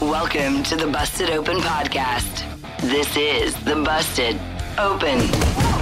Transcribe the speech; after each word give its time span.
Welcome 0.00 0.62
to 0.64 0.76
the 0.76 0.88
Busted 0.92 1.30
Open 1.30 1.58
Podcast. 1.58 2.44
This 2.80 3.16
is 3.16 3.54
the 3.64 3.76
Busted 3.76 4.36
Open 4.78 5.18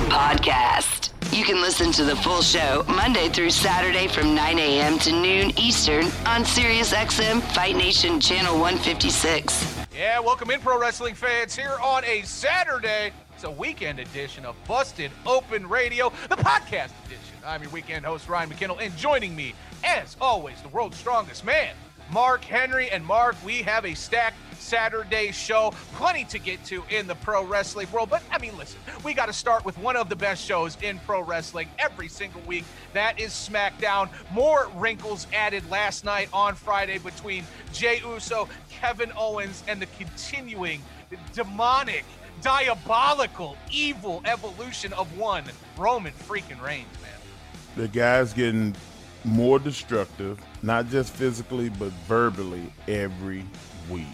Podcast. 0.09 1.11
You 1.33 1.45
can 1.45 1.61
listen 1.61 1.91
to 1.93 2.05
the 2.05 2.17
full 2.17 2.43
show 2.43 2.85
Monday 2.89 3.29
through 3.29 3.51
Saturday 3.51 4.09
from 4.09 4.35
9 4.35 4.59
a.m. 4.59 4.99
to 5.01 5.13
noon 5.13 5.59
Eastern 5.59 6.05
on 6.27 6.45
SiriusXM 6.45 7.43
Fight 7.55 7.77
Nation 7.77 8.21
Channel 8.21 8.55
156. 8.55 9.87
Yeah, 9.97 10.21
welcome 10.21 10.51
in, 10.51 10.61
pro 10.61 10.79
wrestling 10.79 11.15
fans, 11.15 11.57
here 11.57 11.77
on 11.83 12.05
a 12.05 12.23
Saturday. 12.23 13.13
It's 13.41 13.47
a 13.47 13.51
weekend 13.51 13.99
edition 13.99 14.45
of 14.45 14.55
Busted 14.69 15.11
Open 15.25 15.67
Radio, 15.67 16.13
the 16.29 16.37
podcast 16.37 16.91
edition. 17.07 17.39
I'm 17.43 17.63
your 17.63 17.71
weekend 17.71 18.05
host, 18.05 18.29
Ryan 18.29 18.51
McKinnell, 18.51 18.79
and 18.79 18.95
joining 18.99 19.35
me, 19.35 19.55
as 19.83 20.15
always, 20.21 20.61
the 20.61 20.69
world's 20.69 20.99
strongest 20.99 21.43
man, 21.43 21.75
Mark 22.11 22.45
Henry. 22.45 22.91
And 22.91 23.03
Mark, 23.03 23.37
we 23.43 23.63
have 23.63 23.87
a 23.87 23.95
stacked 23.95 24.37
Saturday 24.59 25.33
show. 25.33 25.73
Plenty 25.95 26.25
to 26.25 26.39
get 26.39 26.63
to 26.67 26.85
in 26.91 27.07
the 27.07 27.15
pro 27.15 27.43
wrestling 27.43 27.91
world. 27.91 28.11
But 28.11 28.23
I 28.31 28.37
mean, 28.39 28.55
listen, 28.59 28.79
we 29.05 29.15
got 29.15 29.25
to 29.25 29.33
start 29.33 29.65
with 29.65 29.79
one 29.79 29.97
of 29.97 30.11
the 30.11 30.17
best 30.17 30.45
shows 30.45 30.77
in 30.83 30.99
pro 31.07 31.23
wrestling 31.23 31.71
every 31.79 32.09
single 32.09 32.43
week. 32.43 32.67
That 32.93 33.19
is 33.19 33.31
SmackDown. 33.31 34.11
More 34.35 34.69
wrinkles 34.75 35.27
added 35.33 35.63
last 35.71 36.05
night 36.05 36.29
on 36.35 36.57
Friday 36.57 36.99
between 36.99 37.45
Jey 37.73 38.03
Uso, 38.07 38.51
Kevin 38.69 39.11
Owens, 39.17 39.65
and 39.67 39.81
the 39.81 39.87
continuing 39.99 40.83
demonic, 41.33 42.05
diabolical, 42.43 43.57
evil 43.71 44.23
evolution 44.25 44.93
of 44.95 45.17
one 45.19 45.45
Roman 45.77 46.13
freaking 46.13 46.61
Reigns, 46.63 46.87
man. 47.03 47.11
The 47.77 47.89
guy's 47.89 48.33
getting 48.33 48.75
more 49.25 49.59
destructive, 49.59 50.39
not 50.63 50.89
just 50.89 51.13
physically, 51.13 51.69
but 51.69 51.91
verbally 52.09 52.73
every 52.89 53.45
week. 53.91 54.07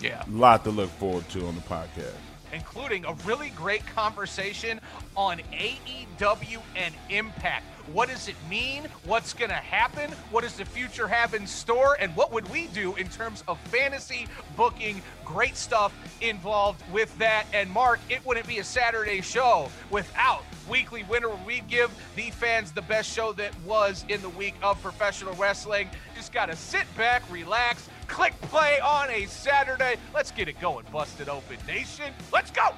Yeah. 0.00 0.22
A 0.26 0.30
lot 0.30 0.62
to 0.64 0.70
look 0.70 0.90
forward 0.90 1.28
to 1.30 1.46
on 1.46 1.54
the 1.56 1.60
podcast. 1.62 2.14
including 2.52 3.04
a 3.04 3.12
really 3.26 3.50
great 3.50 3.84
conversation 3.86 4.80
on 5.16 5.38
AEW 5.52 6.60
and 6.76 6.94
Impact. 7.10 7.64
What 7.92 8.08
does 8.08 8.28
it 8.28 8.36
mean? 8.50 8.86
What's 9.04 9.32
going 9.32 9.50
to 9.50 9.56
happen? 9.56 10.10
What 10.30 10.42
does 10.42 10.54
the 10.54 10.64
future 10.64 11.08
have 11.08 11.34
in 11.34 11.46
store? 11.46 11.96
And 11.98 12.14
what 12.14 12.32
would 12.32 12.48
we 12.50 12.66
do 12.68 12.94
in 12.96 13.08
terms 13.08 13.42
of 13.48 13.58
fantasy 13.60 14.26
booking? 14.56 15.00
Great 15.24 15.56
stuff 15.56 15.94
involved 16.20 16.82
with 16.92 17.16
that. 17.18 17.46
And 17.52 17.70
Mark, 17.70 18.00
it 18.10 18.24
wouldn't 18.26 18.46
be 18.46 18.58
a 18.58 18.64
Saturday 18.64 19.20
show 19.20 19.70
without 19.90 20.44
weekly 20.68 21.02
winner 21.04 21.28
where 21.28 21.46
we 21.46 21.60
give 21.60 21.90
the 22.14 22.30
fans 22.30 22.72
the 22.72 22.82
best 22.82 23.10
show 23.10 23.32
that 23.32 23.58
was 23.62 24.04
in 24.08 24.20
the 24.20 24.28
week 24.30 24.54
of 24.62 24.80
professional 24.82 25.34
wrestling. 25.34 25.88
Just 26.14 26.32
got 26.32 26.46
to 26.46 26.56
sit 26.56 26.84
back, 26.96 27.22
relax, 27.30 27.88
click 28.06 28.38
play 28.42 28.80
on 28.80 29.10
a 29.10 29.24
Saturday. 29.26 29.96
Let's 30.14 30.30
get 30.30 30.48
it 30.48 30.60
going, 30.60 30.84
Busted 30.92 31.28
Open 31.28 31.56
Nation. 31.66 32.12
Let's 32.32 32.50
go. 32.50 32.74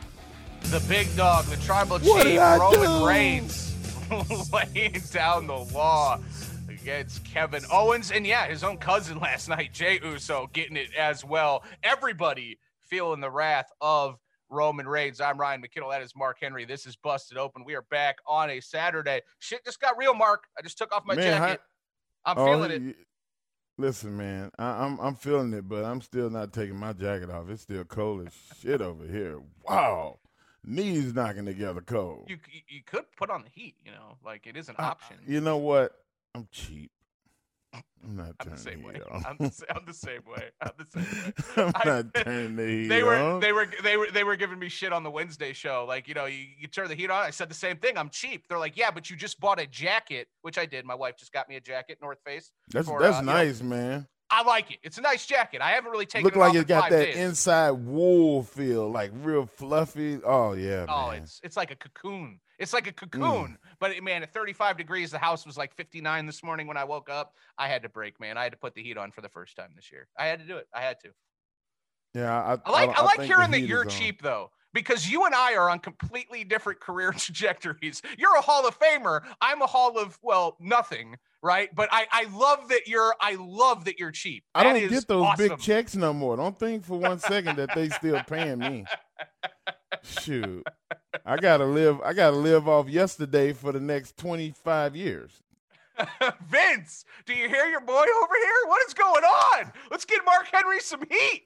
The 0.64 0.80
big 0.88 1.14
dog, 1.16 1.46
the 1.46 1.56
tribal 1.56 1.98
What 1.98 2.22
chief, 2.22 2.32
did 2.32 2.38
I 2.38 2.58
Roman? 2.58 3.02
Reigns, 3.02 3.69
laying 4.52 5.00
down 5.12 5.46
the 5.46 5.56
law 5.74 6.18
against 6.68 7.24
Kevin 7.24 7.62
Owens. 7.70 8.10
And 8.10 8.26
yeah, 8.26 8.46
his 8.46 8.64
own 8.64 8.76
cousin 8.78 9.18
last 9.20 9.48
night, 9.48 9.72
Jey 9.72 10.00
Uso, 10.02 10.48
getting 10.52 10.76
it 10.76 10.94
as 10.98 11.24
well. 11.24 11.62
Everybody 11.82 12.58
feeling 12.80 13.20
the 13.20 13.30
wrath 13.30 13.70
of 13.80 14.16
Roman 14.48 14.88
Reigns. 14.88 15.20
I'm 15.20 15.38
Ryan 15.38 15.62
McKinnell. 15.62 15.90
That 15.90 16.02
is 16.02 16.12
Mark 16.16 16.38
Henry. 16.40 16.64
This 16.64 16.86
is 16.86 16.96
Busted 16.96 17.38
Open. 17.38 17.64
We 17.64 17.74
are 17.74 17.84
back 17.90 18.16
on 18.26 18.50
a 18.50 18.60
Saturday. 18.60 19.20
Shit 19.38 19.64
just 19.64 19.80
got 19.80 19.96
real, 19.96 20.14
Mark. 20.14 20.44
I 20.58 20.62
just 20.62 20.76
took 20.76 20.92
off 20.94 21.04
my 21.06 21.14
Man, 21.14 21.24
jacket. 21.40 21.60
I'm 22.24 22.36
Oh, 22.38 22.46
feeling 22.46 22.70
it. 22.88 22.96
Listen, 23.78 24.14
man, 24.16 24.50
I, 24.58 24.84
I'm 24.84 24.98
I'm 25.00 25.14
feeling 25.14 25.54
it, 25.54 25.66
but 25.66 25.84
I'm 25.84 26.02
still 26.02 26.28
not 26.28 26.52
taking 26.52 26.76
my 26.76 26.92
jacket 26.92 27.30
off. 27.30 27.48
It's 27.48 27.62
still 27.62 27.84
cold 27.84 28.26
as 28.26 28.34
shit 28.60 28.82
over 28.82 29.06
here. 29.06 29.40
Wow, 29.66 30.18
knees 30.64 31.14
knocking 31.14 31.46
together 31.46 31.80
cold. 31.80 32.26
You, 32.28 32.38
you 32.68 32.80
could 32.84 33.04
put 33.16 33.30
on 33.30 33.42
the 33.42 33.50
heat, 33.50 33.76
you 33.84 33.92
know, 33.92 34.16
like 34.24 34.46
it 34.46 34.56
is 34.56 34.68
an 34.68 34.76
I- 34.78 34.84
option. 34.84 35.16
you 35.26 35.40
know 35.40 35.56
what? 35.56 35.92
I'm 36.34 36.46
cheap. 36.52 36.90
I'm 38.02 38.16
not 38.16 38.26
I'm 38.26 38.32
the 38.38 38.44
turning 38.44 38.58
same 38.58 38.82
the 38.82 38.88
way. 38.88 39.00
on. 39.10 39.24
I'm 39.26 39.36
the, 39.38 39.64
I'm 39.76 39.84
the 39.86 39.92
same 39.94 40.22
way. 40.26 40.50
I'm 40.60 40.72
the 40.78 40.86
same 40.86 41.04
way. 41.04 41.32
I'm 41.64 41.72
I- 41.74 41.84
not 42.02 42.14
turning 42.24 42.56
the 42.56 42.66
heat 42.66 42.88
they 42.88 43.02
were 43.02 43.14
on. 43.14 43.40
they 43.40 43.52
were 43.52 43.68
they 43.84 43.96
were 43.96 44.08
they 44.10 44.24
were 44.24 44.36
giving 44.36 44.58
me 44.58 44.68
shit 44.68 44.92
on 44.92 45.02
the 45.04 45.10
Wednesday 45.10 45.52
show. 45.52 45.84
Like, 45.86 46.08
you 46.08 46.14
know, 46.14 46.24
you, 46.24 46.46
you 46.58 46.66
turn 46.66 46.88
the 46.88 46.94
heat 46.94 47.10
on. 47.10 47.22
I 47.22 47.30
said 47.30 47.48
the 47.50 47.54
same 47.54 47.76
thing. 47.76 47.96
I'm 47.98 48.08
cheap. 48.08 48.46
They're 48.48 48.58
like, 48.58 48.76
yeah, 48.76 48.90
but 48.90 49.08
you 49.10 49.16
just 49.16 49.38
bought 49.38 49.60
a 49.60 49.66
jacket, 49.66 50.28
which 50.42 50.58
I 50.58 50.66
did. 50.66 50.84
My 50.84 50.94
wife 50.94 51.16
just 51.16 51.32
got 51.32 51.48
me 51.48 51.56
a 51.56 51.60
jacket, 51.60 51.98
North 52.02 52.18
Face. 52.24 52.50
that's 52.72 52.88
for, 52.88 53.00
that's 53.00 53.18
uh, 53.18 53.20
you 53.20 53.26
know, 53.26 53.32
nice, 53.34 53.62
man. 53.62 54.06
I 54.30 54.42
like 54.44 54.70
it. 54.70 54.78
It's 54.82 54.96
a 54.98 55.00
nice 55.00 55.26
jacket. 55.26 55.60
I 55.60 55.70
haven't 55.72 55.90
really 55.90 56.06
taken 56.06 56.20
it. 56.20 56.24
Look 56.26 56.36
it 56.36 56.38
like 56.38 56.54
it 56.54 56.66
got 56.68 56.90
that 56.90 57.06
days. 57.06 57.16
inside 57.16 57.70
wool 57.72 58.42
feel, 58.44 58.88
like 58.90 59.10
real 59.22 59.46
fluffy. 59.46 60.20
Oh 60.24 60.52
yeah, 60.52 60.86
Oh, 60.88 61.10
man. 61.10 61.22
it's 61.22 61.40
it's 61.42 61.56
like 61.56 61.70
a 61.72 61.76
cocoon. 61.76 62.40
It's 62.58 62.72
like 62.72 62.86
a 62.86 62.92
Mm. 62.92 63.10
cocoon. 63.10 63.58
But 63.80 64.00
man, 64.02 64.22
at 64.22 64.32
35 64.32 64.76
degrees, 64.76 65.10
the 65.10 65.18
house 65.18 65.44
was 65.46 65.56
like 65.56 65.74
59 65.74 66.26
this 66.26 66.42
morning 66.44 66.66
when 66.66 66.76
I 66.76 66.84
woke 66.84 67.08
up. 67.10 67.34
I 67.58 67.66
had 67.68 67.82
to 67.82 67.88
break, 67.88 68.20
man. 68.20 68.36
I 68.38 68.42
had 68.44 68.52
to 68.52 68.58
put 68.58 68.74
the 68.74 68.82
heat 68.82 68.96
on 68.98 69.10
for 69.10 69.20
the 69.20 69.28
first 69.30 69.56
time 69.56 69.70
this 69.74 69.90
year. 69.90 70.06
I 70.18 70.26
had 70.26 70.38
to 70.40 70.46
do 70.46 70.56
it. 70.58 70.68
I 70.74 70.80
had 70.82 71.00
to. 71.00 71.08
yeah. 72.14 72.32
I, 72.42 72.58
I 72.64 72.70
like 72.70 72.98
I, 72.98 73.02
like 73.02 73.16
think 73.16 73.32
hearing 73.32 73.50
that 73.52 73.60
you're 73.62 73.84
cheap 73.84 74.22
though, 74.22 74.50
because 74.74 75.08
you 75.10 75.24
and 75.24 75.34
I 75.34 75.54
are 75.54 75.70
on 75.70 75.78
completely 75.80 76.44
different 76.44 76.80
career 76.80 77.12
trajectories. 77.16 78.02
You're 78.18 78.36
a 78.36 78.40
Hall 78.42 78.66
of 78.66 78.78
Famer. 78.78 79.22
I'm 79.40 79.62
a 79.62 79.66
Hall 79.66 79.98
of 79.98 80.18
well, 80.22 80.56
nothing, 80.60 81.16
right? 81.42 81.68
But 81.74 81.88
I 81.92 82.06
I 82.10 82.24
love 82.36 82.68
that 82.68 82.86
you're 82.86 83.14
I 83.20 83.36
love 83.38 83.84
that 83.86 83.98
you're 83.98 84.10
cheap. 84.12 84.44
I 84.54 84.62
That 84.64 84.72
don't 84.80 84.88
get 84.90 85.08
those 85.08 85.24
awesome. 85.24 85.48
big 85.48 85.58
checks 85.58 85.94
no 85.96 86.12
more. 86.12 86.36
Don't 86.36 86.58
think 86.58 86.84
for 86.84 86.98
one 86.98 87.18
second 87.18 87.56
that 87.56 87.74
they 87.74 87.88
still 87.88 88.20
paying 88.28 88.58
me. 88.58 88.84
Shoot. 90.02 90.64
I 91.26 91.36
gotta 91.36 91.64
live 91.64 92.00
I 92.02 92.12
gotta 92.12 92.36
live 92.36 92.68
off 92.68 92.88
yesterday 92.88 93.52
for 93.52 93.72
the 93.72 93.80
next 93.80 94.16
twenty 94.16 94.52
five 94.64 94.94
years. 94.96 95.42
Vince, 96.48 97.04
do 97.26 97.34
you 97.34 97.48
hear 97.48 97.66
your 97.66 97.80
boy 97.82 97.92
over 97.92 98.34
here? 98.42 98.68
What 98.68 98.86
is 98.86 98.94
going 98.94 99.22
on? 99.24 99.72
Let's 99.90 100.04
get 100.06 100.24
Mark 100.24 100.46
Henry 100.50 100.80
some 100.80 101.02
heat. 101.10 101.44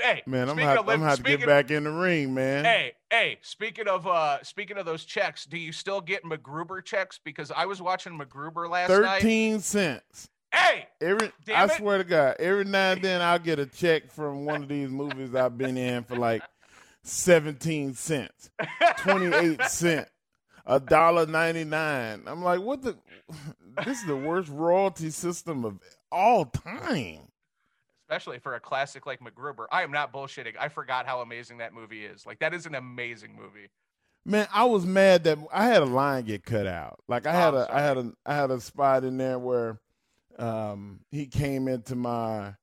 Hey, 0.00 0.22
Man, 0.26 0.48
I'm 0.48 0.56
gonna 0.56 0.68
of 0.70 0.76
have, 0.76 0.88
I'm 0.88 0.98
gonna 1.00 1.08
have 1.10 1.16
to 1.18 1.22
get 1.22 1.30
speaking- 1.34 1.46
back 1.46 1.70
in 1.70 1.84
the 1.84 1.90
ring, 1.92 2.34
man. 2.34 2.64
Hey, 2.64 2.92
hey, 3.10 3.38
speaking 3.42 3.86
of 3.88 4.06
uh 4.06 4.42
speaking 4.42 4.78
of 4.78 4.84
those 4.86 5.04
checks, 5.04 5.44
do 5.46 5.56
you 5.58 5.70
still 5.72 6.00
get 6.00 6.24
MacGruber 6.24 6.84
checks? 6.84 7.20
Because 7.22 7.50
I 7.50 7.66
was 7.66 7.80
watching 7.80 8.18
MacGruber 8.18 8.68
last 8.68 8.90
night. 8.90 9.20
Thirteen 9.20 9.60
cents. 9.60 10.28
Hey, 10.52 10.88
Every 11.00 11.30
I 11.54 11.64
it. 11.66 11.70
swear 11.72 11.98
to 11.98 12.04
God, 12.04 12.36
every 12.38 12.64
now 12.64 12.92
and 12.92 13.02
then 13.02 13.20
I'll 13.20 13.38
get 13.38 13.58
a 13.58 13.66
check 13.66 14.10
from 14.10 14.44
one 14.44 14.62
of 14.62 14.68
these 14.68 14.88
movies 14.88 15.34
I've 15.34 15.56
been 15.58 15.76
in 15.76 16.02
for 16.04 16.16
like 16.16 16.42
seventeen 17.02 17.94
cents, 17.94 18.50
twenty 18.98 19.34
eight 19.36 19.62
cent, 19.68 20.08
a 20.64 20.80
dollar 20.80 21.26
ninety 21.26 21.64
nine. 21.64 22.22
I'm 22.26 22.42
like, 22.42 22.60
what 22.60 22.82
the? 22.82 22.96
This 23.84 24.00
is 24.00 24.06
the 24.06 24.16
worst 24.16 24.48
royalty 24.48 25.10
system 25.10 25.64
of 25.64 25.78
all 26.10 26.46
time. 26.46 27.28
Especially 28.08 28.38
for 28.38 28.54
a 28.54 28.60
classic 28.60 29.06
like 29.06 29.20
MacGruber. 29.20 29.66
I 29.72 29.82
am 29.82 29.90
not 29.90 30.12
bullshitting. 30.12 30.54
I 30.60 30.68
forgot 30.68 31.06
how 31.06 31.20
amazing 31.20 31.58
that 31.58 31.74
movie 31.74 32.04
is. 32.04 32.24
Like 32.26 32.38
that 32.38 32.54
is 32.54 32.66
an 32.66 32.74
amazing 32.74 33.34
movie. 33.36 33.68
Man, 34.24 34.48
I 34.52 34.64
was 34.64 34.84
mad 34.84 35.24
that 35.24 35.38
I 35.52 35.66
had 35.66 35.82
a 35.82 35.86
line 35.86 36.24
get 36.24 36.44
cut 36.44 36.66
out. 36.66 37.00
Like 37.08 37.26
I 37.26 37.32
had 37.32 37.54
Oh, 37.54 37.60
a 37.60 37.68
I 37.72 37.80
had 37.80 37.96
a 37.96 38.12
I 38.24 38.34
had 38.34 38.50
a 38.50 38.60
spot 38.60 39.04
in 39.04 39.16
there 39.18 39.38
where 39.38 39.80
um 40.38 41.00
he 41.10 41.26
came 41.26 41.68
into 41.68 41.94
my 41.94 42.54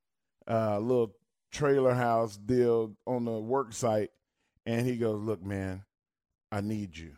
uh 0.48 0.80
little 0.80 1.16
trailer 1.52 1.94
house 1.94 2.38
deal 2.38 2.96
on 3.08 3.26
the 3.26 3.32
work 3.40 3.74
site 3.74 4.12
and 4.66 4.86
he 4.86 4.98
goes, 4.98 5.22
"Look, 5.22 5.44
man, 5.44 5.84
I 6.52 6.62
need 6.62 6.98
you." 6.98 7.14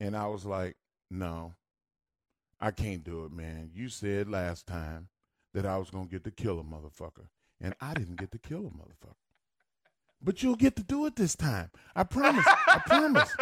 And 0.00 0.16
I 0.16 0.26
was 0.28 0.44
like, 0.46 0.76
"No. 1.10 1.54
I 2.60 2.70
can't 2.70 3.02
do 3.02 3.24
it, 3.24 3.32
man. 3.32 3.70
You 3.74 3.88
said 3.88 4.28
last 4.30 4.66
time 4.66 5.08
that 5.54 5.66
I 5.66 5.76
was 5.78 5.90
going 5.90 6.06
to 6.06 6.10
get 6.10 6.24
to 6.24 6.30
kill 6.30 6.58
a 6.58 6.64
motherfucker, 6.64 7.26
and 7.60 7.74
I 7.80 7.94
didn't 7.94 8.16
get 8.16 8.32
to 8.32 8.38
kill 8.38 8.66
a 8.66 8.70
motherfucker. 8.70 9.14
But 10.22 10.42
you'll 10.42 10.56
get 10.56 10.76
to 10.76 10.82
do 10.82 11.06
it 11.06 11.16
this 11.16 11.34
time. 11.34 11.70
I 11.96 12.04
promise. 12.04 12.46
I 12.46 12.80
promise." 12.86 13.36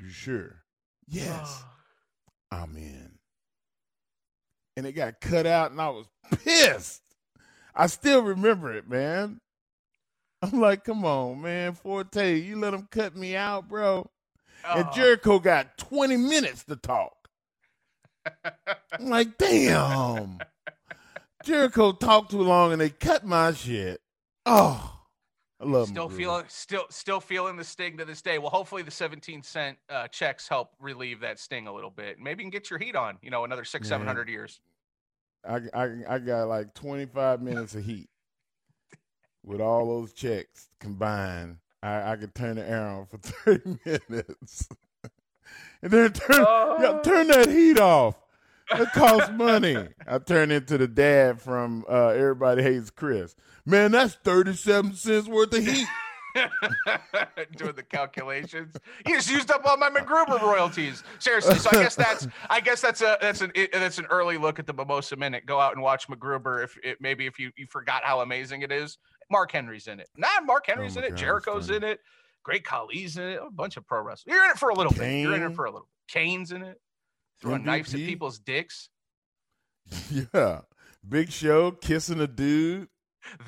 You 0.00 0.08
sure. 0.08 0.62
Yes, 1.08 1.64
I'm 2.50 2.76
in. 2.76 3.18
And 4.76 4.86
it 4.86 4.92
got 4.92 5.20
cut 5.20 5.46
out, 5.46 5.70
and 5.70 5.80
I 5.80 5.88
was 5.90 6.06
pissed. 6.42 7.02
I 7.74 7.86
still 7.86 8.22
remember 8.22 8.72
it, 8.72 8.88
man. 8.88 9.40
I'm 10.42 10.60
like, 10.60 10.84
come 10.84 11.04
on, 11.04 11.40
man, 11.40 11.74
Forte, 11.74 12.40
you 12.40 12.56
let 12.58 12.74
him 12.74 12.88
cut 12.90 13.14
me 13.16 13.36
out, 13.36 13.68
bro. 13.68 14.10
And 14.68 14.86
Oh. 14.88 14.92
Jericho 14.94 15.38
got 15.38 15.78
20 15.78 16.16
minutes 16.16 16.64
to 16.64 16.76
talk. 16.76 17.21
I'm 18.44 19.08
like, 19.08 19.38
damn. 19.38 20.38
Jericho 21.44 21.92
talked 21.92 22.30
too 22.30 22.42
long 22.42 22.72
and 22.72 22.80
they 22.80 22.90
cut 22.90 23.24
my 23.24 23.52
shit. 23.52 24.00
Oh, 24.46 25.00
I 25.60 25.64
love 25.64 25.88
Still 25.88 26.08
feeling, 26.08 26.44
still, 26.48 26.84
still 26.90 27.20
feeling 27.20 27.56
the 27.56 27.64
sting 27.64 27.96
to 27.98 28.04
this 28.04 28.20
day. 28.22 28.38
Well, 28.38 28.50
hopefully 28.50 28.82
the 28.82 28.90
17 28.90 29.42
cent 29.42 29.78
uh, 29.88 30.08
checks 30.08 30.48
help 30.48 30.70
relieve 30.80 31.20
that 31.20 31.38
sting 31.38 31.66
a 31.66 31.72
little 31.72 31.90
bit. 31.90 32.18
Maybe 32.18 32.42
you 32.42 32.50
can 32.50 32.50
get 32.50 32.70
your 32.70 32.78
heat 32.78 32.96
on. 32.96 33.18
You 33.22 33.30
know, 33.30 33.44
another 33.44 33.64
six, 33.64 33.88
seven 33.88 34.06
hundred 34.06 34.28
years. 34.28 34.60
I, 35.48 35.60
I, 35.74 35.90
I 36.08 36.18
got 36.18 36.48
like 36.48 36.74
25 36.74 37.42
minutes 37.42 37.74
of 37.74 37.84
heat. 37.84 38.08
With 39.44 39.60
all 39.60 39.88
those 39.88 40.12
checks 40.12 40.68
combined, 40.78 41.56
I, 41.82 42.12
I 42.12 42.16
could 42.16 42.32
turn 42.32 42.56
the 42.56 42.68
air 42.68 42.86
on 42.86 43.06
for 43.06 43.18
30 43.18 43.78
minutes. 43.84 44.68
And 45.82 45.90
then 45.90 46.12
turn, 46.12 46.40
yeah, 46.80 47.00
turn 47.02 47.26
that 47.28 47.48
heat 47.48 47.78
off. 47.78 48.16
It 48.70 48.92
costs 48.92 49.30
money. 49.32 49.76
I 50.06 50.18
turn 50.18 50.50
into 50.50 50.78
the 50.78 50.86
dad 50.88 51.40
from 51.42 51.84
uh, 51.88 52.08
Everybody 52.08 52.62
Hates 52.62 52.90
Chris. 52.90 53.34
Man, 53.66 53.92
that's 53.92 54.14
37 54.14 54.94
cents 54.94 55.28
worth 55.28 55.52
of 55.54 55.64
heat. 55.66 55.86
doing 57.56 57.74
the 57.74 57.82
calculations. 57.82 58.74
You 59.06 59.16
just 59.16 59.30
used 59.30 59.50
up 59.50 59.62
all 59.66 59.76
my 59.76 59.90
MacGruber 59.90 60.40
royalties. 60.40 61.02
Seriously, 61.18 61.58
so 61.58 61.68
I 61.70 61.82
guess 61.82 61.94
that's 61.94 62.26
I 62.48 62.60
guess 62.60 62.80
that's 62.80 63.02
a 63.02 63.18
that's 63.20 63.42
an 63.42 63.52
it- 63.54 63.72
that's 63.72 63.98
an 63.98 64.06
early 64.06 64.38
look 64.38 64.58
at 64.58 64.66
the 64.66 64.72
Mimosa 64.72 65.16
Minute. 65.16 65.44
Go 65.46 65.60
out 65.60 65.74
and 65.74 65.82
watch 65.82 66.08
MacGruber 66.08 66.64
if 66.64 66.78
it, 66.82 66.98
maybe 67.00 67.26
if 67.26 67.38
you 67.38 67.50
you 67.56 67.66
forgot 67.66 68.02
how 68.04 68.20
amazing 68.20 68.62
it 68.62 68.72
is. 68.72 68.98
Mark 69.30 69.52
Henry's 69.52 69.86
in 69.88 70.00
it. 70.00 70.08
Nah, 70.16 70.28
Mark 70.44 70.66
Henry's 70.66 70.96
Oh 70.96 71.00
in 71.00 71.04
it. 71.04 71.10
God, 71.10 71.18
Jericho's 71.18 71.70
in 71.70 71.84
it. 71.84 72.00
Great 72.42 72.64
Khali's 72.64 73.16
in 73.16 73.24
it. 73.24 73.40
A 73.44 73.50
bunch 73.50 73.76
of 73.76 73.86
pro 73.86 74.02
wrestlers. 74.02 74.34
You're 74.34 74.44
in 74.44 74.50
it 74.50 74.58
for 74.58 74.70
a 74.70 74.74
little 74.74 74.92
bit. 74.92 75.20
You're 75.20 75.34
in 75.34 75.42
it 75.42 75.54
for 75.54 75.64
a 75.64 75.70
little. 75.70 75.88
Bit. 76.08 76.12
Kane's 76.14 76.52
in 76.52 76.62
it. 76.62 76.80
Throwing 77.40 77.64
knives 77.64 77.92
at 77.94 78.00
people's 78.00 78.38
dicks. 78.38 78.88
yeah. 80.34 80.60
Big 81.08 81.30
Show 81.30 81.72
kissing 81.72 82.20
a 82.20 82.26
dude. 82.26 82.88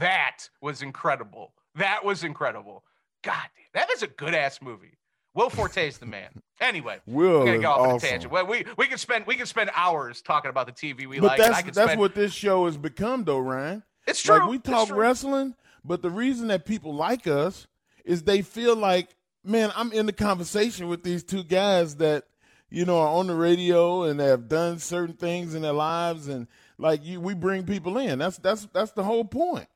That 0.00 0.49
was 0.61 0.82
incredible. 0.82 1.52
That 1.76 2.05
was 2.05 2.25
incredible. 2.25 2.85
God, 3.23 3.35
damn, 3.56 3.82
that 3.82 3.91
is 3.91 4.02
a 4.02 4.06
good 4.06 4.35
ass 4.35 4.61
movie. 4.62 4.99
Will 5.35 5.50
Forte's 5.50 5.99
the 5.99 6.06
man. 6.06 6.31
Anyway, 6.61 7.00
Will 7.05 7.41
we're 7.41 7.46
gonna 7.46 7.58
go 7.58 7.70
off 7.73 7.81
on 7.81 7.96
a 7.96 7.99
tangent. 7.99 8.32
Well, 8.32 8.46
we 8.46 8.64
we 8.79 8.87
can 8.87 8.96
spend 8.96 9.26
we 9.26 9.35
can 9.35 9.44
spend 9.44 9.70
hours 9.75 10.23
talking 10.23 10.50
about 10.50 10.67
the 10.67 10.73
TV 10.73 11.05
we 11.08 11.19
But 11.19 11.26
like. 11.26 11.38
that's 11.38 11.62
that's 11.64 11.76
spend, 11.76 12.00
what 12.00 12.14
this 12.14 12.32
show 12.32 12.67
has 12.67 12.76
become, 12.76 13.25
though, 13.25 13.41
Ryan. 13.41 13.82
it's 14.06 14.23
true. 14.23 14.38
Like 14.38 14.49
we 14.49 14.58
talk 14.61 14.88
wrestling, 14.93 15.56
but 15.85 16.00
the 16.00 16.11
reason 16.11 16.46
that 16.49 16.64
people 16.64 16.94
like 16.94 17.26
us 17.26 17.67
is 18.05 18.23
they 18.23 18.43
feel 18.43 18.77
like, 18.77 19.15
man, 19.45 19.73
I'm 19.77 19.93
in 19.93 20.06
the 20.06 20.12
conversation 20.12 20.89
with 20.89 21.03
these 21.03 21.23
two 21.25 21.45
guys 21.45 21.97
that 21.97 22.25
you 22.71 22.85
know 22.85 22.99
are 22.99 23.09
on 23.09 23.27
the 23.29 23.35
radio 23.35 24.03
and 24.05 24.19
have 24.21 24.49
done 24.49 24.79
certain 24.79 25.17
things 25.17 25.55
in 25.55 25.62
their 25.62 25.73
lives, 25.73 26.29
and 26.29 26.47
like 26.79 27.05
you, 27.05 27.21
we 27.21 27.35
bring 27.35 27.65
people 27.65 27.97
in. 27.99 28.19
That's 28.19 28.39
that's 28.39 28.67
that's 28.73 28.93
the 28.93 29.05
whole 29.05 29.25
point. 29.25 29.69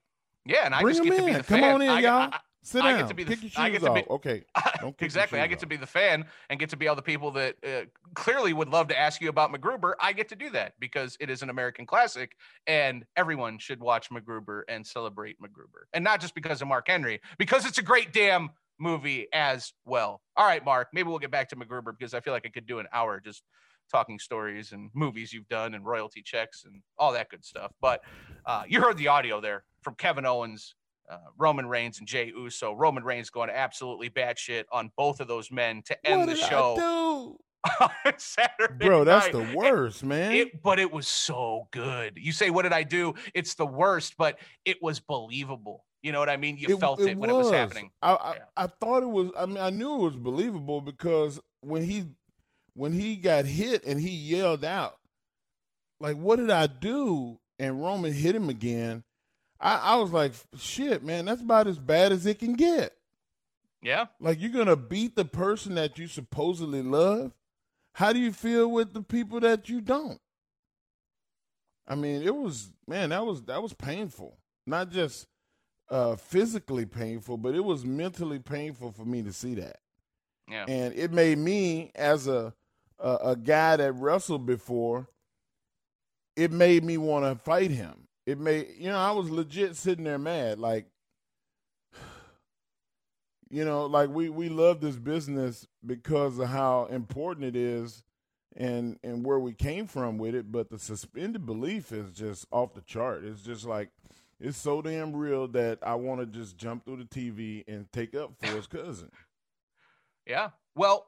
Yeah, 0.45 0.65
and 0.67 0.75
I 0.75 0.83
bring 0.83 0.95
just 0.97 1.05
them 1.09 1.11
get 1.11 1.19
to 1.21 1.25
be 1.27 1.31
in. 1.33 1.39
the 1.39 1.45
Come 1.45 1.61
fan. 1.61 1.75
on 1.75 1.83
in, 1.83 1.89
I, 1.91 2.01
y'all. 2.01 2.31
I- 2.33 2.41
Sit 2.63 2.83
I 2.83 2.99
get 2.99 3.09
to 3.09 3.15
be 3.15 3.25
the- 3.25 3.37
Kick 3.37 3.57
your 3.57 3.65
I 3.65 3.71
get 3.71 3.83
to 3.83 3.93
be- 3.93 4.01
off. 4.01 4.11
Okay. 4.11 4.45
Don't 4.81 4.95
exactly. 5.01 5.39
I 5.39 5.45
shoes 5.45 5.51
get 5.51 5.59
to 5.61 5.67
be 5.67 5.77
the 5.77 5.87
fan 5.87 6.25
and 6.51 6.59
get 6.59 6.71
to 6.71 6.77
be 6.77 6.89
all 6.89 6.97
the 6.97 7.03
people 7.03 7.31
that 7.33 7.57
uh, 7.65 7.87
clearly 8.15 8.53
would 8.53 8.69
love 8.69 8.89
to 8.89 8.99
ask 8.99 9.21
you 9.21 9.29
about 9.29 9.53
MacGruber. 9.53 9.95
I 10.01 10.13
get 10.13 10.29
to 10.31 10.37
do 10.37 10.51
that 10.51 10.75
because 10.79 11.17
it 11.21 11.31
is 11.31 11.43
an 11.43 11.51
American 11.51 11.87
classic, 11.87 12.37
and 12.67 13.05
everyone 13.17 13.59
should 13.59 13.81
watch 13.81 14.11
MacGruber 14.11 14.63
and 14.69 14.87
celebrate 14.87 15.41
MacGruber, 15.41 15.87
and 15.95 16.03
not 16.05 16.21
just 16.21 16.35
because 16.35 16.61
of 16.61 16.69
Mark 16.69 16.89
Henry, 16.89 17.21
because 17.39 17.65
it's 17.65 17.79
a 17.79 17.83
great 17.83 18.13
damn 18.13 18.51
movie 18.79 19.29
as 19.33 19.73
well. 19.85 20.21
All 20.37 20.47
right, 20.47 20.65
Mark. 20.65 20.89
Maybe 20.93 21.09
we'll 21.09 21.19
get 21.19 21.31
back 21.31 21.49
to 21.51 21.57
MacGruber 21.57 21.97
because 21.99 22.15
I 22.15 22.21
feel 22.21 22.33
like 22.33 22.47
I 22.47 22.51
could 22.51 22.67
do 22.67 22.79
an 22.81 22.87
hour 22.93 23.21
just 23.21 23.43
talking 23.91 24.19
stories 24.19 24.73
and 24.73 24.91
movies 24.95 25.33
you've 25.33 25.49
done 25.49 25.75
and 25.75 25.85
royalty 25.85 26.23
checks 26.23 26.65
and 26.65 26.83
all 26.99 27.13
that 27.13 27.31
good 27.31 27.45
stuff. 27.45 27.73
But 27.81 28.03
uh, 28.45 28.65
you 28.69 28.81
heard 28.81 28.99
the 28.99 29.09
audio 29.09 29.41
there 29.41 29.65
from 29.83 29.95
Kevin 29.95 30.27
Owens 30.27 30.75
uh, 31.11 31.19
Roman 31.37 31.67
Reigns 31.67 31.99
and 31.99 32.09
Jey 32.09 32.33
Uso. 32.37 32.73
Roman 32.73 33.05
Reigns 33.05 33.31
going 33.31 33.51
absolutely 33.51 34.11
batshit 34.11 34.65
on 34.73 34.91
both 34.97 35.21
of 35.21 35.29
those 35.29 35.51
men 35.51 35.83
to 35.87 36.07
end 36.07 36.21
What 36.21 36.27
the 36.29 36.35
did 36.35 36.45
I 36.45 36.49
show 36.49 36.77
do? 36.77 37.39
on 37.81 38.19
Saturday. 38.19 38.87
Bro, 38.87 39.05
that's 39.05 39.33
night. 39.33 39.33
the 39.33 39.57
worst, 39.57 40.05
man. 40.05 40.33
It, 40.33 40.63
but 40.63 40.79
it 40.79 40.93
was 40.93 41.09
so 41.09 41.69
good. 41.71 42.19
You 42.21 42.33
say, 42.33 42.51
what 42.51 42.63
did 42.63 42.73
I 42.73 42.83
do? 42.83 43.15
It's 43.35 43.55
the 43.55 43.67
worst, 43.67 44.15
but 44.17 44.39
it 44.65 44.83
was 44.83 45.01
believable. 45.01 45.85
You 46.03 46.13
know 46.13 46.21
what 46.21 46.29
I 46.29 46.37
mean? 46.37 46.57
You 46.57 46.79
felt 46.79 47.01
it, 47.01 47.17
when 47.17 47.29
it 47.29 47.35
was 47.35 47.51
happening. 47.51 47.91
I, 48.01 48.15
I, 48.15 48.33
Yeah. 48.35 48.43
I 48.57 48.67
thought 48.69 49.03
it 49.03 49.11
was. 49.11 49.33
I 49.37 49.47
mean, 49.47 49.59
I 49.59 49.71
knew 49.71 49.97
it 49.97 50.03
was 50.03 50.17
believable 50.17 50.81
because 50.81 51.41
when 51.61 51.83
he 51.83 52.07
when 52.75 52.93
he 52.93 53.17
got 53.17 53.45
hit 53.45 53.85
and 53.85 54.01
he 54.01 54.11
yelled 54.11 54.65
out, 54.65 54.95
like, 55.99 56.17
"What 56.17 56.37
did 56.37 56.51
I 56.51 56.69
do?" 56.69 57.41
and 57.59 57.83
Roman 57.83 58.13
hit 58.13 58.37
him 58.37 58.49
again. 58.49 59.03
I, 59.61 59.77
I 59.77 59.97
was 59.97 60.13
like, 60.13 60.33
"Shit, 60.59 61.03
man, 61.03 61.25
that's 61.25 61.43
about 61.43 61.67
as 61.67 61.79
bad 61.79 62.13
as 62.13 62.27
it 62.27 62.39
can 62.39 62.55
get." 62.55 62.95
Yeah. 63.83 64.07
Like, 64.21 64.41
you're 64.41 64.51
gonna 64.51 64.77
beat 64.77 65.17
the 65.17 65.25
person 65.25 65.75
that 65.77 65.99
you 65.99 66.07
supposedly 66.09 66.83
love. 66.83 67.33
How 67.95 68.13
do 68.13 68.19
you 68.19 68.33
feel 68.33 68.71
with 68.71 68.95
the 68.95 69.03
people 69.03 69.41
that 69.41 69.69
you 69.69 69.81
don't? 69.81 70.21
I 71.87 71.95
mean, 71.95 72.23
it 72.23 72.35
was 72.35 72.73
man, 72.87 73.11
that 73.11 73.25
was 73.25 73.43
that 73.45 73.63
was 73.63 73.73
painful. 73.73 74.37
Not 74.67 74.91
just 74.91 75.27
uh 75.91 76.17
physically 76.17 76.85
painful, 76.85 77.39
but 77.39 77.55
it 77.55 77.65
was 77.65 77.85
mentally 77.85 78.39
painful 78.39 78.93
for 78.93 79.05
me 79.05 79.23
to 79.23 79.33
see 79.33 79.55
that. 79.55 79.79
Yeah. 80.49 80.67
And 80.69 80.95
it 80.95 81.13
made 81.13 81.39
me 81.39 81.91
as 81.95 82.29
a 82.29 82.55
a, 82.99 83.19
a 83.23 83.37
guy 83.37 83.77
that 83.77 83.93
wrestled 83.93 84.45
before, 84.45 85.09
it 86.37 86.53
made 86.53 86.85
me 86.85 86.99
want 86.99 87.25
to 87.25 87.43
fight 87.43 87.71
him. 87.71 88.08
It 88.29 88.39
made 88.39 88.75
you 88.77 88.91
know, 88.91 88.99
I 88.99 89.13
was 89.13 89.31
legit 89.31 89.75
sitting 89.75 90.05
there 90.05 90.19
mad 90.19 90.59
like 90.59 90.85
you 93.49 93.65
know, 93.65 93.87
like 93.87 94.11
we 94.11 94.29
we 94.29 94.51
love 94.51 94.83
this 94.83 94.97
business 94.97 95.67
because 95.87 96.39
of 96.39 96.51
how 96.51 96.85
important 96.91 97.47
it 97.47 97.57
is 97.57 98.05
and 98.55 98.99
and 99.03 99.25
where 99.25 99.39
we 99.39 99.55
came 99.55 99.87
from 99.87 100.19
with 100.19 100.35
it, 100.35 100.53
but 100.53 100.69
the 100.69 100.79
suspended 100.79 101.47
belief 101.47 101.91
is 101.91 102.13
just 102.13 102.47
off 102.53 102.75
the 102.75 102.83
chart. 102.83 103.25
It's 103.25 103.41
just 103.41 103.65
like 103.65 103.89
it's 104.39 104.59
so 104.59 104.83
damn 104.83 105.17
real 105.17 105.49
that 105.49 105.79
I 105.81 105.95
want 105.95 106.21
to 106.21 106.27
just 106.27 106.59
jump 106.59 106.85
through 106.85 106.99
the 106.99 107.05
TV 107.05 107.65
and 107.67 107.91
take 107.95 108.15
up 108.15 108.33
for 108.39 108.49
his 108.49 108.67
cousin. 108.67 109.11
Yeah. 110.27 110.51
Well, 110.75 111.07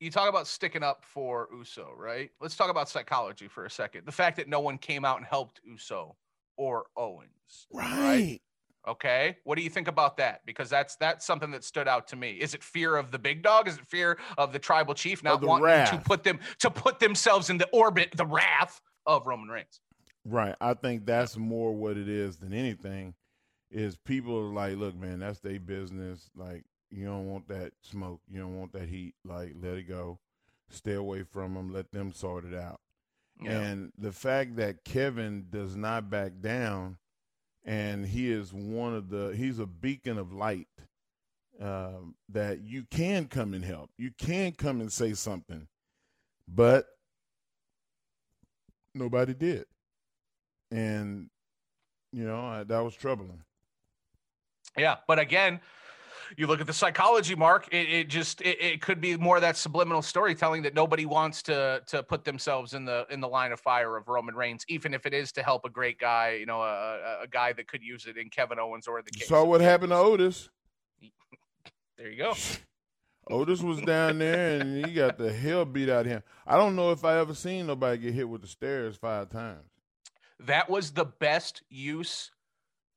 you 0.00 0.10
talk 0.10 0.28
about 0.28 0.48
sticking 0.48 0.82
up 0.82 1.04
for 1.04 1.46
Uso, 1.56 1.92
right? 1.96 2.32
Let's 2.40 2.56
talk 2.56 2.68
about 2.68 2.88
psychology 2.88 3.46
for 3.46 3.64
a 3.64 3.70
second. 3.70 4.06
The 4.06 4.10
fact 4.10 4.36
that 4.38 4.48
no 4.48 4.58
one 4.58 4.76
came 4.76 5.04
out 5.04 5.18
and 5.18 5.24
helped 5.24 5.60
Uso 5.64 6.16
or 6.56 6.86
Owens. 6.96 7.66
Right. 7.72 8.40
Okay. 8.86 9.38
What 9.44 9.56
do 9.56 9.62
you 9.62 9.70
think 9.70 9.88
about 9.88 10.18
that? 10.18 10.44
Because 10.44 10.68
that's 10.68 10.96
that's 10.96 11.24
something 11.24 11.50
that 11.52 11.64
stood 11.64 11.88
out 11.88 12.06
to 12.08 12.16
me. 12.16 12.32
Is 12.32 12.54
it 12.54 12.62
fear 12.62 12.96
of 12.96 13.10
the 13.10 13.18
big 13.18 13.42
dog? 13.42 13.66
Is 13.66 13.78
it 13.78 13.86
fear 13.86 14.18
of 14.36 14.52
the 14.52 14.58
tribal 14.58 14.94
chief 14.94 15.22
not 15.22 15.42
wanting 15.42 15.86
to 15.86 16.02
put 16.04 16.22
them 16.22 16.38
to 16.58 16.70
put 16.70 16.98
themselves 16.98 17.48
in 17.50 17.58
the 17.58 17.68
orbit, 17.70 18.12
the 18.16 18.26
wrath 18.26 18.80
of 19.06 19.26
Roman 19.26 19.48
Reigns? 19.48 19.80
Right. 20.24 20.54
I 20.60 20.74
think 20.74 21.06
that's 21.06 21.36
more 21.36 21.72
what 21.72 21.96
it 21.96 22.08
is 22.08 22.36
than 22.36 22.52
anything. 22.52 23.14
Is 23.70 23.96
people 23.96 24.38
are 24.38 24.52
like, 24.52 24.76
look, 24.76 24.94
man, 24.94 25.18
that's 25.18 25.40
their 25.40 25.58
business. 25.58 26.30
Like, 26.36 26.64
you 26.90 27.06
don't 27.06 27.26
want 27.26 27.48
that 27.48 27.72
smoke. 27.80 28.20
You 28.30 28.40
don't 28.40 28.56
want 28.56 28.72
that 28.74 28.88
heat. 28.88 29.14
Like, 29.24 29.54
let 29.60 29.74
it 29.74 29.88
go. 29.88 30.20
Stay 30.70 30.94
away 30.94 31.24
from 31.24 31.54
them. 31.54 31.72
Let 31.72 31.90
them 31.90 32.12
sort 32.12 32.44
it 32.44 32.54
out. 32.54 32.80
Yeah. 33.40 33.60
And 33.60 33.92
the 33.98 34.12
fact 34.12 34.56
that 34.56 34.84
Kevin 34.84 35.46
does 35.50 35.76
not 35.76 36.08
back 36.08 36.32
down, 36.40 36.98
and 37.64 38.06
he 38.06 38.30
is 38.30 38.52
one 38.52 38.94
of 38.94 39.08
the, 39.08 39.34
he's 39.36 39.58
a 39.58 39.66
beacon 39.66 40.18
of 40.18 40.32
light 40.32 40.68
um, 41.60 42.14
that 42.28 42.60
you 42.62 42.84
can 42.90 43.26
come 43.26 43.54
and 43.54 43.64
help. 43.64 43.90
You 43.98 44.10
can 44.16 44.52
come 44.52 44.80
and 44.80 44.92
say 44.92 45.14
something, 45.14 45.66
but 46.48 46.86
nobody 48.94 49.34
did. 49.34 49.66
And, 50.70 51.30
you 52.12 52.24
know, 52.24 52.40
I, 52.40 52.64
that 52.64 52.80
was 52.80 52.94
troubling. 52.94 53.42
Yeah, 54.76 54.96
but 55.06 55.18
again, 55.18 55.60
you 56.36 56.46
look 56.46 56.60
at 56.60 56.66
the 56.66 56.72
psychology, 56.72 57.34
Mark. 57.34 57.68
It, 57.72 57.88
it 57.88 58.08
just 58.08 58.40
it, 58.40 58.60
it 58.60 58.80
could 58.80 59.00
be 59.00 59.16
more 59.16 59.36
of 59.36 59.42
that 59.42 59.56
subliminal 59.56 60.02
storytelling 60.02 60.62
that 60.62 60.74
nobody 60.74 61.06
wants 61.06 61.42
to 61.44 61.82
to 61.86 62.02
put 62.02 62.24
themselves 62.24 62.74
in 62.74 62.84
the 62.84 63.06
in 63.10 63.20
the 63.20 63.28
line 63.28 63.52
of 63.52 63.60
fire 63.60 63.96
of 63.96 64.08
Roman 64.08 64.34
Reigns, 64.34 64.64
even 64.68 64.94
if 64.94 65.06
it 65.06 65.14
is 65.14 65.32
to 65.32 65.42
help 65.42 65.64
a 65.64 65.70
great 65.70 65.98
guy, 65.98 66.36
you 66.40 66.46
know, 66.46 66.62
a, 66.62 67.22
a- 67.22 67.26
guy 67.26 67.52
that 67.52 67.66
could 67.66 67.82
use 67.82 68.06
it 68.06 68.16
in 68.16 68.28
Kevin 68.30 68.58
Owens 68.58 68.86
or 68.86 69.02
the 69.02 69.10
case. 69.10 69.28
saw 69.28 69.44
what 69.44 69.60
happened 69.60 69.90
to 69.90 69.96
Otis. 69.96 70.50
There 71.96 72.10
you 72.10 72.18
go. 72.18 72.34
Otis 73.30 73.62
was 73.62 73.80
down 73.80 74.18
there 74.18 74.60
and 74.60 74.84
he 74.84 74.92
got 74.92 75.16
the 75.16 75.32
hell 75.32 75.64
beat 75.64 75.88
out 75.88 76.06
of 76.06 76.12
him. 76.12 76.22
I 76.46 76.56
don't 76.56 76.76
know 76.76 76.90
if 76.90 77.04
I 77.04 77.18
ever 77.18 77.34
seen 77.34 77.66
nobody 77.68 77.98
get 77.98 78.14
hit 78.14 78.28
with 78.28 78.42
the 78.42 78.48
stairs 78.48 78.96
five 78.96 79.30
times. 79.30 79.62
That 80.40 80.68
was 80.68 80.90
the 80.90 81.04
best 81.04 81.62
use 81.70 82.30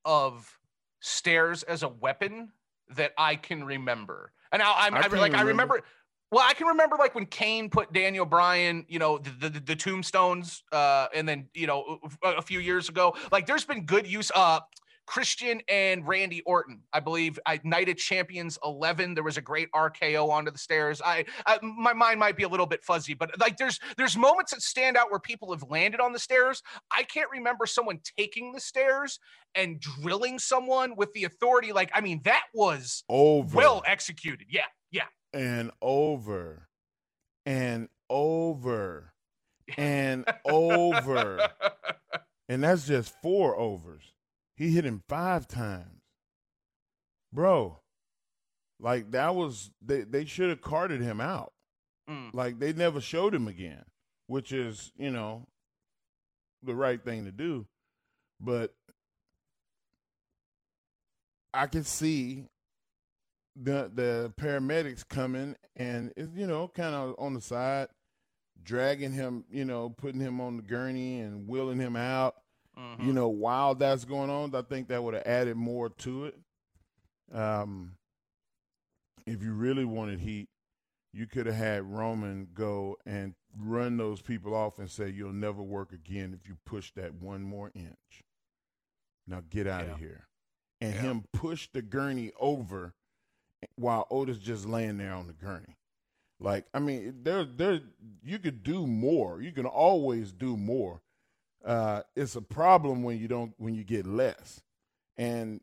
of 0.03 0.59
stairs 0.99 1.63
as 1.63 1.83
a 1.83 1.87
weapon 1.87 2.51
that 2.95 3.13
I 3.17 3.35
can 3.35 3.63
remember. 3.63 4.31
And 4.51 4.59
now 4.61 4.73
I'm 4.75 4.93
I 4.93 4.99
I 4.99 5.07
like 5.07 5.33
I 5.33 5.41
remember. 5.41 5.47
remember 5.47 5.83
well, 6.29 6.45
I 6.45 6.53
can 6.53 6.67
remember 6.67 6.97
like 6.97 7.15
when 7.15 7.25
Kane 7.25 7.69
put 7.69 7.93
Daniel 7.93 8.25
Bryan, 8.25 8.85
you 8.89 8.99
know, 8.99 9.17
the 9.17 9.49
the, 9.49 9.59
the 9.59 9.75
tombstones, 9.75 10.63
uh, 10.71 11.07
and 11.15 11.27
then 11.27 11.47
you 11.53 11.67
know 11.67 11.99
a, 12.21 12.31
a 12.33 12.41
few 12.41 12.59
years 12.59 12.89
ago. 12.89 13.15
Like, 13.31 13.45
there's 13.45 13.63
been 13.63 13.85
good 13.85 14.05
use. 14.05 14.29
Uh, 14.35 14.59
Christian 15.07 15.61
and 15.69 16.05
Randy 16.07 16.41
Orton, 16.45 16.81
I 16.93 16.99
believe, 16.99 17.39
I 17.45 17.59
Night 17.63 17.89
of 17.89 17.95
Champions 17.95 18.59
11. 18.63 19.15
There 19.15 19.23
was 19.23 19.37
a 19.37 19.41
great 19.41 19.71
RKO 19.71 20.29
onto 20.29 20.51
the 20.51 20.57
stairs. 20.57 21.01
I, 21.03 21.25
I 21.45 21.57
my 21.61 21.93
mind 21.93 22.19
might 22.19 22.35
be 22.35 22.43
a 22.43 22.47
little 22.47 22.65
bit 22.65 22.83
fuzzy, 22.83 23.13
but 23.13 23.31
like 23.39 23.57
there's 23.57 23.79
there's 23.97 24.17
moments 24.17 24.51
that 24.51 24.61
stand 24.61 24.97
out 24.97 25.09
where 25.09 25.19
people 25.19 25.51
have 25.53 25.63
landed 25.69 26.01
on 26.01 26.11
the 26.11 26.19
stairs. 26.19 26.61
I 26.91 27.03
can't 27.03 27.29
remember 27.31 27.65
someone 27.65 27.99
taking 28.17 28.51
the 28.51 28.59
stairs 28.59 29.19
and 29.55 29.79
drilling 29.79 30.37
someone 30.37 30.95
with 30.95 31.11
the 31.13 31.23
authority. 31.23 31.71
Like, 31.71 31.89
I 31.93 32.01
mean, 32.01 32.21
that 32.25 32.43
was 32.53 33.03
Over 33.09 33.55
well 33.55 33.83
executed. 33.87 34.47
Yeah, 34.49 34.65
yeah. 34.91 35.05
and 35.33 35.71
over 35.81 36.67
and 37.45 37.87
over 38.09 39.13
and 39.77 40.25
over. 40.45 41.49
And 42.49 42.63
that's 42.63 42.87
just 42.87 43.13
four 43.21 43.57
overs. 43.57 44.13
He 44.57 44.71
hit 44.71 44.85
him 44.85 45.03
five 45.07 45.47
times. 45.47 46.01
Bro, 47.31 47.79
like 48.79 49.11
that 49.11 49.35
was 49.35 49.71
they, 49.81 50.01
they 50.01 50.25
should 50.25 50.49
have 50.49 50.61
carted 50.61 51.01
him 51.01 51.21
out. 51.21 51.53
Mm. 52.09 52.33
Like 52.33 52.59
they 52.59 52.73
never 52.73 52.99
showed 52.99 53.35
him 53.35 53.47
again, 53.47 53.83
which 54.25 54.51
is, 54.51 54.91
you 54.97 55.11
know, 55.11 55.47
the 56.63 56.73
right 56.73 57.03
thing 57.03 57.25
to 57.25 57.31
do. 57.31 57.67
But 58.39 58.73
I 61.53 61.67
can 61.67 61.83
see 61.83 62.45
the 63.55 63.91
the 63.93 64.33
paramedics 64.39 65.07
coming 65.07 65.55
and 65.75 66.13
it's, 66.17 66.35
you 66.35 66.47
know, 66.47 66.67
kind 66.67 66.95
of 66.95 67.15
on 67.19 67.35
the 67.35 67.41
side, 67.41 67.89
dragging 68.63 69.11
him, 69.11 69.43
you 69.51 69.65
know, 69.65 69.89
putting 69.89 70.21
him 70.21 70.41
on 70.41 70.57
the 70.57 70.63
gurney 70.63 71.19
and 71.19 71.47
wheeling 71.47 71.79
him 71.79 71.95
out. 71.95 72.35
Mhm. 72.77 73.05
You 73.05 73.13
know, 73.13 73.27
while 73.27 73.75
that's 73.75 74.05
going 74.05 74.29
on, 74.29 74.53
I 74.53 74.61
think 74.61 74.87
that 74.89 75.03
would 75.03 75.13
have 75.15 75.25
added 75.25 75.57
more 75.57 75.89
to 75.89 76.25
it. 76.25 76.39
Um, 77.31 77.95
if 79.25 79.41
you 79.41 79.53
really 79.53 79.85
wanted 79.85 80.19
heat, 80.19 80.47
you 81.13 81.25
could 81.27 81.47
have 81.47 81.55
had 81.55 81.83
Roman 81.83 82.49
go 82.53 82.97
and 83.05 83.33
run 83.57 83.97
those 83.97 84.21
people 84.21 84.53
off 84.53 84.77
and 84.77 84.89
say, 84.89 85.09
"You'll 85.09 85.33
never 85.33 85.63
work 85.63 85.91
again 85.91 86.33
if 86.33 86.47
you 86.47 86.57
push 86.65 86.91
that 86.91 87.15
one 87.15 87.41
more 87.43 87.71
inch." 87.73 88.23
Now 89.25 89.41
get 89.41 89.67
out 89.67 89.85
Yeah. 89.85 89.93
of 89.93 89.99
here, 89.99 90.27
and 90.79 90.93
Yeah. 90.93 91.01
him 91.01 91.25
push 91.33 91.67
the 91.69 91.81
gurney 91.81 92.31
over 92.39 92.93
while 93.75 94.07
Otis 94.11 94.37
just 94.39 94.65
laying 94.65 94.97
there 94.97 95.13
on 95.13 95.27
the 95.27 95.33
gurney. 95.33 95.75
Like, 96.39 96.67
I 96.73 96.79
mean, 96.79 97.23
there, 97.23 97.43
there, 97.43 97.81
you 98.21 98.37
could 98.37 98.61
do 98.61 98.85
more. 98.85 99.41
You 99.41 99.51
can 99.51 99.65
always 99.65 100.31
do 100.31 100.55
more. 100.55 101.01
Uh, 101.65 102.01
it's 102.15 102.35
a 102.35 102.41
problem 102.41 103.03
when 103.03 103.17
you 103.19 103.27
don't, 103.27 103.53
when 103.57 103.75
you 103.75 103.83
get 103.83 104.05
less, 104.05 104.61
and 105.17 105.61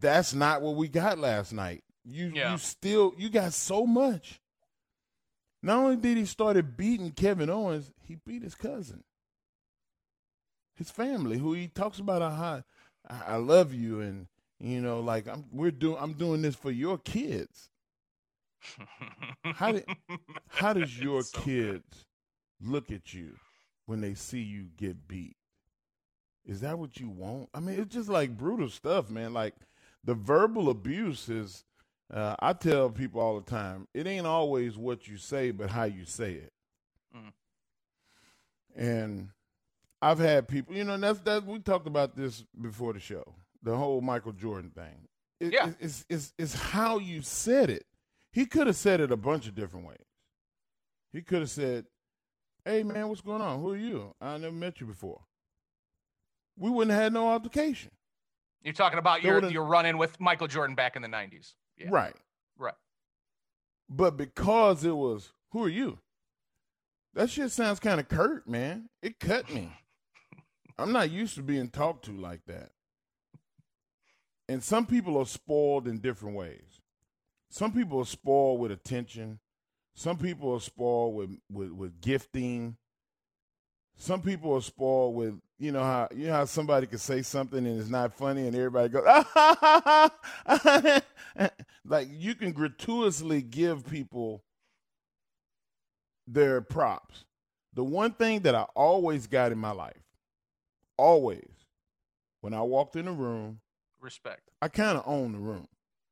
that's 0.00 0.34
not 0.34 0.62
what 0.62 0.76
we 0.76 0.88
got 0.88 1.18
last 1.18 1.52
night. 1.52 1.82
You, 2.04 2.32
Yeah. 2.34 2.52
you 2.52 2.58
still, 2.58 3.14
you 3.16 3.28
got 3.30 3.52
so 3.52 3.86
much. 3.86 4.40
Not 5.62 5.78
only 5.78 5.96
did 5.96 6.16
he 6.16 6.24
started 6.26 6.76
beating 6.76 7.10
Kevin 7.12 7.50
Owens, 7.50 7.92
he 8.02 8.16
beat 8.16 8.42
his 8.42 8.54
cousin, 8.54 9.02
his 10.76 10.90
family, 10.90 11.38
who 11.38 11.52
he 11.54 11.68
talks 11.68 11.98
about 11.98 12.20
how 12.22 12.62
I, 13.08 13.34
I 13.34 13.36
love 13.36 13.72
you 13.74 14.00
and 14.00 14.26
you 14.60 14.80
know, 14.80 15.00
like 15.00 15.26
I'm 15.28 15.44
we're 15.52 15.70
doing 15.70 15.96
I'm 16.00 16.12
doing 16.14 16.42
this 16.42 16.54
for 16.56 16.70
your 16.70 16.98
kids. 16.98 17.70
How 19.50 19.72
did 19.72 19.86
how 20.48 20.72
does 20.72 21.00
your 21.00 21.22
So 21.22 21.40
good. 21.58 21.82
kids 21.82 22.04
look 22.60 22.90
at 22.90 23.12
you 23.14 23.38
when 23.86 24.00
they 24.00 24.14
see 24.14 24.40
you 24.40 24.66
get 24.76 25.06
beat? 25.08 25.35
Is 26.46 26.60
that 26.60 26.78
what 26.78 26.98
you 27.00 27.08
want? 27.10 27.48
I 27.52 27.60
mean, 27.60 27.78
it's 27.80 27.92
just 27.94 28.08
like 28.08 28.36
brutal 28.36 28.68
stuff, 28.68 29.10
man. 29.10 29.34
Like 29.34 29.54
the 30.04 30.14
verbal 30.14 30.70
abuse 30.70 31.28
is 31.28 31.64
uh, 32.12 32.36
I 32.38 32.52
tell 32.52 32.88
people 32.88 33.20
all 33.20 33.40
the 33.40 33.50
time, 33.50 33.88
it 33.92 34.06
ain't 34.06 34.26
always 34.26 34.78
what 34.78 35.08
you 35.08 35.16
say, 35.16 35.50
but 35.50 35.70
how 35.70 35.84
you 35.84 36.04
say 36.04 36.34
it. 36.34 36.52
Mm. 37.16 37.32
And 38.76 39.28
I've 40.00 40.18
had 40.18 40.46
people, 40.46 40.74
you 40.76 40.84
know, 40.84 40.94
and 40.94 41.02
that's 41.02 41.20
that 41.20 41.44
we 41.44 41.58
talked 41.58 41.86
about 41.86 42.14
this 42.16 42.44
before 42.60 42.92
the 42.92 43.00
show, 43.00 43.24
the 43.62 43.76
whole 43.76 44.00
Michael 44.00 44.32
Jordan 44.32 44.70
thing. 44.70 45.08
It, 45.40 45.52
Yeah. 45.52 45.68
it- 45.70 45.76
it's, 45.80 46.04
it's 46.08 46.32
it's 46.38 46.54
how 46.54 46.98
you 46.98 47.22
said 47.22 47.70
it. 47.70 47.86
He 48.32 48.46
could 48.46 48.66
have 48.68 48.76
said 48.76 49.00
it 49.00 49.10
a 49.10 49.16
bunch 49.16 49.48
of 49.48 49.54
different 49.54 49.86
ways. 49.86 49.96
He 51.12 51.22
could 51.22 51.40
have 51.40 51.50
said, 51.50 51.86
"Hey 52.64 52.82
man, 52.82 53.08
what's 53.08 53.22
going 53.22 53.40
on? 53.40 53.60
Who 53.60 53.70
are 53.72 53.76
you? 53.76 54.14
I 54.20 54.36
never 54.36 54.54
met 54.54 54.80
you 54.80 54.86
before." 54.86 55.22
We 56.58 56.70
wouldn't 56.70 56.92
have 56.92 57.02
had 57.02 57.12
no 57.12 57.28
altercation. 57.28 57.90
You're 58.62 58.74
talking 58.74 58.98
about 58.98 59.22
your 59.22 59.48
your 59.48 59.64
run-in 59.64 59.98
with 59.98 60.18
Michael 60.20 60.48
Jordan 60.48 60.74
back 60.74 60.96
in 60.96 61.02
the 61.02 61.08
'90s. 61.08 61.54
Yeah. 61.76 61.88
Right. 61.90 62.14
Right. 62.58 62.74
But 63.88 64.16
because 64.16 64.84
it 64.84 64.96
was, 64.96 65.32
who 65.50 65.62
are 65.62 65.68
you? 65.68 65.98
That 67.14 67.30
shit 67.30 67.50
sounds 67.50 67.80
kind 67.80 68.00
of 68.00 68.08
curt, 68.08 68.48
man. 68.48 68.88
It 69.02 69.20
cut 69.20 69.52
me. 69.52 69.72
I'm 70.78 70.92
not 70.92 71.10
used 71.10 71.34
to 71.36 71.42
being 71.42 71.70
talked 71.70 72.04
to 72.06 72.12
like 72.12 72.44
that. 72.46 72.70
And 74.48 74.62
some 74.62 74.86
people 74.86 75.16
are 75.18 75.26
spoiled 75.26 75.88
in 75.88 75.98
different 75.98 76.36
ways. 76.36 76.80
Some 77.50 77.72
people 77.72 78.00
are 78.00 78.06
spoiled 78.06 78.60
with 78.60 78.70
attention. 78.70 79.40
Some 79.94 80.18
people 80.18 80.52
are 80.52 80.60
spoiled 80.60 81.14
with, 81.14 81.30
with, 81.50 81.70
with 81.70 82.00
gifting. 82.00 82.76
Some 83.96 84.22
people 84.22 84.54
are 84.54 84.60
spoiled 84.60 85.14
with, 85.14 85.40
you 85.58 85.72
know 85.72 85.82
how 85.82 86.08
you 86.14 86.26
know 86.26 86.34
how 86.34 86.44
somebody 86.44 86.86
could 86.86 87.00
say 87.00 87.22
something 87.22 87.66
and 87.66 87.80
it's 87.80 87.88
not 87.88 88.12
funny 88.12 88.46
and 88.46 88.54
everybody 88.54 88.90
goes, 88.90 89.04
like 91.86 92.08
you 92.12 92.34
can 92.34 92.52
gratuitously 92.52 93.40
give 93.42 93.88
people 93.88 94.44
their 96.26 96.60
props. 96.60 97.24
The 97.72 97.84
one 97.84 98.12
thing 98.12 98.40
that 98.40 98.54
I 98.54 98.62
always 98.74 99.26
got 99.26 99.52
in 99.52 99.58
my 99.58 99.72
life, 99.72 100.02
always, 100.98 101.48
when 102.42 102.52
I 102.52 102.62
walked 102.62 102.96
in 102.96 103.08
a 103.08 103.12
room, 103.12 103.60
Respect. 104.00 104.50
I 104.62 104.68
kind 104.68 104.96
of 104.96 105.04
own 105.06 105.32
the 105.32 105.38
room. 105.38 105.66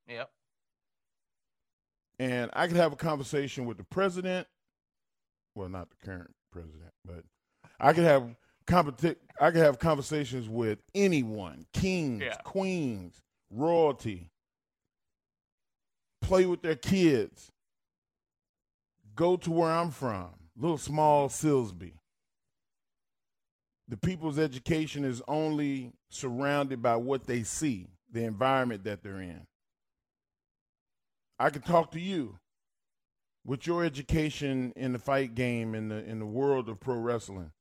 Yep. 0.08 0.30
And 2.18 2.50
I 2.52 2.66
could 2.66 2.76
have 2.76 2.92
a 2.92 2.96
conversation 2.96 3.66
with 3.66 3.76
the 3.76 3.84
president. 3.84 4.46
Well, 5.54 5.68
not 5.68 5.90
the 5.90 5.96
current 6.04 6.34
president, 6.50 6.92
but 7.04 7.24
I 7.80 7.92
could 7.92 8.04
have 8.04 8.36
competi- 8.66 9.16
I 9.40 9.50
could 9.50 9.60
have 9.62 9.78
conversations 9.78 10.48
with 10.48 10.78
anyone, 10.94 11.66
kings, 11.72 12.22
Yeah. 12.22 12.36
queens, 12.44 13.22
royalty. 13.50 14.30
Play 16.20 16.46
with 16.46 16.62
their 16.62 16.76
kids. 16.76 17.50
Go 19.14 19.36
to 19.36 19.50
where 19.50 19.70
I'm 19.70 19.90
from, 19.90 20.30
little 20.56 20.78
small 20.78 21.28
Silsbee. 21.28 21.98
The 23.86 23.96
people's 23.98 24.38
education 24.38 25.04
is 25.04 25.20
only 25.28 25.92
surrounded 26.08 26.80
by 26.80 26.96
what 26.96 27.26
they 27.26 27.42
see, 27.42 27.88
the 28.10 28.24
environment 28.24 28.84
that 28.84 29.02
they're 29.02 29.20
in. 29.20 29.46
I 31.38 31.50
could 31.50 31.64
talk 31.64 31.90
to 31.92 32.00
you 32.00 32.38
with 33.44 33.66
your 33.66 33.84
education 33.84 34.72
in 34.74 34.92
the 34.94 34.98
fight 34.98 35.34
game 35.34 35.74
in 35.74 35.88
the 35.88 36.02
in 36.04 36.18
the 36.18 36.26
world 36.26 36.68
of 36.68 36.80
pro 36.80 36.96
wrestling. 36.96 37.52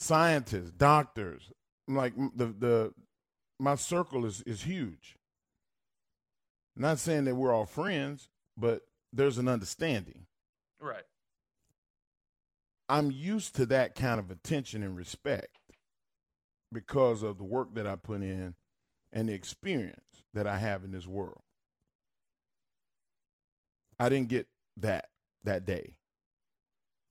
Scientists, 0.00 0.70
doctors, 0.70 1.52
like 1.86 2.14
the 2.16 2.46
the 2.46 2.94
my 3.58 3.74
circle 3.74 4.24
is 4.24 4.40
is 4.46 4.62
huge. 4.62 5.16
Not 6.74 6.98
saying 6.98 7.26
that 7.26 7.34
we're 7.34 7.52
all 7.52 7.66
friends, 7.66 8.30
but 8.56 8.80
there's 9.12 9.36
an 9.36 9.46
understanding. 9.46 10.24
Right. 10.80 11.04
I'm 12.88 13.10
used 13.10 13.54
to 13.56 13.66
that 13.66 13.94
kind 13.94 14.18
of 14.18 14.30
attention 14.30 14.82
and 14.82 14.96
respect 14.96 15.58
because 16.72 17.22
of 17.22 17.36
the 17.36 17.44
work 17.44 17.74
that 17.74 17.86
I 17.86 17.96
put 17.96 18.22
in 18.22 18.54
and 19.12 19.28
the 19.28 19.34
experience 19.34 20.24
that 20.32 20.46
I 20.46 20.56
have 20.56 20.82
in 20.82 20.92
this 20.92 21.06
world. 21.06 21.42
I 23.98 24.08
didn't 24.08 24.28
get 24.28 24.46
that 24.78 25.10
that 25.44 25.66
day. 25.66 25.96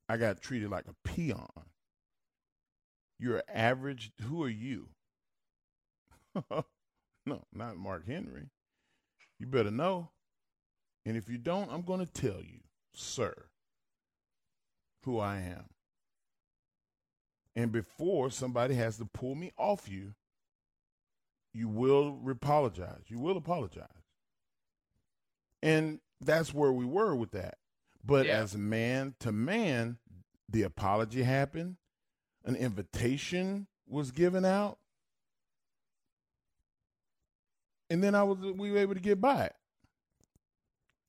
I 0.10 0.18
got 0.18 0.42
treated 0.42 0.72
like 0.72 0.86
a 0.88 1.08
peon. 1.08 1.69
You're 3.20 3.44
average. 3.54 4.12
Who 4.22 4.42
are 4.44 4.50
you? 4.50 4.90
no, 6.50 7.44
not 7.54 7.78
Mark 7.78 8.08
Henry. 8.08 8.50
You 9.40 9.48
better 9.48 9.72
know. 9.72 10.12
And 11.06 11.18
if 11.18 11.30
you 11.30 11.38
don't, 11.38 11.72
I'm 11.72 11.82
going 11.82 12.06
to 12.06 12.12
tell 12.12 12.42
you, 12.42 12.60
sir, 12.94 13.34
who 15.04 15.20
I 15.20 15.38
am. 15.38 15.66
And 17.56 17.72
before 17.72 18.30
somebody 18.30 18.76
has 18.76 18.98
to 18.98 19.06
pull 19.06 19.36
me 19.36 19.52
off 19.58 19.90
you, 19.90 20.14
you 21.54 21.68
will 21.68 22.20
apologize. 22.30 23.04
You 23.08 23.20
will 23.20 23.38
apologize. 23.38 23.88
And 25.62 26.00
that's 26.22 26.54
where 26.54 26.72
we 26.72 26.86
were 26.86 27.16
with 27.16 27.32
that. 27.32 27.58
But 28.04 28.28
Yeah. 28.28 28.40
as 28.40 28.56
man 28.56 29.16
to 29.20 29.32
man, 29.32 29.98
the 30.48 30.62
apology 30.64 31.24
happened. 31.24 31.78
An 32.50 32.56
invitation 32.56 33.68
was 33.88 34.10
given 34.10 34.44
out. 34.44 34.80
And 37.92 38.04
then 38.04 38.16
I 38.16 38.24
was 38.24 38.40
we 38.40 38.72
were 38.72 38.80
able 38.80 38.96
to 38.96 39.00
get 39.00 39.22
by 39.22 39.46
it. 39.46 39.56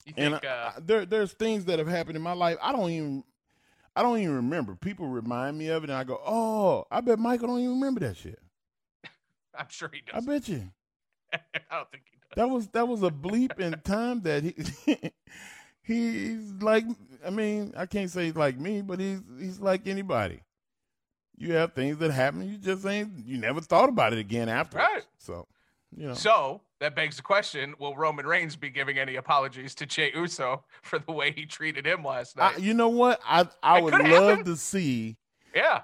You 0.04 0.12
And? 0.18 0.34
I- 0.34 0.38
uh, 0.38 0.72
I- 0.76 0.80
there, 0.80 1.06
there's 1.06 1.32
things 1.32 1.64
that 1.64 1.78
have 1.78 1.88
happened 1.88 2.16
in 2.16 2.22
my 2.22 2.34
life. 2.34 2.58
I 2.60 2.72
don't 2.72 2.90
even, 2.90 3.24
I 3.96 4.02
don't 4.02 4.18
even 4.18 4.36
remember. 4.36 4.74
People 4.76 5.06
remind 5.08 5.56
me 5.56 5.68
of 5.68 5.82
it, 5.82 5.88
and 5.88 5.98
I 5.98 6.04
go, 6.04 6.20
"Oh, 6.26 6.84
I 6.90 7.00
bet 7.00 7.18
Michael 7.18 7.48
don't 7.48 7.60
even 7.60 7.70
remember 7.80 8.00
that 8.00 8.18
shit." 8.18 8.38
I'm 9.58 9.68
sure 9.70 9.90
he 9.90 10.02
does. 10.02 10.22
I 10.22 10.26
bet 10.30 10.46
you 10.46 10.70
I 11.32 11.38
don't 11.70 11.90
think 11.90 12.04
he 12.12 12.18
does. 12.18 12.36
that 12.36 12.50
was 12.50 12.68
that 12.68 12.86
was 12.86 13.02
a 13.02 13.10
bleep 13.10 13.58
in 13.58 13.72
time 13.84 14.20
that 14.24 14.42
he 14.44 15.10
he's 15.82 16.52
like. 16.60 16.84
I 17.24 17.30
mean, 17.30 17.72
I 17.78 17.86
can't 17.86 18.10
say 18.10 18.26
he's 18.26 18.36
like 18.36 18.58
me, 18.58 18.82
but 18.82 19.00
he's 19.00 19.20
he's 19.38 19.58
like 19.60 19.86
anybody. 19.86 20.42
You 21.40 21.54
have 21.54 21.72
things 21.72 21.96
that 21.98 22.10
happen, 22.10 22.48
you 22.48 22.58
just 22.58 22.84
ain't, 22.86 23.26
you 23.26 23.38
never 23.38 23.60
thought 23.62 23.88
about 23.88 24.12
it 24.12 24.18
again 24.18 24.48
after. 24.50 24.76
Right. 24.78 25.04
So, 25.18 25.48
you 25.96 26.06
know, 26.08 26.14
So 26.14 26.60
that 26.80 26.94
begs 26.94 27.16
the 27.16 27.22
question: 27.22 27.74
Will 27.78 27.96
Roman 27.96 28.26
Reigns 28.26 28.56
be 28.56 28.68
giving 28.70 28.98
any 28.98 29.16
apologies 29.16 29.74
to 29.76 29.86
Jey 29.86 30.12
Uso 30.14 30.64
for 30.82 30.98
the 30.98 31.12
way 31.12 31.32
he 31.32 31.46
treated 31.46 31.86
him 31.86 32.04
last 32.04 32.38
I, 32.38 32.50
night? 32.52 32.60
you 32.60 32.74
know 32.74 32.88
what? 32.90 33.20
I 33.24 33.48
I 33.62 33.80
would 33.80 33.94
love 33.94 34.38
happen. 34.38 34.44
to 34.44 34.56
see. 34.56 35.16
yeah, 35.54 35.80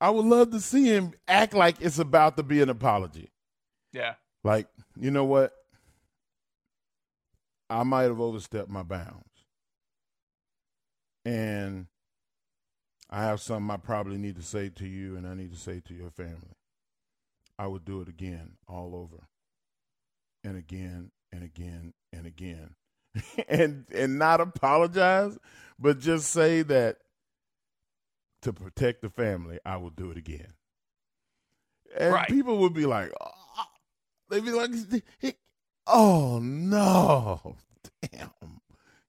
I 0.00 0.08
would 0.10 0.24
love 0.24 0.50
to 0.52 0.60
see 0.60 0.84
him 0.86 1.12
act 1.28 1.52
like 1.52 1.76
it's 1.80 1.98
about 1.98 2.36
to 2.38 2.42
be 2.44 2.62
an 2.62 2.70
apology. 2.70 3.28
yeah. 3.92 4.14
Like, 4.44 4.68
you 4.98 5.10
know 5.10 5.24
what? 5.24 5.52
I 7.68 7.82
might 7.82 8.04
have 8.04 8.20
overstepped 8.20 8.70
my 8.70 8.82
bounds. 8.82 9.24
And 11.26 11.86
I 13.10 13.24
have 13.24 13.40
something 13.40 13.70
I 13.70 13.76
probably 13.76 14.18
need 14.18 14.36
to 14.36 14.42
say 14.42 14.68
to 14.68 14.86
you 14.86 15.16
and 15.16 15.26
I 15.26 15.34
need 15.34 15.52
to 15.52 15.58
say 15.58 15.80
to 15.80 15.94
your 15.94 16.10
family. 16.10 16.54
I 17.58 17.66
would 17.66 17.84
do 17.84 18.00
it 18.00 18.08
again, 18.08 18.52
all 18.68 18.94
over. 18.94 19.24
And 20.44 20.56
again 20.56 21.10
and 21.32 21.42
again 21.42 21.92
and 22.12 22.26
again. 22.26 22.74
and 23.48 23.84
and 23.92 24.18
not 24.18 24.40
apologize, 24.40 25.36
but 25.78 25.98
just 25.98 26.30
say 26.30 26.62
that 26.62 26.98
to 28.42 28.52
protect 28.52 29.02
the 29.02 29.10
family, 29.10 29.58
I 29.66 29.76
will 29.76 29.90
do 29.90 30.10
it 30.10 30.16
again. 30.16 30.54
And 31.98 32.14
Right. 32.14 32.28
people 32.28 32.58
would 32.58 32.72
be 32.72 32.86
like, 32.86 33.12
oh, 33.20 33.64
they'd 34.30 34.44
be 34.44 34.52
like, 34.52 34.70
oh 35.86 36.38
no, 36.40 37.56
damn. 38.00 38.30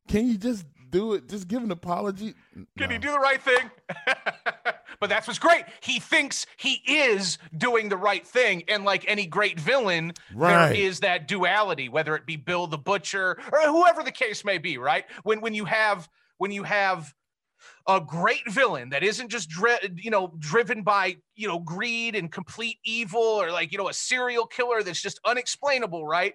Can 0.07 0.27
you 0.27 0.37
just 0.37 0.65
do 0.91 1.13
it? 1.13 1.27
Just 1.29 1.47
give 1.47 1.63
an 1.63 1.71
apology. 1.71 2.33
Can 2.77 2.91
he 2.91 2.97
do 2.97 3.11
the 3.11 3.19
right 3.19 3.41
thing? 3.41 3.71
but 4.99 5.09
that's 5.09 5.27
what's 5.27 5.39
great. 5.39 5.63
He 5.81 5.99
thinks 5.99 6.45
he 6.57 6.81
is 6.85 7.37
doing 7.57 7.89
the 7.89 7.97
right 7.97 8.25
thing. 8.25 8.63
And 8.67 8.83
like 8.85 9.05
any 9.07 9.25
great 9.25 9.59
villain, 9.59 10.13
Right. 10.33 10.67
there 10.69 10.75
is 10.75 10.99
that 10.99 11.27
duality, 11.27 11.89
whether 11.89 12.15
it 12.15 12.25
be 12.25 12.35
Bill 12.35 12.67
the 12.67 12.77
Butcher 12.77 13.37
or 13.51 13.59
whoever 13.61 14.03
the 14.03 14.11
case 14.11 14.45
may 14.45 14.57
be, 14.57 14.77
right? 14.77 15.05
When 15.23 15.41
when 15.41 15.53
you 15.53 15.65
have 15.65 16.07
when 16.37 16.51
you 16.51 16.63
have 16.63 17.13
a 17.87 17.99
great 18.01 18.49
villain 18.49 18.89
that 18.89 19.03
isn't 19.03 19.29
just 19.29 19.49
dri- 19.49 19.77
you 19.95 20.09
know 20.11 20.33
driven 20.39 20.81
by 20.83 21.17
you 21.35 21.47
know 21.47 21.59
greed 21.59 22.15
and 22.15 22.31
complete 22.31 22.77
evil 22.83 23.21
or 23.21 23.51
like 23.51 23.71
you 23.71 23.77
know 23.77 23.89
a 23.89 23.93
serial 23.93 24.45
killer 24.47 24.81
that's 24.83 25.01
just 25.01 25.19
unexplainable 25.25 26.05
right 26.05 26.33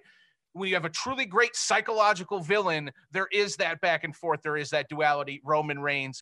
when 0.53 0.69
you 0.69 0.75
have 0.75 0.85
a 0.85 0.89
truly 0.89 1.25
great 1.25 1.55
psychological 1.55 2.39
villain 2.39 2.91
there 3.11 3.27
is 3.31 3.55
that 3.55 3.79
back 3.81 4.03
and 4.03 4.15
forth 4.15 4.41
there 4.43 4.57
is 4.57 4.69
that 4.69 4.89
duality 4.89 5.41
roman 5.43 5.79
reigns 5.79 6.21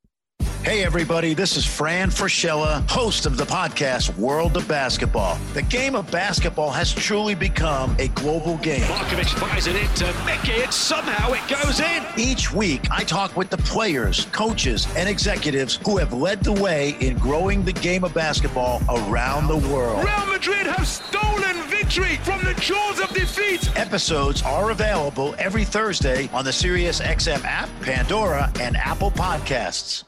Hey, 0.65 0.83
everybody, 0.83 1.35
this 1.35 1.57
is 1.57 1.63
Fran 1.63 2.09
Fraschilla, 2.09 2.89
host 2.89 3.27
of 3.27 3.37
the 3.37 3.43
podcast 3.43 4.17
World 4.17 4.57
of 4.57 4.67
Basketball. 4.67 5.37
The 5.53 5.61
game 5.61 5.93
of 5.93 6.09
basketball 6.09 6.71
has 6.71 6.91
truly 6.91 7.35
become 7.35 7.95
a 7.99 8.07
global 8.07 8.57
game. 8.57 8.81
Markovic 8.81 9.29
fires 9.37 9.67
it 9.67 9.75
into 9.75 10.05
Mickey, 10.25 10.63
and 10.63 10.73
somehow 10.73 11.33
it 11.33 11.47
goes 11.47 11.79
in. 11.79 12.03
Each 12.17 12.51
week, 12.51 12.89
I 12.89 13.03
talk 13.03 13.37
with 13.37 13.51
the 13.51 13.57
players, 13.57 14.25
coaches, 14.31 14.87
and 14.97 15.07
executives 15.07 15.77
who 15.85 15.97
have 15.97 16.13
led 16.13 16.43
the 16.43 16.53
way 16.53 16.97
in 16.99 17.19
growing 17.19 17.63
the 17.63 17.73
game 17.73 18.03
of 18.03 18.15
basketball 18.15 18.81
around 18.89 19.47
the 19.47 19.69
world. 19.71 20.03
Real 20.03 20.25
Madrid 20.25 20.65
have 20.65 20.87
stolen 20.87 21.61
victory 21.67 22.15
from 22.23 22.43
the 22.43 22.55
jaws 22.55 22.99
of 22.99 23.09
defeat. 23.09 23.69
Episodes 23.77 24.41
are 24.41 24.71
available 24.71 25.35
every 25.37 25.63
Thursday 25.63 26.27
on 26.33 26.43
the 26.43 26.49
SiriusXM 26.49 27.43
app, 27.43 27.69
Pandora, 27.81 28.51
and 28.59 28.75
Apple 28.75 29.11
Podcasts. 29.11 30.05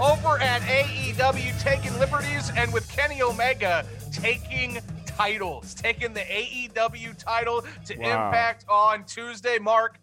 Over 0.00 0.38
at 0.40 0.62
aew 0.62 1.60
taking 1.60 1.96
liberties 1.98 2.50
and 2.56 2.72
with 2.72 2.88
kenny 2.90 3.22
omega 3.22 3.84
taking 4.10 4.78
titles 5.06 5.74
taking 5.74 6.12
the 6.12 6.20
aew 6.20 7.16
title 7.18 7.62
to 7.84 7.96
Wow. 7.98 8.26
impact 8.28 8.64
on 8.68 9.04
tuesday 9.04 9.58
mark 9.58 9.98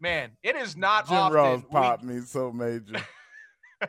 man 0.00 0.30
it 0.42 0.56
is 0.56 0.76
not 0.76 1.06
Jim 1.08 1.16
often 1.16 1.34
Ross 1.34 1.62
we- 1.62 1.68
popped 1.70 2.02
me 2.04 2.20
so 2.20 2.52
major. 2.52 2.96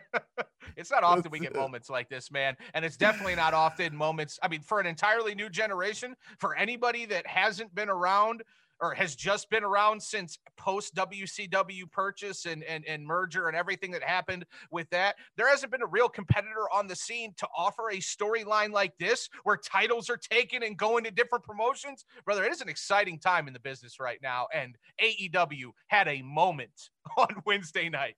It's 0.76 0.89
not 0.89 1.04
often 1.04 1.30
we 1.30 1.38
get 1.38 1.54
moments 1.56 1.88
like 1.88 2.10
this, 2.10 2.32
man. 2.32 2.58
And 2.74 2.84
it's 2.84 2.98
definitely 2.98 3.36
not 3.36 3.54
often 3.54 3.96
moments. 3.96 4.39
I 4.41 4.48
mean, 4.48 4.62
for 4.62 4.80
an 4.80 4.88
entirely 4.88 5.36
new 5.36 5.48
generation, 5.48 6.15
for 6.39 6.56
anybody 6.56 7.06
that 7.06 7.28
hasn't 7.28 7.76
been 7.76 7.89
around 7.89 8.41
or 8.84 8.93
has 8.93 9.15
just 9.15 9.50
been 9.50 9.63
around 9.63 10.04
since 10.04 10.38
post 10.58 10.93
WCW 10.93 11.89
purchase 11.89 12.46
and, 12.46 12.63
and, 12.65 12.84
and 12.86 13.06
merger 13.06 13.48
and 13.48 13.56
everything 13.56 13.91
that 13.91 14.04
happened 14.04 14.46
with 14.72 14.89
that, 14.89 15.15
there 15.38 15.48
hasn't 15.48 15.72
been 15.72 15.82
a 15.82 15.88
real 15.88 16.10
competitor 16.10 16.69
on 16.74 16.86
the 16.86 16.96
scene 16.96 17.34
to 17.38 17.48
offer 17.58 17.91
a 17.91 17.98
storyline 17.98 18.74
like 18.74 18.91
this 19.00 19.30
where 19.46 19.56
titles 19.56 20.10
are 20.10 20.17
taken 20.17 20.63
and 20.63 20.78
going 20.78 21.06
to 21.06 21.12
different 21.12 21.46
promotions. 21.46 22.04
Brother, 22.26 22.43
it 22.43 22.52
is 22.52 22.60
an 22.60 22.67
exciting 22.67 23.17
time 23.17 23.48
in 23.48 23.54
the 23.54 23.60
business 23.62 24.02
right 24.02 24.19
now. 24.22 24.48
And 24.54 24.78
AEW 25.02 25.72
had 25.88 26.10
a 26.10 26.22
moment 26.22 26.89
on 27.17 27.30
Wednesday 27.46 27.88
night. 27.88 28.15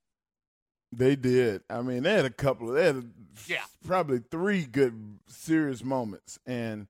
They 0.91 1.15
did. 1.15 1.62
I 1.69 1.84
mean, 1.84 2.01
they 2.04 2.13
had 2.13 2.25
a 2.25 2.32
couple 2.32 2.69
of, 2.69 2.75
they 2.75 2.86
had 2.86 3.12
Yeah. 3.47 3.63
probably 3.86 4.19
three 4.32 4.65
good, 4.65 5.19
serious 5.28 5.84
moments. 5.84 6.39
And 6.47 6.88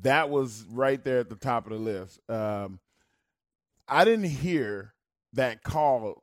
that 0.00 0.30
was 0.30 0.64
right 0.70 1.02
there 1.04 1.18
at 1.18 1.28
the 1.28 1.36
top 1.36 1.66
of 1.66 1.72
the 1.72 1.78
list. 1.78 2.20
Um, 2.30 2.78
I 3.88 4.04
didn't 4.04 4.26
hear 4.26 4.94
that 5.32 5.62
call. 5.62 6.22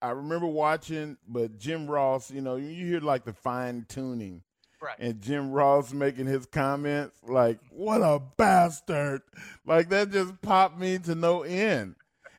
I 0.00 0.10
remember 0.10 0.46
watching, 0.46 1.16
but 1.28 1.58
Jim 1.58 1.86
Ross, 1.86 2.30
you 2.30 2.40
know, 2.40 2.56
you 2.56 2.86
hear 2.86 3.00
like 3.00 3.24
the 3.24 3.32
fine 3.32 3.86
tuning. 3.88 4.42
Right. 4.80 4.96
And 4.98 5.20
Jim 5.20 5.52
Ross 5.52 5.92
making 5.92 6.26
his 6.26 6.44
comments 6.46 7.16
like, 7.22 7.60
what 7.70 8.00
a 8.02 8.20
bastard. 8.36 9.22
Like 9.64 9.90
that 9.90 10.10
just 10.10 10.40
popped 10.42 10.76
me 10.78 10.98
to 11.00 11.14
no 11.14 11.42
end. 11.42 11.94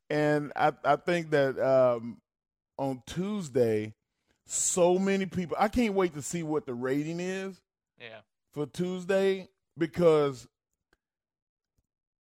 And 0.09 0.51
I, 0.55 0.73
I 0.83 0.97
think 0.97 1.29
that 1.31 1.57
um, 1.57 2.17
on 2.77 3.01
Tuesday, 3.07 3.93
so 4.45 4.99
many 4.99 5.25
people. 5.25 5.55
I 5.57 5.69
can't 5.69 5.93
wait 5.93 6.13
to 6.15 6.21
see 6.21 6.43
what 6.43 6.65
the 6.65 6.73
rating 6.73 7.21
is 7.21 7.61
Yeah. 7.97 8.19
for 8.51 8.65
Tuesday 8.65 9.47
because 9.77 10.47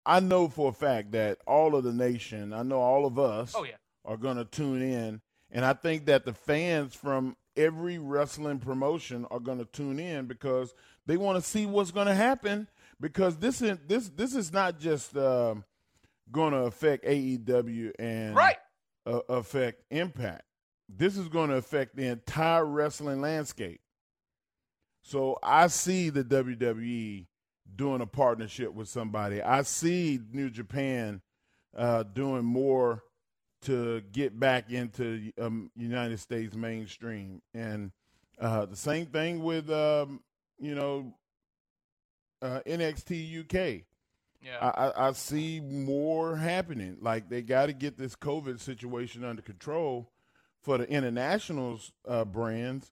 I 0.04 0.20
know 0.20 0.48
for 0.48 0.70
a 0.70 0.72
fact 0.72 1.12
that 1.12 1.38
all 1.46 1.76
of 1.76 1.84
the 1.84 1.92
nation, 1.92 2.52
I 2.52 2.62
know 2.62 2.80
all 2.80 3.06
of 3.06 3.18
us, 3.18 3.54
Oh, 3.56 3.64
yeah. 3.64 3.76
are 4.04 4.16
going 4.16 4.36
to 4.36 4.44
tune 4.44 4.82
in, 4.82 5.20
and 5.50 5.64
I 5.64 5.72
think 5.74 6.06
that 6.06 6.24
the 6.24 6.32
fans 6.34 6.94
from 6.94 7.36
every 7.56 7.98
wrestling 7.98 8.58
promotion 8.58 9.26
are 9.30 9.38
going 9.40 9.58
to 9.58 9.64
tune 9.66 9.98
in 10.00 10.26
because 10.26 10.74
they 11.06 11.16
want 11.16 11.36
to 11.36 11.42
see 11.48 11.66
what's 11.66 11.90
going 11.90 12.06
to 12.08 12.14
happen. 12.14 12.66
Because 13.00 13.36
this 13.36 13.60
is 13.62 13.78
this 13.86 14.08
this 14.10 14.34
is 14.34 14.52
not 14.52 14.78
just 14.78 15.16
um, 15.16 15.64
going 16.30 16.52
to 16.52 16.60
affect 16.60 17.04
AEW 17.04 17.92
and 17.98 18.34
Right. 18.34 18.56
uh, 19.06 19.20
affect 19.28 19.82
Impact. 19.90 20.42
This 20.88 21.16
is 21.16 21.28
going 21.28 21.50
to 21.50 21.56
affect 21.56 21.96
the 21.96 22.06
entire 22.06 22.64
wrestling 22.64 23.20
landscape. 23.20 23.80
So 25.02 25.38
I 25.42 25.66
see 25.66 26.10
the 26.10 26.22
WWE 26.24 27.26
doing 27.74 28.00
a 28.00 28.06
partnership 28.06 28.72
with 28.72 28.88
somebody. 28.88 29.42
I 29.42 29.62
see 29.62 30.20
New 30.32 30.50
Japan 30.50 31.20
uh, 31.76 32.02
doing 32.02 32.44
more 32.44 33.02
to 33.62 34.00
get 34.12 34.38
back 34.38 34.70
into 34.70 35.32
um, 35.40 35.70
United 35.76 36.18
States 36.18 36.54
mainstream, 36.54 37.40
and 37.54 37.92
uh, 38.40 38.66
the 38.66 38.76
same 38.76 39.06
thing 39.06 39.42
with 39.42 39.70
um, 39.70 40.20
you 40.58 40.74
know 40.74 41.14
uh, 42.42 42.60
NXT 42.66 43.40
UK. 43.40 43.84
Yeah. 44.42 44.58
I, 44.58 45.08
I, 45.08 45.12
see 45.12 45.60
more 45.60 46.34
happening. 46.34 46.96
Like 47.00 47.28
they 47.28 47.42
got 47.42 47.66
to 47.66 47.72
get 47.72 47.96
this 47.96 48.16
COVID 48.16 48.58
situation 48.58 49.22
under 49.22 49.40
control 49.40 50.10
for 50.60 50.78
the 50.78 50.88
internationals 50.90 51.92
uh, 52.08 52.24
brands, 52.24 52.90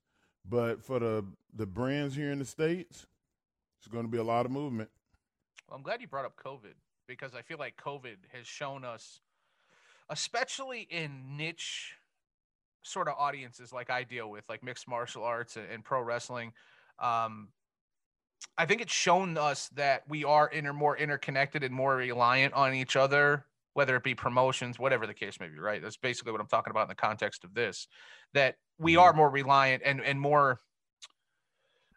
but 0.48 0.84
for 0.84 1.00
the 1.00 1.24
the 1.52 1.66
brands 1.66 2.14
here 2.14 2.30
in 2.30 2.38
the 2.38 2.44
states, 2.44 3.06
it's 3.80 3.88
going 3.88 4.04
to 4.04 4.10
be 4.10 4.18
a 4.18 4.24
lot 4.24 4.44
of 4.44 4.52
movement. 4.52 4.90
Well, 5.68 5.76
I'm 5.76 5.82
glad 5.82 6.02
you 6.02 6.06
brought 6.06 6.26
up 6.26 6.36
COVID 6.36 6.74
because 7.06 7.34
I 7.34 7.42
feel 7.42 7.58
like 7.58 7.76
COVID 7.76 8.16
has 8.32 8.46
shown 8.46 8.84
us, 8.84 9.20
especially 10.10 10.86
in 10.90 11.36
niche 11.36 11.94
sort 12.82 13.08
of 13.08 13.14
audiences 13.18 13.72
like 13.72 13.88
I 13.90 14.04
deal 14.04 14.30
with, 14.30 14.44
like 14.48 14.62
mixed 14.62 14.86
martial 14.86 15.24
arts 15.24 15.56
and, 15.56 15.66
and 15.70 15.82
pro 15.84 16.02
wrestling. 16.02 16.52
Um, 16.98 17.48
I 18.58 18.66
think 18.66 18.82
it's 18.82 18.92
shown 18.92 19.38
us 19.38 19.68
that 19.70 20.02
we 20.08 20.24
are 20.24 20.48
inter 20.48 20.72
more 20.72 20.96
interconnected 20.96 21.62
and 21.62 21.74
more 21.74 21.96
reliant 21.96 22.52
on 22.54 22.74
each 22.74 22.96
other, 22.96 23.46
whether 23.74 23.96
it 23.96 24.02
be 24.02 24.14
promotions, 24.14 24.78
whatever 24.78 25.06
the 25.06 25.14
case 25.14 25.40
may 25.40 25.48
be. 25.48 25.58
Right. 25.58 25.82
That's 25.82 25.96
basically 25.96 26.32
what 26.32 26.40
I'm 26.40 26.48
talking 26.48 26.70
about 26.70 26.82
in 26.82 26.88
the 26.88 26.94
context 26.94 27.44
of 27.44 27.54
this. 27.54 27.86
That 28.34 28.56
we 28.78 28.96
are 28.96 29.12
more 29.12 29.30
reliant 29.30 29.82
and 29.84 30.02
and 30.02 30.20
more. 30.20 30.60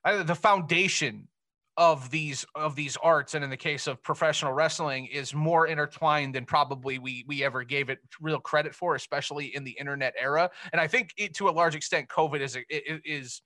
Uh, 0.05 0.23
the 0.23 0.35
foundation 0.35 1.29
of 1.77 2.11
these 2.11 2.45
of 2.55 2.75
these 2.75 2.97
arts 2.97 3.33
and 3.33 3.43
in 3.43 3.49
the 3.49 3.57
case 3.57 3.87
of 3.87 4.01
professional 4.03 4.53
wrestling 4.53 5.07
is 5.07 5.33
more 5.33 5.65
intertwined 5.65 6.35
than 6.35 6.45
probably 6.45 6.99
we 6.99 7.25
we 7.27 7.43
ever 7.43 7.63
gave 7.63 7.89
it 7.89 7.97
real 8.21 8.39
credit 8.39 8.75
for 8.75 8.95
especially 8.95 9.55
in 9.55 9.63
the 9.63 9.71
internet 9.71 10.13
era. 10.19 10.49
And 10.71 10.79
i 10.79 10.87
think 10.87 11.11
it, 11.17 11.33
to 11.35 11.49
a 11.49 11.51
large 11.51 11.75
extent 11.75 12.09
covid 12.09 12.41
is 12.41 12.57
is 12.69 13.41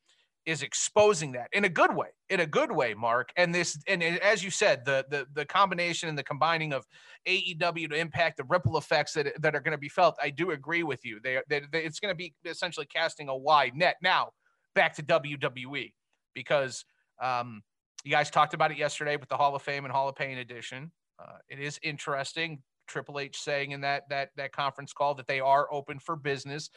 is 0.45 0.61
exposing 0.61 1.33
that 1.33 1.49
in 1.51 1.65
a 1.65 1.69
good 1.69 1.93
way 1.93 2.07
in 2.29 2.39
a 2.39 2.45
good 2.45 2.71
way 2.71 2.93
mark. 2.93 3.31
And 3.37 3.53
this 3.53 3.77
and 3.87 4.01
as 4.01 4.43
you 4.43 4.49
said 4.49 4.83
the 4.83 5.05
the 5.09 5.25
the 5.33 5.45
combination 5.45 6.09
and 6.09 6.17
the 6.17 6.23
combining 6.23 6.73
of 6.73 6.85
AEW 7.27 7.89
to 7.89 7.95
impact 7.95 8.37
the 8.37 8.45
ripple 8.45 8.77
effects 8.77 9.13
that 9.13 9.41
that 9.41 9.55
are 9.55 9.61
going 9.61 9.73
to 9.73 9.77
be 9.77 9.89
felt 9.89 10.17
i 10.21 10.29
do 10.29 10.51
agree 10.51 10.83
with 10.83 11.05
you. 11.05 11.19
They, 11.23 11.39
they, 11.47 11.61
they 11.71 11.83
it's 11.83 11.99
going 12.01 12.13
to 12.13 12.17
be 12.17 12.33
essentially 12.45 12.87
casting 12.87 13.29
a 13.29 13.37
wide 13.37 13.75
net 13.75 13.97
now 14.01 14.31
back 14.73 14.95
to 14.95 15.03
WWE 15.03 15.93
because 16.33 16.83
um 17.21 17.61
you 18.07 18.11
guys 18.11 18.29
talked 18.29 18.53
about 18.53 18.71
it 18.71 18.77
yesterday 18.77 19.17
with 19.17 19.27
the 19.27 19.35
Hall 19.35 19.53
of 19.53 19.61
Fame 19.61 19.83
and 19.83 19.91
Hall 19.91 20.07
of 20.07 20.15
Pain 20.15 20.37
edition. 20.37 20.89
Uh, 21.19 21.39
it 21.49 21.59
is 21.59 21.77
interesting. 21.83 22.61
Triple 22.87 23.19
H 23.19 23.37
saying 23.37 23.71
in 23.71 23.81
that 23.81 24.07
that 24.07 24.29
that 24.37 24.53
conference 24.53 24.93
call 24.93 25.13
that 25.15 25.27
they 25.27 25.41
are 25.41 25.67
open 25.73 25.99
for 25.99 26.15
business. 26.15 26.69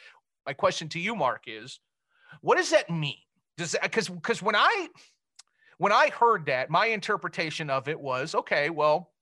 My 0.45 0.55
question 0.55 0.89
to 0.89 0.99
you, 0.99 1.15
Mark, 1.15 1.45
is 1.47 1.79
what 2.41 2.57
does 2.57 2.71
that 2.71 2.91
mean? 2.91 3.15
Does 3.57 3.77
because 3.81 4.09
because 4.09 4.43
when 4.43 4.57
I 4.57 4.89
when 5.79 5.93
I 5.93 6.11
heard 6.11 6.47
that, 6.47 6.69
my 6.69 6.87
interpretation 6.87 7.71
of 7.71 7.87
it 7.87 8.01
was 8.01 8.35
okay. 8.35 8.69
Well, 8.69 9.13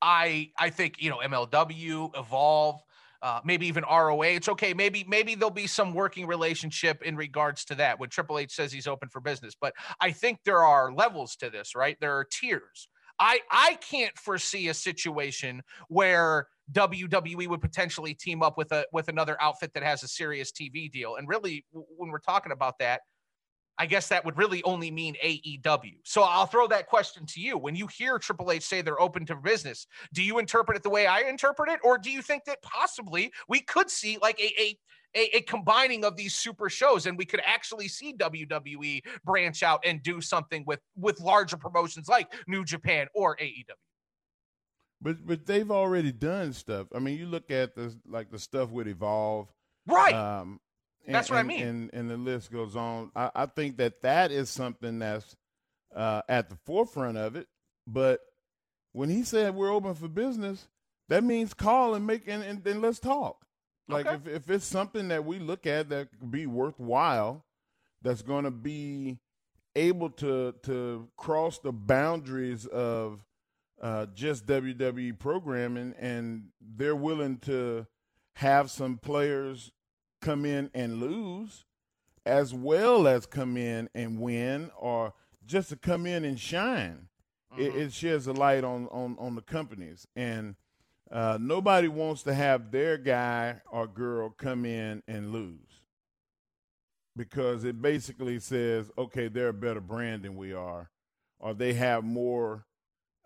I 0.00 0.52
I 0.58 0.70
think 0.70 1.02
you 1.02 1.10
know 1.10 1.18
MLW, 1.18 2.18
Evolve, 2.18 2.80
uh, 3.22 3.40
maybe 3.44 3.66
even 3.66 3.84
ROH. 3.84 4.22
It's 4.22 4.48
okay. 4.48 4.74
Maybe 4.74 5.04
maybe 5.08 5.34
there'll 5.34 5.50
be 5.50 5.66
some 5.66 5.94
working 5.94 6.26
relationship 6.26 7.02
in 7.02 7.16
regards 7.16 7.64
to 7.66 7.74
that 7.76 7.98
when 7.98 8.10
Triple 8.10 8.38
H 8.38 8.54
says 8.54 8.72
he's 8.72 8.86
open 8.86 9.08
for 9.08 9.20
business. 9.20 9.54
But 9.60 9.74
I 10.00 10.10
think 10.12 10.38
there 10.44 10.62
are 10.62 10.92
levels 10.92 11.36
to 11.36 11.50
this, 11.50 11.74
right? 11.74 11.96
There 12.00 12.16
are 12.16 12.24
tiers. 12.24 12.88
I 13.18 13.40
I 13.50 13.78
can't 13.88 14.16
foresee 14.18 14.68
a 14.68 14.74
situation 14.74 15.62
where 15.88 16.48
WWE 16.72 17.48
would 17.48 17.60
potentially 17.60 18.14
team 18.14 18.42
up 18.42 18.58
with 18.58 18.72
a 18.72 18.84
with 18.92 19.08
another 19.08 19.36
outfit 19.40 19.72
that 19.74 19.82
has 19.82 20.02
a 20.02 20.08
serious 20.08 20.52
TV 20.52 20.90
deal. 20.90 21.16
And 21.16 21.28
really, 21.28 21.64
when 21.72 22.10
we're 22.10 22.18
talking 22.18 22.52
about 22.52 22.78
that, 22.80 23.00
I 23.78 23.86
guess 23.86 24.08
that 24.08 24.24
would 24.24 24.38
really 24.38 24.62
only 24.62 24.90
mean 24.90 25.16
AEW. 25.22 25.96
So 26.04 26.22
I'll 26.22 26.46
throw 26.46 26.66
that 26.68 26.86
question 26.86 27.26
to 27.26 27.40
you. 27.40 27.58
When 27.58 27.76
you 27.76 27.86
hear 27.86 28.18
Triple 28.18 28.50
H 28.50 28.62
say 28.62 28.80
they're 28.80 29.00
open 29.00 29.26
to 29.26 29.36
business, 29.36 29.86
do 30.12 30.22
you 30.22 30.38
interpret 30.38 30.76
it 30.76 30.82
the 30.82 30.90
way 30.90 31.06
I 31.06 31.20
interpret 31.20 31.68
it, 31.70 31.80
or 31.84 31.98
do 31.98 32.10
you 32.10 32.22
think 32.22 32.44
that 32.44 32.62
possibly 32.62 33.32
we 33.48 33.60
could 33.60 33.90
see 33.90 34.18
like 34.20 34.40
a 34.40 34.52
a 34.60 34.78
a, 35.14 35.36
a 35.38 35.40
combining 35.42 36.04
of 36.04 36.16
these 36.16 36.34
super 36.34 36.68
shows, 36.68 37.06
and 37.06 37.16
we 37.16 37.24
could 37.24 37.40
actually 37.44 37.88
see 37.88 38.12
WWE 38.14 39.00
branch 39.24 39.62
out 39.62 39.80
and 39.84 40.02
do 40.02 40.20
something 40.20 40.62
with 40.66 40.80
with 40.96 41.20
larger 41.20 41.56
promotions 41.56 42.08
like 42.08 42.32
New 42.46 42.64
Japan 42.64 43.06
or 43.14 43.36
AEW? 43.36 43.64
But 45.00 45.26
but 45.26 45.46
they've 45.46 45.70
already 45.70 46.12
done 46.12 46.52
stuff. 46.52 46.86
I 46.94 46.98
mean, 46.98 47.18
you 47.18 47.26
look 47.26 47.50
at 47.50 47.74
the 47.74 47.94
like 48.06 48.30
the 48.30 48.38
stuff 48.38 48.70
with 48.70 48.88
Evolve, 48.88 49.48
right? 49.86 50.14
Um, 50.14 50.60
and, 51.06 51.14
that's 51.14 51.30
what 51.30 51.38
and, 51.38 51.50
I 51.50 51.54
mean. 51.54 51.62
And, 51.66 51.90
and 51.92 52.10
the 52.10 52.16
list 52.16 52.52
goes 52.52 52.76
on. 52.76 53.10
I, 53.14 53.30
I 53.34 53.46
think 53.46 53.76
that 53.78 54.02
that 54.02 54.30
is 54.30 54.50
something 54.50 54.98
that's 54.98 55.36
uh, 55.94 56.22
at 56.28 56.48
the 56.48 56.56
forefront 56.64 57.16
of 57.16 57.36
it. 57.36 57.48
But 57.86 58.20
when 58.92 59.08
he 59.08 59.22
said 59.22 59.54
we're 59.54 59.72
open 59.72 59.94
for 59.94 60.08
business, 60.08 60.68
that 61.08 61.22
means 61.22 61.54
call 61.54 61.94
and 61.94 62.06
make 62.06 62.26
and, 62.26 62.42
and, 62.42 62.66
and 62.66 62.82
let's 62.82 62.98
talk. 62.98 63.46
Like 63.88 64.06
Okay. 64.06 64.16
if, 64.16 64.26
if 64.26 64.50
it's 64.50 64.66
something 64.66 65.08
that 65.08 65.24
we 65.24 65.38
look 65.38 65.66
at 65.66 65.88
that 65.90 66.10
could 66.18 66.30
be 66.30 66.46
worthwhile, 66.46 67.44
that's 68.02 68.22
going 68.22 68.44
to 68.44 68.50
be 68.50 69.18
able 69.76 70.10
to 70.10 70.54
to 70.62 71.08
cross 71.16 71.58
the 71.58 71.72
boundaries 71.72 72.66
of 72.66 73.24
uh, 73.80 74.06
just 74.14 74.46
WWE 74.46 75.18
programming, 75.18 75.94
and 75.98 76.48
they're 76.60 76.96
willing 76.96 77.38
to 77.38 77.86
have 78.36 78.70
some 78.70 78.98
players 78.98 79.70
come 80.20 80.44
in 80.44 80.70
and 80.74 81.00
lose, 81.00 81.64
as 82.24 82.52
well 82.54 83.06
as 83.06 83.26
come 83.26 83.56
in 83.56 83.88
and 83.94 84.20
win, 84.20 84.70
or 84.78 85.14
just 85.46 85.68
to 85.70 85.76
come 85.76 86.06
in 86.06 86.24
and 86.24 86.38
shine. 86.38 87.08
It, 87.56 87.74
it 87.74 87.92
sheds 87.92 88.26
a 88.26 88.32
light 88.34 88.64
on 88.64 88.86
on 88.88 89.16
on 89.18 89.34
the 89.34 89.40
companies, 89.40 90.06
and 90.14 90.56
uh, 91.10 91.38
nobody 91.40 91.88
wants 91.88 92.22
to 92.24 92.34
have 92.34 92.70
their 92.70 92.98
guy 92.98 93.62
or 93.70 93.86
girl 93.86 94.28
come 94.30 94.66
in 94.66 95.02
and 95.08 95.32
lose 95.32 95.86
because 97.16 97.64
it 97.64 97.80
basically 97.80 98.38
says, 98.38 98.90
okay, 98.98 99.28
they're 99.28 99.48
a 99.48 99.54
better 99.54 99.80
brand 99.80 100.22
than 100.22 100.36
we 100.36 100.52
are, 100.52 100.90
or 101.40 101.54
they 101.54 101.72
have 101.72 102.04
more 102.04 102.66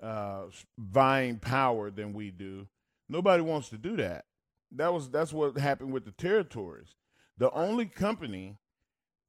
uh, 0.00 0.44
vying 0.78 1.38
power 1.38 1.90
than 1.90 2.12
we 2.12 2.30
do. 2.30 2.66
Nobody 3.08 3.42
wants 3.42 3.68
to 3.70 3.78
do 3.78 3.96
that. 3.96 4.24
That 4.72 4.92
was 4.92 5.10
that's 5.10 5.32
what 5.32 5.58
happened 5.58 5.92
with 5.92 6.04
the 6.04 6.12
territories. 6.12 6.94
The 7.38 7.50
only 7.52 7.86
company 7.86 8.58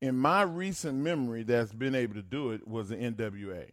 in 0.01 0.17
my 0.17 0.41
recent 0.41 0.97
memory 0.97 1.43
that's 1.43 1.73
been 1.73 1.95
able 1.95 2.15
to 2.15 2.21
do 2.21 2.51
it 2.51 2.67
was 2.67 2.89
the 2.89 2.97
NWA. 2.97 3.71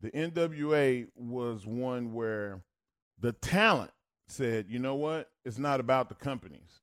The 0.00 0.10
NWA 0.10 1.08
was 1.16 1.66
one 1.66 2.12
where 2.12 2.62
the 3.18 3.32
talent 3.32 3.90
said, 4.28 4.66
you 4.68 4.78
know 4.78 4.94
what? 4.94 5.30
It's 5.44 5.58
not 5.58 5.80
about 5.80 6.08
the 6.08 6.14
companies. 6.14 6.80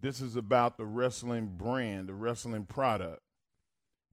This 0.00 0.20
is 0.20 0.34
about 0.34 0.78
the 0.78 0.86
wrestling 0.86 1.54
brand, 1.56 2.08
the 2.08 2.14
wrestling 2.14 2.64
product. 2.64 3.20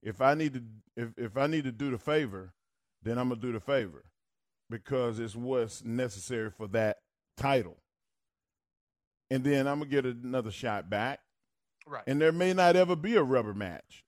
If 0.02 0.20
I 0.20 0.34
need 0.34 0.54
to 0.54 0.62
if, 0.96 1.08
if 1.16 1.36
I 1.36 1.46
need 1.46 1.64
to 1.64 1.72
do 1.72 1.90
the 1.90 1.98
favor, 1.98 2.52
then 3.02 3.18
I'm 3.18 3.28
gonna 3.28 3.40
do 3.40 3.52
the 3.52 3.60
favor 3.60 4.04
because 4.68 5.18
it's 5.18 5.34
what's 5.34 5.82
necessary 5.84 6.50
for 6.50 6.66
that 6.68 6.98
title. 7.36 7.78
And 9.30 9.44
then 9.44 9.66
I'm 9.66 9.78
gonna 9.78 9.90
get 9.90 10.06
another 10.06 10.50
shot 10.50 10.88
back. 10.88 11.20
Right. 11.86 12.04
And 12.06 12.20
there 12.20 12.32
may 12.32 12.52
not 12.52 12.76
ever 12.76 12.96
be 12.96 13.16
a 13.16 13.22
rubber 13.22 13.54
match. 13.54 14.04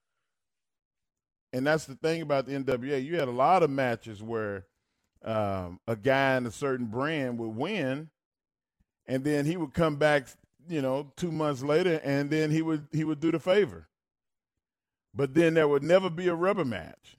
And 1.52 1.66
that's 1.66 1.85
the 1.85 1.94
thing 1.96 2.22
about 2.22 2.46
the 2.46 2.52
NWA. 2.52 3.04
You 3.04 3.18
had 3.18 3.28
a 3.28 3.33
lot 3.33 3.62
of 3.62 3.70
matches 3.70 4.22
where 4.22 4.66
um, 5.24 5.80
a 5.87 5.96
guy 5.96 6.37
in 6.37 6.46
a 6.46 6.50
certain 6.50 6.87
brand 6.87 7.38
would 7.38 7.56
win, 7.56 8.09
and 9.06 9.24
then 9.24 9.44
he 9.44 9.56
would 9.56 9.74
come 9.74 9.96
back, 9.96 10.28
you 10.68 10.80
know, 10.80 11.12
two 11.16 11.33
months 11.33 11.62
later, 11.62 12.00
and 12.04 12.30
then 12.30 12.50
he 12.50 12.62
would 12.62 12.87
he 12.92 13.04
would 13.04 13.20
do 13.20 13.33
the 13.33 13.40
favor. 13.40 13.88
But 15.14 15.35
then 15.35 15.54
there 15.54 15.66
would 15.66 15.83
never 15.83 16.09
be 16.09 16.28
a 16.28 16.35
rubber 16.35 16.64
match. 16.64 17.18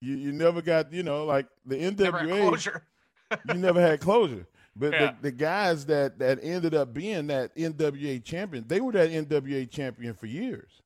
You 0.00 0.14
you 0.14 0.32
never 0.32 0.60
got 0.62 0.92
you 0.92 1.02
know 1.02 1.24
like 1.24 1.46
the 1.64 1.76
Never 1.78 2.18
NWA. 2.18 2.48
closure. 2.48 2.82
you 3.48 3.54
never 3.54 3.80
had 3.80 4.00
closure. 4.00 4.46
But 4.78 4.92
Yeah. 4.92 5.12
the, 5.12 5.22
the 5.22 5.32
guys 5.32 5.86
that 5.86 6.18
that 6.20 6.38
ended 6.42 6.74
up 6.74 6.94
being 6.94 7.26
that 7.28 7.54
NWA 7.56 8.22
champion, 8.22 8.64
they 8.68 8.80
were 8.80 8.92
that 8.92 9.10
NWA 9.10 9.68
champion 9.68 10.14
for 10.14 10.26
years. 10.26 10.82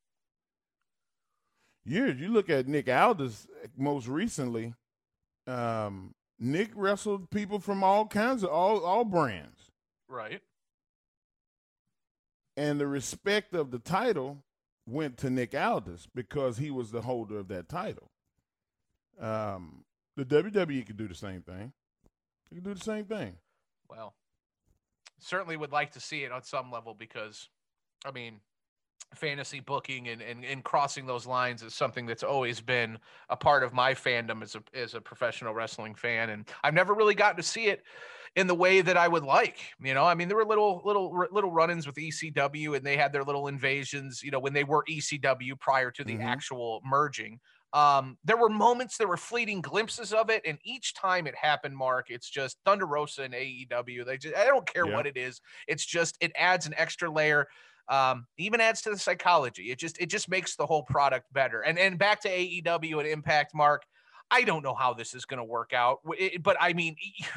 Years. 1.85 2.18
You 2.20 2.28
look 2.28 2.48
at 2.48 2.68
Nick 2.68 2.88
Aldis 2.88 3.46
most 3.76 4.07
recently. 4.09 4.74
Um, 5.46 6.14
Nick 6.38 6.70
wrestled 6.74 7.31
people 7.31 7.59
from 7.59 7.83
all 7.85 8.07
kinds 8.07 8.42
of 8.44 8.50
all 8.50 8.85
all 8.85 9.05
brands, 9.05 9.70
Right. 10.09 10.40
and 12.57 12.81
the 12.81 12.87
respect 12.87 13.55
of 13.55 13.70
the 13.70 13.78
title 13.78 14.38
went 14.87 15.16
to 15.18 15.31
Nick 15.31 15.55
Aldis 15.55 16.07
because 16.14 16.59
he 16.59 16.70
was 16.70 16.90
the 16.92 17.02
holder 17.02 17.38
of 17.38 17.48
that 17.48 17.68
title. 17.68 18.11
Um, 19.20 19.85
the 20.16 20.24
WWE 20.24 20.87
could 20.87 20.96
do 20.96 21.09
the 21.09 21.14
same 21.14 21.42
thing. 21.42 21.72
They 22.50 22.57
could 22.57 22.64
do 22.64 22.74
the 22.74 22.81
same 22.81 23.05
thing. 23.05 23.37
Well, 23.88 24.14
certainly 25.18 25.57
would 25.57 25.73
like 25.73 25.92
to 25.92 26.01
see 26.01 26.25
it 26.25 26.33
on 26.33 26.42
some 26.42 26.71
level 26.71 26.95
because, 26.95 27.49
I 28.05 28.11
mean, 28.11 28.40
fantasy 29.14 29.61
booking 29.61 30.09
and, 30.09 30.23
and, 30.23 30.45
and 30.45 30.64
crossing 30.64 31.07
those 31.07 31.27
lines 31.27 31.62
is 31.62 31.75
something 31.75 32.07
that's 32.07 32.23
always 32.23 32.61
been 32.61 32.99
a 33.29 33.37
part 33.37 33.62
of 33.62 33.73
my 33.73 33.92
fandom 33.92 34.42
as 34.42 34.55
a 34.55 34.62
as 34.75 34.95
a 34.95 35.01
professional 35.03 35.53
wrestling 35.53 35.95
fan 35.95 36.31
and 36.31 36.49
I've 36.64 36.73
never 36.73 36.95
really 36.95 37.14
gotten 37.14 37.37
to 37.37 37.42
see 37.42 37.66
it 37.66 37.83
in 38.37 38.47
the 38.47 38.55
way 38.55 38.81
that 38.81 38.97
I 38.97 39.09
would 39.09 39.25
like. 39.25 39.59
You 39.83 39.95
know, 39.95 40.05
I 40.05 40.14
mean, 40.14 40.29
there 40.29 40.37
were 40.37 40.45
little, 40.45 40.81
little, 40.85 41.27
little 41.31 41.53
run-ins 41.53 41.87
with 41.87 41.97
ECW, 41.97 42.77
and 42.77 42.85
they 42.85 42.97
had 42.97 43.12
their 43.12 43.25
little 43.25 43.49
invasions. 43.49 44.23
You 44.23 44.31
know, 44.31 44.38
when 44.38 44.55
they 44.55 44.64
were 44.64 44.85
ECW 44.88 45.59
prior 45.61 45.90
to 45.90 46.05
the 46.05 46.14
mm-hmm. 46.14 46.23
actual 46.23 46.81
merging. 46.85 47.40
Um, 47.73 48.19
there 48.25 48.37
were 48.37 48.51
moments, 48.51 48.97
there 48.97 49.09
were 49.09 49.17
fleeting 49.17 49.63
glimpses 49.63 50.13
of 50.13 50.29
it, 50.29 50.43
and 50.47 50.59
each 50.65 50.95
time 50.95 51.27
it 51.27 51.35
happened, 51.35 51.77
Mark, 51.77 52.11
it's 52.11 52.29
just 52.29 52.59
Thunder 52.65 52.87
Rosa 52.87 53.23
and 53.23 53.35
AEW. 53.35 54.05
They 54.05 54.19
just, 54.19 54.37
I 54.37 54.45
don't 54.45 54.67
care 54.67 54.87
yeah. 54.87 54.95
what 54.95 55.07
it 55.07 55.17
is. 55.17 55.41
It's 55.67 55.87
just 55.87 56.17
it 56.21 56.33
adds 56.37 56.67
an 56.67 56.75
extra 56.77 57.11
layer. 57.11 57.49
Um, 57.89 58.27
even 58.39 58.61
adds 58.61 58.83
to 58.83 58.91
the 58.91 58.99
psychology. 58.99 59.71
It 59.71 59.79
just 59.79 60.01
it 60.01 60.07
just 60.07 60.29
makes 60.29 60.55
the 60.55 60.67
whole 60.67 60.85
product 60.85 61.33
better. 61.33 61.63
And 61.63 61.79
and 61.79 61.99
back 61.99 62.21
to 62.23 62.29
AEW 62.29 62.99
and 62.99 63.09
Impact, 63.09 63.55
Mark. 63.55 63.85
I 64.33 64.45
don't 64.45 64.62
know 64.62 64.75
how 64.75 64.95
this 64.95 65.12
is 65.12 65.27
going 65.27 65.38
to 65.38 65.45
work 65.45 65.75
out, 65.75 66.01
but 66.40 66.57
I 66.59 66.73
mean, 66.73 66.97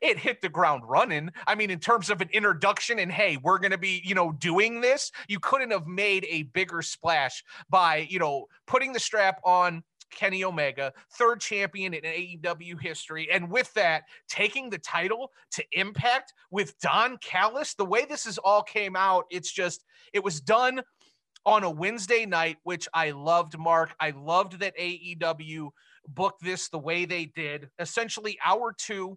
it 0.00 0.18
hit 0.18 0.40
the 0.40 0.48
ground 0.48 0.84
running. 0.86 1.30
I 1.46 1.54
mean, 1.54 1.70
in 1.70 1.80
terms 1.80 2.08
of 2.08 2.22
an 2.22 2.30
introduction 2.32 2.98
and 2.98 3.12
hey, 3.12 3.36
we're 3.36 3.58
going 3.58 3.72
to 3.72 3.78
be, 3.78 4.00
you 4.02 4.14
know, 4.14 4.32
doing 4.32 4.80
this, 4.80 5.12
you 5.28 5.38
couldn't 5.38 5.72
have 5.72 5.86
made 5.86 6.26
a 6.30 6.44
bigger 6.44 6.80
splash 6.80 7.44
by, 7.68 8.06
you 8.08 8.18
know, 8.18 8.46
putting 8.66 8.94
the 8.94 8.98
strap 8.98 9.38
on 9.44 9.82
Kenny 10.10 10.44
Omega, 10.44 10.94
third 11.12 11.40
champion 11.40 11.92
in 11.92 12.02
AEW 12.02 12.80
history. 12.80 13.28
And 13.30 13.50
with 13.50 13.72
that, 13.74 14.04
taking 14.28 14.70
the 14.70 14.78
title 14.78 15.30
to 15.52 15.64
Impact 15.72 16.32
with 16.50 16.78
Don 16.80 17.18
Callis, 17.18 17.74
the 17.74 17.84
way 17.84 18.06
this 18.08 18.24
is 18.24 18.38
all 18.38 18.62
came 18.62 18.96
out, 18.96 19.26
it's 19.30 19.52
just, 19.52 19.84
it 20.14 20.24
was 20.24 20.40
done 20.40 20.80
on 21.46 21.62
a 21.62 21.70
Wednesday 21.70 22.26
night, 22.26 22.58
which 22.64 22.88
I 22.92 23.12
loved, 23.12 23.56
Mark. 23.56 23.94
I 24.00 24.10
loved 24.10 24.58
that 24.58 24.76
AEW 24.76 25.70
booked 26.08 26.42
this 26.42 26.68
the 26.68 26.78
way 26.78 27.04
they 27.04 27.26
did. 27.26 27.68
Essentially, 27.78 28.36
hour 28.44 28.74
two 28.76 29.16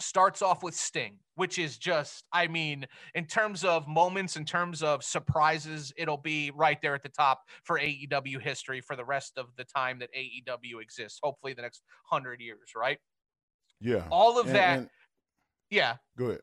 starts 0.00 0.42
off 0.42 0.62
with 0.62 0.74
Sting, 0.74 1.18
which 1.34 1.58
is 1.58 1.76
just, 1.76 2.24
I 2.32 2.48
mean, 2.48 2.86
in 3.14 3.26
terms 3.26 3.64
of 3.64 3.86
moments, 3.86 4.36
in 4.36 4.44
terms 4.46 4.82
of 4.82 5.04
surprises, 5.04 5.92
it'll 5.96 6.16
be 6.16 6.50
right 6.54 6.78
there 6.82 6.94
at 6.94 7.02
the 7.02 7.10
top 7.10 7.42
for 7.64 7.78
AEW 7.78 8.40
history 8.40 8.80
for 8.80 8.96
the 8.96 9.04
rest 9.04 9.34
of 9.36 9.46
the 9.56 9.64
time 9.64 9.98
that 10.00 10.08
AEW 10.16 10.80
exists. 10.80 11.20
Hopefully, 11.22 11.52
the 11.52 11.62
next 11.62 11.82
hundred 12.10 12.40
years, 12.40 12.72
right? 12.74 12.98
Yeah. 13.80 14.04
All 14.10 14.40
of 14.40 14.46
and, 14.46 14.54
that. 14.56 14.78
And, 14.78 14.88
yeah. 15.70 15.96
Go 16.16 16.26
ahead. 16.26 16.40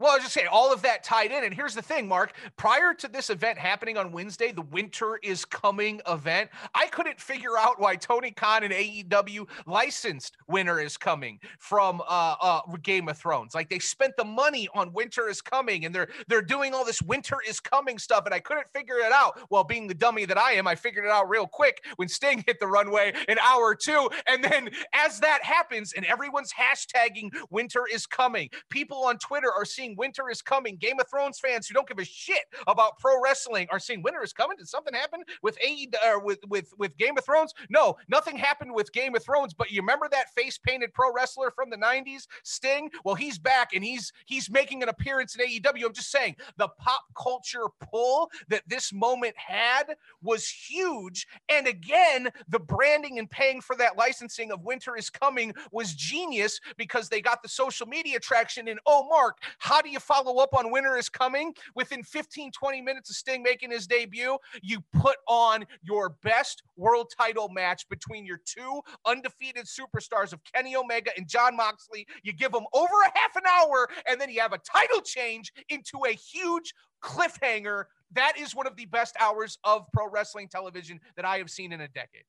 Well, 0.00 0.12
I 0.12 0.14
was 0.14 0.22
just 0.22 0.34
saying, 0.34 0.46
all 0.48 0.72
of 0.72 0.82
that 0.82 1.02
tied 1.02 1.32
in. 1.32 1.42
And 1.42 1.52
here's 1.52 1.74
the 1.74 1.82
thing, 1.82 2.06
Mark. 2.06 2.32
Prior 2.56 2.94
to 2.94 3.08
this 3.08 3.30
event 3.30 3.58
happening 3.58 3.96
on 3.96 4.12
Wednesday, 4.12 4.52
the 4.52 4.62
Winter 4.62 5.18
is 5.24 5.44
Coming 5.44 6.00
event, 6.06 6.50
I 6.72 6.86
couldn't 6.86 7.20
figure 7.20 7.58
out 7.58 7.80
why 7.80 7.96
Tony 7.96 8.30
Khan 8.30 8.62
and 8.62 8.72
AEW 8.72 9.48
licensed 9.66 10.36
Winter 10.46 10.78
is 10.78 10.96
Coming 10.96 11.40
from 11.58 12.00
uh, 12.02 12.36
uh, 12.40 12.60
Game 12.82 13.08
of 13.08 13.18
Thrones. 13.18 13.56
Like 13.56 13.68
they 13.68 13.80
spent 13.80 14.16
the 14.16 14.24
money 14.24 14.68
on 14.72 14.92
Winter 14.92 15.28
is 15.28 15.40
Coming, 15.40 15.84
and 15.84 15.92
they're 15.92 16.08
they're 16.28 16.42
doing 16.42 16.74
all 16.74 16.84
this 16.84 17.02
Winter 17.02 17.38
is 17.48 17.58
Coming 17.58 17.98
stuff, 17.98 18.24
and 18.24 18.32
I 18.32 18.38
couldn't 18.38 18.68
figure 18.68 18.98
it 18.98 19.10
out. 19.10 19.40
Well, 19.50 19.64
being 19.64 19.88
the 19.88 19.94
dummy 19.94 20.26
that 20.26 20.38
I 20.38 20.52
am, 20.52 20.68
I 20.68 20.76
figured 20.76 21.06
it 21.06 21.10
out 21.10 21.28
real 21.28 21.46
quick 21.48 21.84
when 21.96 22.08
Sting 22.08 22.44
hit 22.46 22.60
the 22.60 22.68
runway 22.68 23.12
an 23.26 23.38
hour 23.40 23.62
or 23.62 23.74
two, 23.74 24.08
and 24.28 24.44
then 24.44 24.70
as 24.92 25.18
that 25.20 25.42
happens, 25.42 25.92
and 25.94 26.06
everyone's 26.06 26.52
hashtagging 26.52 27.30
Winter 27.50 27.82
is 27.92 28.06
Coming, 28.06 28.48
people 28.70 29.04
on 29.04 29.18
Twitter 29.18 29.52
are 29.52 29.64
seeing 29.64 29.87
winter 29.96 30.30
is 30.30 30.42
coming. 30.42 30.76
Game 30.76 30.98
of 31.00 31.08
Thrones 31.08 31.38
fans 31.38 31.66
who 31.66 31.74
don't 31.74 31.88
give 31.88 31.98
a 31.98 32.04
shit 32.04 32.44
about 32.66 32.98
pro 32.98 33.20
wrestling 33.22 33.66
are 33.70 33.78
saying 33.78 34.02
winter 34.02 34.22
is 34.22 34.32
coming. 34.32 34.56
Did 34.56 34.68
something 34.68 34.94
happen 34.94 35.22
with 35.42 35.58
A 35.64 35.88
or 36.04 36.16
uh, 36.16 36.20
with 36.20 36.40
with 36.48 36.72
with 36.78 36.96
Game 36.96 37.16
of 37.16 37.24
Thrones? 37.24 37.54
No, 37.70 37.96
nothing 38.08 38.36
happened 38.36 38.72
with 38.74 38.92
Game 38.92 39.14
of 39.14 39.22
Thrones. 39.22 39.54
But 39.54 39.70
you 39.70 39.80
remember 39.80 40.08
that 40.10 40.32
face 40.34 40.58
painted 40.58 40.92
pro 40.92 41.12
wrestler 41.12 41.50
from 41.50 41.70
the 41.70 41.76
'90s, 41.76 42.26
Sting? 42.42 42.90
Well, 43.04 43.14
he's 43.14 43.38
back 43.38 43.74
and 43.74 43.84
he's 43.84 44.12
he's 44.26 44.50
making 44.50 44.82
an 44.82 44.88
appearance 44.88 45.36
in 45.36 45.46
AEW. 45.46 45.86
I'm 45.86 45.92
just 45.92 46.10
saying 46.10 46.36
the 46.56 46.68
pop 46.68 47.02
culture 47.16 47.66
pull 47.90 48.30
that 48.48 48.62
this 48.66 48.92
moment 48.92 49.34
had 49.36 49.96
was 50.22 50.48
huge. 50.48 51.26
And 51.48 51.66
again, 51.66 52.28
the 52.48 52.58
branding 52.58 53.18
and 53.18 53.30
paying 53.30 53.60
for 53.60 53.76
that 53.76 53.96
licensing 53.96 54.50
of 54.50 54.64
Winter 54.64 54.96
is 54.96 55.10
Coming 55.10 55.54
was 55.72 55.94
genius 55.94 56.60
because 56.76 57.08
they 57.08 57.20
got 57.20 57.42
the 57.42 57.48
social 57.48 57.86
media 57.86 58.18
traction. 58.20 58.68
And 58.68 58.78
oh, 58.86 59.08
Mark, 59.08 59.38
how 59.78 59.82
do 59.82 59.90
you 59.90 60.00
follow 60.00 60.38
up 60.42 60.54
on 60.54 60.72
Winter 60.72 60.96
is 60.96 61.08
Coming? 61.08 61.54
Within 61.76 62.02
15, 62.02 62.50
20 62.50 62.82
minutes 62.82 63.10
of 63.10 63.14
Sting 63.14 63.44
making 63.44 63.70
his 63.70 63.86
debut, 63.86 64.36
you 64.60 64.80
put 64.92 65.18
on 65.28 65.64
your 65.82 66.16
best 66.24 66.64
world 66.76 67.12
title 67.16 67.48
match 67.48 67.88
between 67.88 68.26
your 68.26 68.40
two 68.44 68.80
undefeated 69.06 69.66
superstars 69.66 70.32
of 70.32 70.40
Kenny 70.52 70.74
Omega 70.74 71.12
and 71.16 71.28
Jon 71.28 71.54
Moxley. 71.54 72.08
You 72.24 72.32
give 72.32 72.50
them 72.50 72.64
over 72.72 72.92
a 73.06 73.16
half 73.16 73.36
an 73.36 73.44
hour, 73.46 73.88
and 74.08 74.20
then 74.20 74.30
you 74.30 74.40
have 74.40 74.52
a 74.52 74.58
title 74.58 75.00
change 75.00 75.52
into 75.68 76.00
a 76.08 76.12
huge 76.12 76.74
cliffhanger. 77.00 77.84
That 78.14 78.32
is 78.36 78.56
one 78.56 78.66
of 78.66 78.74
the 78.74 78.86
best 78.86 79.14
hours 79.20 79.58
of 79.62 79.86
pro 79.92 80.10
wrestling 80.10 80.48
television 80.48 80.98
that 81.14 81.24
I 81.24 81.38
have 81.38 81.50
seen 81.50 81.72
in 81.72 81.80
a 81.82 81.88
decade. 81.88 82.24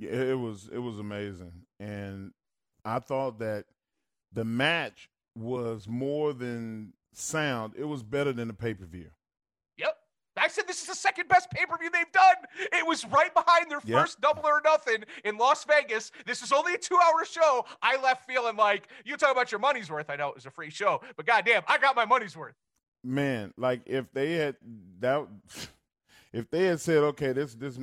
It 0.00 0.36
was 0.36 0.68
it 0.72 0.78
was 0.78 0.98
amazing, 0.98 1.62
and 1.78 2.32
I 2.84 2.98
thought 2.98 3.38
that 3.38 3.66
the 4.32 4.44
match 4.44 5.08
was 5.36 5.86
more 5.88 6.32
than 6.32 6.92
sound. 7.12 7.74
It 7.76 7.84
was 7.84 8.02
better 8.02 8.32
than 8.32 8.48
the 8.48 8.54
pay 8.54 8.74
per 8.74 8.86
view. 8.86 9.10
Yep. 9.78 9.96
I 10.36 10.48
said 10.48 10.66
this 10.66 10.80
is 10.80 10.88
the 10.88 10.94
second 10.94 11.28
best 11.28 11.50
pay 11.50 11.66
per 11.66 11.76
view 11.78 11.90
they've 11.90 12.10
done. 12.12 12.36
It 12.72 12.86
was 12.86 13.04
right 13.06 13.32
behind 13.34 13.70
their 13.70 13.80
yep. 13.84 14.00
first 14.00 14.20
double 14.20 14.46
or 14.46 14.60
nothing 14.64 15.04
in 15.24 15.36
Las 15.36 15.64
Vegas. 15.64 16.12
This 16.24 16.42
is 16.42 16.52
only 16.52 16.74
a 16.74 16.78
two 16.78 16.96
hour 16.96 17.24
show. 17.24 17.64
I 17.82 18.00
left 18.02 18.26
feeling 18.26 18.56
like 18.56 18.88
you 19.04 19.16
talk 19.16 19.32
about 19.32 19.52
your 19.52 19.60
money's 19.60 19.90
worth. 19.90 20.10
I 20.10 20.16
know 20.16 20.28
it 20.28 20.34
was 20.34 20.46
a 20.46 20.50
free 20.50 20.70
show, 20.70 21.00
but 21.16 21.26
goddamn, 21.26 21.62
I 21.66 21.78
got 21.78 21.96
my 21.96 22.04
money's 22.04 22.36
worth. 22.36 22.54
Man, 23.04 23.52
like 23.56 23.82
if 23.86 24.06
they 24.12 24.32
had 24.32 24.56
that, 25.00 25.26
if 26.32 26.50
they 26.50 26.64
had 26.64 26.80
said, 26.80 26.98
okay, 26.98 27.32
this 27.32 27.54
this 27.54 27.78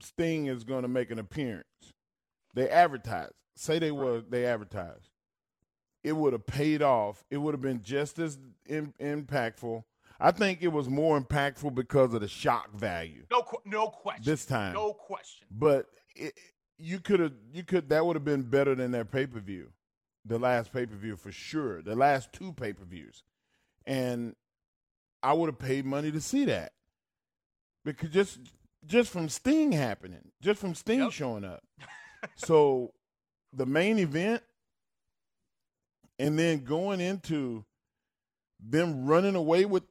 Sting 0.00 0.46
is 0.46 0.64
going 0.64 0.82
to 0.82 0.88
make 0.88 1.10
an 1.10 1.18
appearance, 1.18 1.64
they 2.54 2.68
advertised. 2.68 3.32
Say 3.56 3.80
they 3.80 3.90
were 3.90 4.20
they 4.20 4.46
advertised 4.46 5.10
it 6.04 6.12
would 6.12 6.32
have 6.32 6.46
paid 6.46 6.82
off. 6.82 7.24
It 7.30 7.38
would 7.38 7.54
have 7.54 7.60
been 7.60 7.82
just 7.82 8.18
as 8.18 8.38
in, 8.66 8.92
impactful. 9.00 9.84
I 10.20 10.32
think 10.32 10.62
it 10.62 10.68
was 10.68 10.88
more 10.88 11.20
impactful 11.20 11.74
because 11.74 12.12
of 12.14 12.20
the 12.20 12.28
shock 12.28 12.72
value. 12.74 13.24
No, 13.30 13.44
no 13.64 13.88
question. 13.88 14.24
This 14.24 14.44
time, 14.44 14.74
no 14.74 14.92
question. 14.92 15.46
But 15.50 15.86
it, 16.16 16.34
you 16.76 16.98
could 16.98 17.20
have, 17.20 17.32
you 17.52 17.62
could 17.62 17.88
that 17.90 18.04
would 18.04 18.16
have 18.16 18.24
been 18.24 18.42
better 18.42 18.74
than 18.74 18.90
that 18.92 19.12
pay 19.12 19.26
per 19.26 19.40
view, 19.40 19.70
the 20.24 20.38
last 20.38 20.72
pay 20.72 20.86
per 20.86 20.96
view 20.96 21.16
for 21.16 21.30
sure. 21.30 21.82
The 21.82 21.94
last 21.94 22.32
two 22.32 22.52
pay 22.52 22.72
per 22.72 22.84
views, 22.84 23.22
and 23.86 24.34
I 25.22 25.32
would 25.32 25.46
have 25.48 25.58
paid 25.58 25.84
money 25.84 26.10
to 26.10 26.20
see 26.20 26.44
that 26.46 26.72
because 27.84 28.10
just 28.10 28.40
just 28.86 29.10
from 29.10 29.28
Sting 29.28 29.72
happening, 29.72 30.32
just 30.40 30.60
from 30.60 30.74
Sting 30.74 31.00
yep. 31.00 31.12
showing 31.12 31.44
up. 31.44 31.62
so 32.36 32.92
the 33.52 33.66
main 33.66 33.98
event 33.98 34.42
and 36.18 36.38
then 36.38 36.64
going 36.64 37.00
into 37.00 37.64
them 38.60 39.06
running 39.06 39.34
away 39.34 39.64
with 39.64 39.84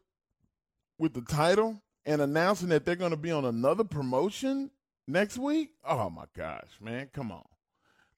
with 0.99 1.13
the 1.13 1.21
title 1.21 1.81
and 2.05 2.21
announcing 2.21 2.69
that 2.69 2.85
they're 2.85 2.95
going 2.95 3.11
to 3.11 3.17
be 3.17 3.31
on 3.31 3.45
another 3.45 3.83
promotion 3.83 4.71
next 5.07 5.37
week. 5.37 5.71
Oh 5.85 6.09
my 6.09 6.25
gosh, 6.35 6.71
man, 6.81 7.09
come 7.13 7.31
on. 7.31 7.45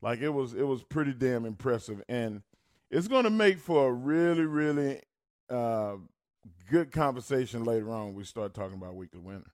Like 0.01 0.19
it 0.19 0.29
was 0.29 0.53
it 0.53 0.65
was 0.65 0.83
pretty 0.83 1.13
damn 1.13 1.45
impressive 1.45 2.01
and 2.07 2.41
it's 2.89 3.07
going 3.07 3.25
to 3.25 3.29
make 3.29 3.59
for 3.59 3.87
a 3.87 3.91
really 3.91 4.45
really 4.45 5.01
uh, 5.49 5.95
good 6.69 6.91
conversation 6.91 7.63
later 7.63 7.91
on 7.91 8.07
when 8.07 8.15
we 8.15 8.23
start 8.23 8.53
talking 8.53 8.77
about 8.77 8.95
weekly 8.95 9.19
winner. 9.19 9.51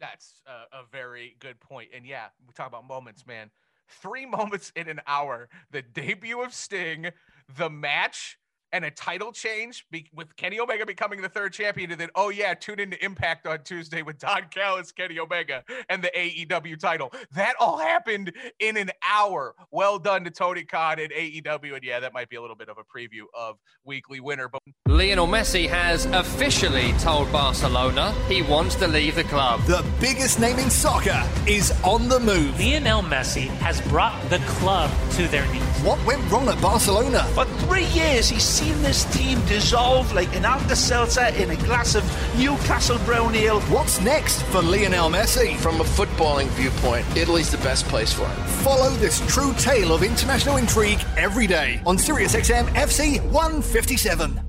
That's 0.00 0.42
a, 0.46 0.78
a 0.78 0.84
very 0.90 1.36
good 1.38 1.60
point. 1.60 1.90
And 1.94 2.06
yeah, 2.06 2.26
we 2.46 2.52
talk 2.54 2.66
about 2.66 2.86
moments, 2.86 3.26
man. 3.26 3.50
Three 3.88 4.26
moments 4.26 4.72
in 4.74 4.88
an 4.88 5.00
hour. 5.06 5.48
The 5.70 5.82
debut 5.82 6.42
of 6.42 6.52
Sting, 6.52 7.10
the 7.48 7.70
match 7.70 8.38
and 8.72 8.84
a 8.84 8.90
title 8.90 9.32
change 9.32 9.86
be- 9.90 10.10
with 10.14 10.34
Kenny 10.36 10.58
Omega 10.58 10.86
becoming 10.86 11.20
the 11.20 11.28
third 11.28 11.52
champion, 11.52 11.90
and 11.90 12.00
then 12.00 12.10
oh 12.14 12.30
yeah, 12.30 12.54
tune 12.54 12.80
into 12.80 13.02
Impact 13.04 13.46
on 13.46 13.62
Tuesday 13.64 14.02
with 14.02 14.18
Don 14.18 14.42
Callis, 14.50 14.92
Kenny 14.92 15.18
Omega, 15.18 15.64
and 15.88 16.02
the 16.02 16.10
AEW 16.16 16.78
title. 16.78 17.12
That 17.32 17.54
all 17.60 17.78
happened 17.78 18.32
in 18.58 18.76
an 18.76 18.90
hour. 19.08 19.54
Well 19.70 19.98
done 19.98 20.24
to 20.24 20.30
Tony 20.30 20.64
Khan 20.64 20.98
and 20.98 21.12
AEW, 21.12 21.74
and 21.74 21.84
yeah, 21.84 22.00
that 22.00 22.12
might 22.12 22.28
be 22.28 22.36
a 22.36 22.40
little 22.40 22.56
bit 22.56 22.68
of 22.68 22.78
a 22.78 22.84
preview 22.84 23.24
of 23.34 23.58
Weekly 23.84 24.20
Winner. 24.20 24.48
But 24.48 24.60
Lionel 24.88 25.26
Messi 25.26 25.68
has 25.68 26.06
officially 26.06 26.92
told 26.94 27.30
Barcelona 27.32 28.12
he 28.28 28.42
wants 28.42 28.74
to 28.76 28.88
leave 28.88 29.14
the 29.14 29.24
club. 29.24 29.60
The 29.62 29.84
biggest 30.00 30.40
name 30.40 30.58
in 30.58 30.70
soccer 30.70 31.22
is 31.46 31.72
on 31.82 32.08
the 32.08 32.20
move. 32.20 32.58
Lionel 32.58 33.02
Messi 33.02 33.48
has 33.58 33.80
brought 33.82 34.20
the 34.30 34.38
club 34.40 34.90
to 35.12 35.26
their 35.28 35.46
knees. 35.52 35.62
What 35.82 36.04
went 36.06 36.30
wrong 36.30 36.48
at 36.48 36.60
Barcelona? 36.60 37.24
For 37.34 37.44
three 37.66 37.86
years, 37.86 38.28
he's 38.28 38.42
seeing 38.62 38.82
this 38.82 39.04
team 39.16 39.40
dissolve 39.46 40.12
like 40.12 40.34
an 40.36 40.44
Alka 40.44 40.76
Seltzer 40.76 41.26
in 41.36 41.50
a 41.50 41.56
glass 41.56 41.94
of 41.94 42.04
Newcastle 42.38 42.98
Brown 43.04 43.34
Ale. 43.34 43.60
What's 43.62 44.00
next 44.00 44.42
for 44.44 44.62
Lionel 44.62 45.10
Messi? 45.10 45.56
From 45.56 45.80
a 45.80 45.84
footballing 45.84 46.48
viewpoint, 46.50 47.04
Italy's 47.16 47.50
the 47.50 47.58
best 47.58 47.86
place 47.86 48.12
for 48.12 48.26
him. 48.26 48.46
Follow 48.62 48.90
this 48.96 49.20
true 49.26 49.52
tale 49.54 49.92
of 49.92 50.02
international 50.02 50.58
intrigue 50.58 51.00
every 51.16 51.46
day 51.46 51.80
on 51.86 51.96
SiriusXM 51.96 52.66
FC 52.74 53.20
157. 53.32 54.40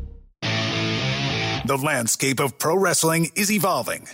The 1.65 1.78
landscape 1.78 2.39
of 2.41 2.60
pro 2.60 2.78
wrestling 2.78 3.32
is 3.36 3.49
evolving, 3.49 4.06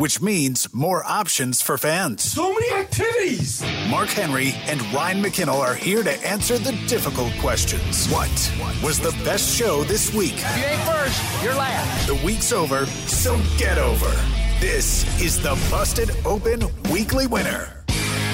which 0.00 0.22
means 0.22 0.72
more 0.72 1.04
options 1.04 1.60
for 1.60 1.76
fans. 1.76 2.22
So 2.22 2.54
many 2.54 2.72
activities! 2.72 3.62
Mark 3.90 4.08
Henry 4.08 4.54
and 4.64 4.80
Ryan 4.94 5.22
McKinnell 5.22 5.60
are 5.60 5.74
here 5.74 6.02
to 6.02 6.10
answer 6.26 6.56
the 6.56 6.72
difficult 6.88 7.34
questions. 7.38 8.06
What 8.06 8.30
was 8.82 8.98
the 8.98 9.10
best 9.24 9.54
show 9.54 9.84
this 9.84 10.14
week? 10.14 10.36
If 10.36 10.56
you 10.56 10.64
ain't 10.64 10.80
first, 10.88 11.42
you're 11.44 11.54
last. 11.54 12.06
The 12.06 12.14
week's 12.24 12.50
over, 12.50 12.86
so 12.86 13.38
get 13.58 13.76
over. 13.76 14.10
This 14.58 15.04
is 15.20 15.38
the 15.38 15.54
Busted 15.70 16.12
Open 16.24 16.62
Weekly 16.90 17.26
Winner. 17.26 17.84
Yeah, 17.88 18.24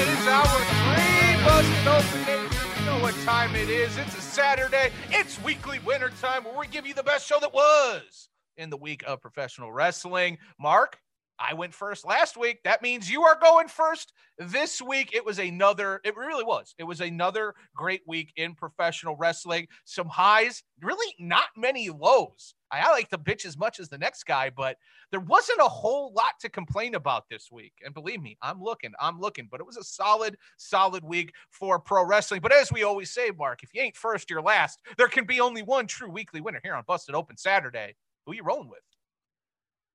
it 0.00 0.08
is 0.08 0.26
our 0.26 0.44
free 0.82 1.44
busted 1.44 1.86
open 1.86 2.24
day. 2.24 2.48
You 2.80 2.86
know 2.86 2.98
what 3.00 3.14
time 3.24 3.54
it 3.54 3.68
is. 3.68 3.96
It's 3.96 4.18
a 4.18 4.20
Saturday. 4.20 4.90
It's 5.10 5.40
weekly 5.44 5.78
winter 5.86 6.10
time 6.20 6.42
where 6.42 6.58
we 6.58 6.66
give 6.66 6.84
you 6.84 6.94
the 6.94 7.04
best 7.04 7.28
show 7.28 7.38
that 7.38 7.54
was 7.54 8.28
in 8.56 8.70
the 8.70 8.76
week 8.76 9.02
of 9.06 9.20
professional 9.20 9.72
wrestling. 9.72 10.38
Mark, 10.58 10.98
I 11.38 11.54
went 11.54 11.74
first 11.74 12.06
last 12.06 12.36
week. 12.36 12.62
That 12.64 12.82
means 12.82 13.10
you 13.10 13.22
are 13.24 13.38
going 13.38 13.68
first 13.68 14.12
this 14.38 14.80
week. 14.80 15.10
It 15.14 15.24
was 15.24 15.38
another, 15.38 16.00
it 16.04 16.16
really 16.16 16.44
was. 16.44 16.74
It 16.78 16.84
was 16.84 17.00
another 17.00 17.54
great 17.74 18.02
week 18.06 18.32
in 18.36 18.54
professional 18.54 19.16
wrestling. 19.16 19.68
Some 19.84 20.08
highs, 20.08 20.62
really 20.80 21.14
not 21.18 21.48
many 21.56 21.90
lows. 21.90 22.54
I 22.70 22.90
like 22.90 23.10
the 23.10 23.18
bitch 23.18 23.44
as 23.44 23.56
much 23.56 23.78
as 23.78 23.88
the 23.88 23.98
next 23.98 24.24
guy, 24.24 24.50
but 24.50 24.76
there 25.10 25.20
wasn't 25.20 25.60
a 25.60 25.68
whole 25.68 26.12
lot 26.14 26.32
to 26.40 26.48
complain 26.48 26.94
about 26.94 27.28
this 27.30 27.48
week. 27.52 27.74
And 27.84 27.94
believe 27.94 28.20
me, 28.20 28.36
I'm 28.42 28.60
looking, 28.60 28.92
I'm 28.98 29.20
looking, 29.20 29.46
but 29.50 29.60
it 29.60 29.66
was 29.66 29.76
a 29.76 29.84
solid, 29.84 30.36
solid 30.56 31.04
week 31.04 31.32
for 31.50 31.78
pro 31.78 32.04
wrestling. 32.04 32.40
But 32.40 32.52
as 32.52 32.72
we 32.72 32.82
always 32.82 33.10
say, 33.10 33.30
Mark, 33.36 33.62
if 33.62 33.72
you 33.72 33.82
ain't 33.82 33.96
first, 33.96 34.30
you're 34.30 34.42
last. 34.42 34.80
There 34.96 35.08
can 35.08 35.26
be 35.26 35.40
only 35.40 35.62
one 35.62 35.86
true 35.86 36.10
weekly 36.10 36.40
winner 36.40 36.60
here 36.62 36.74
on 36.74 36.82
Busted 36.88 37.14
Open 37.14 37.36
Saturday. 37.36 37.94
Who 38.26 38.34
you 38.34 38.42
rolling 38.42 38.68
with? 38.68 38.80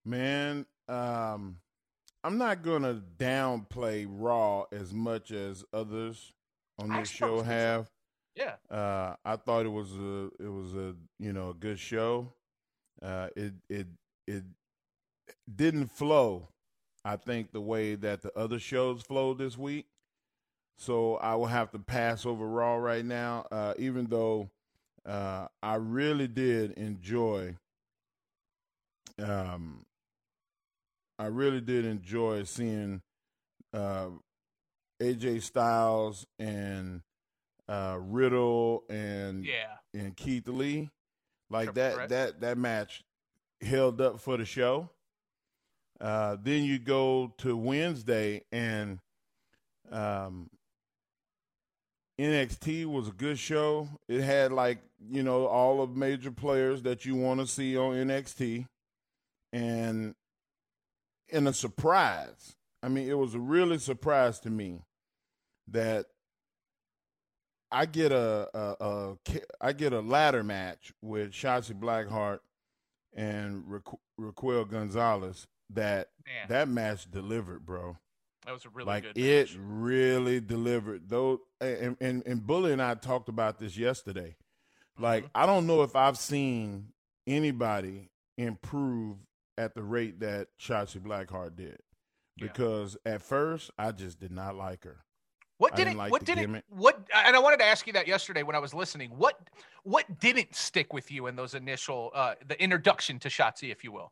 Man, 0.05 0.65
um, 0.87 1.57
I'm 2.23 2.37
not 2.37 2.63
gonna 2.63 3.01
downplay 3.17 4.07
Raw 4.09 4.65
as 4.71 4.93
much 4.93 5.31
as 5.31 5.63
others 5.73 6.33
on 6.79 6.89
this 6.89 7.09
show 7.09 7.41
have. 7.41 7.89
Yeah. 8.35 8.55
Uh, 8.69 9.15
I 9.25 9.35
thought 9.35 9.65
it 9.65 9.71
was 9.71 9.95
a 9.95 10.29
it 10.39 10.51
was 10.51 10.73
a 10.75 10.95
you 11.19 11.33
know 11.33 11.49
a 11.49 11.53
good 11.53 11.79
show. 11.79 12.33
Uh, 13.01 13.27
it 13.35 13.53
it 13.69 13.87
it 14.27 14.43
didn't 15.53 15.91
flow. 15.91 16.47
I 17.03 17.15
think 17.15 17.51
the 17.51 17.61
way 17.61 17.95
that 17.95 18.21
the 18.21 18.31
other 18.37 18.59
shows 18.59 19.01
flowed 19.01 19.39
this 19.39 19.57
week. 19.57 19.87
So 20.77 21.15
I 21.17 21.35
will 21.35 21.47
have 21.47 21.71
to 21.71 21.79
pass 21.79 22.25
over 22.25 22.47
Raw 22.47 22.75
right 22.75 23.05
now, 23.05 23.45
uh, 23.51 23.73
even 23.77 24.05
though 24.07 24.49
uh, 25.05 25.47
I 25.61 25.75
really 25.75 26.27
did 26.27 26.71
enjoy. 26.71 27.55
Um, 29.21 29.85
I 31.19 31.25
really 31.27 31.61
did 31.61 31.85
enjoy 31.85 32.43
seeing 32.43 33.01
uh, 33.73 34.07
AJ 35.01 35.43
Styles 35.43 36.25
and 36.39 37.01
uh, 37.67 37.97
Riddle 37.99 38.83
and 38.89 39.45
Yeah. 39.45 39.75
and 39.93 40.15
Keith 40.17 40.47
Lee. 40.47 40.89
Like 41.49 41.73
that 41.75 41.95
that 42.09 42.41
that 42.41 42.57
match 42.57 43.03
held 43.61 44.01
up 44.01 44.19
for 44.19 44.37
the 44.37 44.45
show. 44.45 44.89
Uh, 45.99 46.35
then 46.41 46.63
you 46.63 46.79
go 46.79 47.33
to 47.37 47.55
Wednesday 47.55 48.43
and 48.51 48.97
um, 49.91 50.49
NXT 52.19 52.85
was 52.85 53.07
a 53.09 53.11
good 53.11 53.37
show. 53.37 53.87
It 54.07 54.21
had 54.21 54.51
like 54.51 54.79
you 55.09 55.23
know 55.23 55.45
all 55.47 55.81
of 55.81 55.95
major 55.95 56.31
players 56.31 56.81
that 56.83 57.05
you 57.05 57.15
want 57.15 57.39
to 57.39 57.47
see 57.47 57.77
on 57.77 57.93
NXT, 57.95 58.65
and 59.51 60.15
in 61.29 61.47
a 61.47 61.53
surprise. 61.53 62.55
I 62.83 62.89
mean, 62.89 63.07
it 63.07 63.17
was 63.17 63.35
a 63.35 63.39
really 63.39 63.77
surprise 63.77 64.39
to 64.41 64.49
me 64.49 64.81
that 65.67 66.07
I 67.71 67.85
get 67.85 68.11
a, 68.11 68.49
a, 68.53 68.75
a 68.79 69.17
I 69.61 69.73
get 69.73 69.93
a 69.93 70.01
ladder 70.01 70.43
match 70.43 70.91
with 71.01 71.31
Shotzi 71.31 71.73
Blackheart 71.79 72.39
and 73.15 73.63
Raque- 73.67 73.99
Raquel 74.17 74.65
Gonzalez. 74.65 75.47
That 75.73 76.09
Man. 76.25 76.47
that 76.49 76.67
match 76.67 77.09
delivered, 77.09 77.65
bro. 77.65 77.97
That 78.45 78.51
was 78.51 78.65
a 78.65 78.69
really 78.69 78.87
like 78.87 79.05
it 79.15 79.55
really 79.57 80.41
delivered. 80.41 81.07
Though, 81.07 81.41
and, 81.61 81.95
and 82.01 82.23
and 82.25 82.45
Bully 82.45 82.73
and 82.73 82.81
I 82.81 82.95
talked 82.95 83.29
about 83.29 83.57
this 83.57 83.77
yesterday. 83.77 84.35
Like 84.99 85.23
Mm-hmm. 85.25 85.31
I 85.35 85.45
don't 85.45 85.67
know 85.67 85.83
if 85.83 85.95
I've 85.95 86.17
seen 86.17 86.87
anybody 87.25 88.09
improve 88.37 89.17
at 89.57 89.75
the 89.75 89.83
rate 89.83 90.19
that 90.21 90.47
Shotzi 90.59 90.99
Blackheart 90.99 91.55
did. 91.55 91.77
Yeah. 92.37 92.47
Because 92.47 92.97
at 93.05 93.21
first 93.21 93.71
I 93.77 93.91
just 93.91 94.19
did 94.19 94.31
not 94.31 94.55
like 94.55 94.83
her. 94.83 95.03
What 95.57 95.75
didn't 95.75 95.97
like 95.97 96.11
what 96.11 96.21
the 96.21 96.33
did 96.33 96.37
gimmick. 96.39 96.63
What? 96.69 97.07
And 97.13 97.35
I 97.35 97.39
wanted 97.39 97.59
to 97.59 97.65
ask 97.65 97.85
you 97.85 97.93
that 97.93 98.07
yesterday 98.07 98.41
when 98.41 98.55
I 98.55 98.59
was 98.59 98.73
listening. 98.73 99.11
What? 99.11 99.39
What 99.83 100.19
didn't 100.19 100.55
stick 100.55 100.91
with 100.91 101.11
you 101.11 101.27
in 101.27 101.35
those 101.35 101.53
initial, 101.53 102.11
uh, 102.15 102.33
the 102.47 102.61
introduction 102.61 103.19
to 103.19 103.29
Shotzi, 103.29 103.71
if 103.71 103.83
you 103.83 103.91
will? 103.91 104.11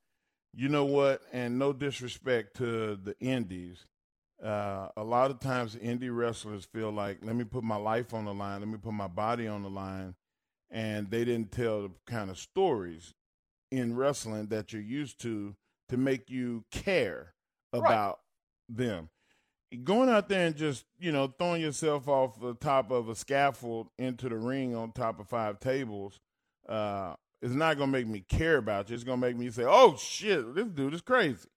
You 0.54 0.69
know 0.69 0.86
what? 0.86 1.21
And 1.34 1.58
no 1.58 1.73
disrespect 1.73 2.58
to 2.58 2.95
the 2.95 3.15
indies. 3.19 3.86
Uh, 4.43 4.89
a 4.95 5.04
lot 5.04 5.32
of 5.32 5.39
times, 5.39 5.75
indie 5.75 6.15
wrestlers 6.15 6.65
feel 6.65 6.91
like, 6.91 7.19
let 7.23 7.36
me 7.36 7.43
put 7.43 7.63
my 7.63 7.75
life 7.75 8.13
on 8.13 8.25
the 8.25 8.34
line, 8.34 8.62
let 8.62 8.69
me 8.69 8.78
put 8.78 8.93
my 8.93 9.08
body 9.08 9.47
on 9.47 9.63
the 9.63 9.69
line. 9.69 10.15
And 10.71 11.10
they 11.10 11.25
didn't 11.25 11.52
tell 11.52 11.82
the 11.82 11.91
kind 12.06 12.30
of 12.30 12.38
stories 12.38 13.13
in 13.71 13.95
wrestling 13.95 14.47
that 14.47 14.73
you're 14.73 14.82
used 14.82 15.19
to 15.21 15.55
to 15.89 15.97
make 15.97 16.29
you 16.29 16.63
care 16.71 17.34
about 17.73 18.19
them. 18.67 19.10
Going 19.84 20.10
out 20.10 20.29
there 20.29 20.47
and 20.47 20.55
just, 20.55 20.86
you 20.99 21.12
know, 21.12 21.27
throwing 21.27 21.62
yourself 21.62 22.08
off 22.08 22.39
the 22.39 22.55
top 22.55 22.89
of 22.91 23.10
a 23.10 23.15
scaffold 23.15 23.89
into 23.99 24.29
the 24.29 24.38
ring 24.38 24.75
on 24.75 24.91
top 24.91 25.19
of 25.19 25.27
five 25.27 25.60
tables 25.60 26.19
uh, 26.67 27.13
is 27.41 27.55
not 27.55 27.77
going 27.77 27.91
to 27.91 27.97
make 27.97 28.08
me 28.08 28.23
care 28.27 28.58
about 28.58 28.89
you. 28.89 28.95
It's 28.95 29.03
going 29.03 29.19
to 29.21 29.27
make 29.27 29.38
me 29.38 29.49
say, 29.51 29.65
oh, 29.67 29.95
shit, 29.95 30.55
this 30.55 30.65
dude 30.65 30.93
is 30.93 31.01
crazy. 31.01 31.47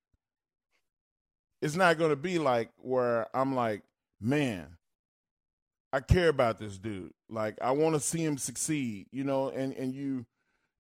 It's 1.63 1.77
not 1.77 1.97
going 1.97 2.11
to 2.11 2.17
be 2.17 2.39
like 2.39 2.71
where 2.77 3.29
I'm 3.35 3.55
like, 3.55 3.83
man, 4.21 4.77
I 5.93 6.01
care 6.01 6.29
about 6.29 6.59
this 6.59 6.77
dude. 6.77 7.13
Like, 7.31 7.57
I 7.63 7.71
want 7.71 7.95
to 7.95 8.01
see 8.01 8.25
him 8.25 8.37
succeed, 8.37 9.07
you 9.11 9.25
know, 9.25 9.49
and, 9.49 9.73
and 9.75 9.95
you 9.95 10.27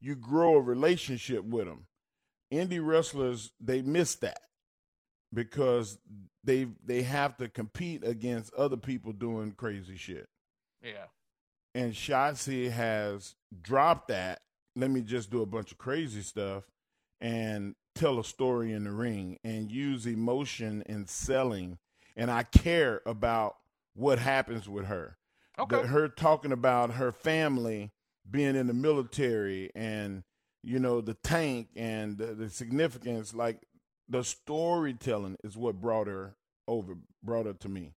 you 0.03 0.17
grow 0.17 0.57
a 0.57 0.61
relationship 0.61 1.45
with 1.45 1.67
them. 1.67 1.87
Indie 2.53 2.85
wrestlers, 2.85 3.53
they 3.61 3.81
miss 3.81 4.17
that 4.17 4.41
because 5.33 5.99
they 6.45 6.67
they 6.85 7.03
have 7.03 7.37
to 7.39 7.49
compete 7.49 8.05
against 8.05 8.53
other 8.55 8.77
people 8.77 9.13
doing 9.13 9.53
crazy 9.53 9.97
shit. 9.97 10.29
Yeah. 10.83 11.07
And 11.75 11.95
Shotzi 11.95 12.71
has 12.71 13.37
dropped 13.63 14.09
that. 14.09 14.41
Let 14.77 14.91
me 14.91 15.01
just 15.01 15.31
do 15.31 15.41
a 15.41 15.47
bunch 15.47 15.73
of 15.73 15.79
crazy 15.79 16.21
stuff 16.21 16.65
and 17.21 17.75
tell 17.95 18.19
a 18.19 18.25
story 18.25 18.73
in 18.73 18.85
the 18.85 18.91
ring 18.91 19.39
and 19.45 19.71
use 19.71 20.07
emotion 20.07 20.83
and 20.87 21.09
selling. 21.09 21.79
And 22.17 22.31
I 22.31 22.43
care 22.43 23.01
about 23.07 23.57
what 23.95 24.19
happens 24.19 24.69
with 24.69 24.87
her. 24.87 25.17
Okay. 25.59 25.77
The- 25.77 25.87
her 25.89 26.09
talking 26.09 26.53
about 26.53 26.95
her 26.95 27.13
family 27.13 27.93
being 28.31 28.57
in 28.57 28.67
the 28.67 28.75
military 28.75 29.71
and 29.75 30.23
you 30.63 30.79
know 30.79 31.01
the 31.01 31.15
tank 31.15 31.69
and 31.77 32.19
the, 32.19 32.27
the 32.27 32.49
significance 32.49 33.35
like 33.35 33.63
the 34.09 34.23
storytelling 34.23 35.37
is 35.43 35.57
what 35.57 35.81
brought 35.81 36.07
her 36.07 36.35
over 36.69 36.95
brought 37.23 37.47
her 37.47 37.53
to 37.55 37.69
me. 37.69 37.93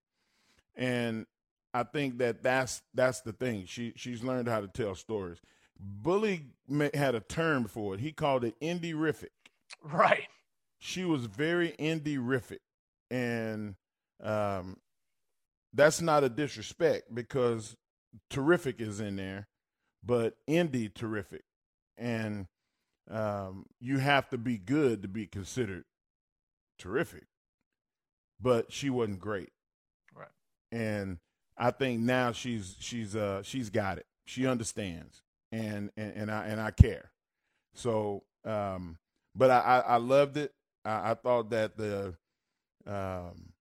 And 0.76 1.26
i 1.74 1.84
think 1.84 2.18
that 2.20 2.42
that's 2.44 2.82
that's 2.94 3.22
the 3.22 3.34
thing. 3.34 3.66
She 3.66 3.94
she's 3.96 4.24
learned 4.24 4.48
how 4.48 4.62
to 4.62 4.68
tell 4.68 4.96
stories. 4.96 5.38
Bully 5.80 6.48
had 6.94 7.16
a 7.16 7.20
term 7.20 7.66
for 7.66 7.94
it. 7.94 8.00
He 8.00 8.12
called 8.14 8.44
it 8.46 8.60
indie-rific. 8.62 9.30
Right. 9.84 10.28
she 10.80 11.04
was 11.04 11.26
very 11.26 11.76
indie-rific. 11.80 12.60
And 13.12 13.76
um 14.24 14.78
that's 15.74 16.02
not 16.02 16.24
a 16.24 16.30
disrespect 16.30 17.14
because 17.14 17.76
terrific 18.30 18.80
is 18.80 19.02
in 19.02 19.18
there 19.18 19.48
but 20.06 20.36
indie 20.50 20.94
terrific 20.94 21.44
and 21.98 22.48
um 23.10 23.66
you 23.80 23.98
have 24.00 24.30
to 24.30 24.38
be 24.38 24.58
good 24.58 25.02
to 25.02 25.08
be 25.08 25.26
considered 25.28 25.86
terrific 26.78 27.26
but 28.42 28.72
she 28.72 28.90
wasn't 28.90 29.20
great 29.20 29.50
Right. 30.16 30.28
and 30.72 31.18
I 31.58 31.72
think 31.72 32.02
now 32.02 32.32
she's 32.34 32.76
she's 32.80 33.16
uh 33.16 33.42
she's 33.44 33.70
got 33.70 33.98
it. 33.98 34.06
She 34.26 34.46
understands, 34.46 35.22
and 35.52 35.90
and, 35.96 36.14
and 36.14 36.32
I 36.32 36.48
and 36.48 36.60
I 36.60 36.72
care. 36.72 37.12
So, 37.76 38.24
um, 38.44 38.98
but 39.36 39.52
I 39.52 39.60
I, 39.60 39.80
I 39.80 39.96
loved 39.98 40.36
it. 40.36 40.52
I, 40.84 41.12
I 41.12 41.14
thought 41.14 41.50
that 41.52 41.78
the 41.78 42.16
um 42.86 43.54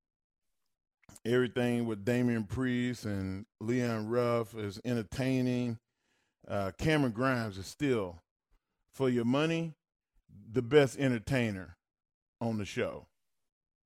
everything 1.25 1.87
with 1.87 2.05
Damian 2.05 2.45
Priest 2.45 3.05
and 3.05 3.47
Leon 3.61 4.09
Ruff 4.09 4.57
is 4.57 4.81
entertaining. 4.85 5.79
Uh, 6.47 6.73
Cameron 6.79 7.13
Grimes 7.13 7.59
is 7.59 7.67
still, 7.67 8.23
for 8.93 9.09
your 9.09 9.25
money, 9.25 9.75
the 10.51 10.63
best 10.63 10.99
entertainer 10.99 11.77
on 12.41 12.59
the 12.59 12.65
show. 12.65 13.07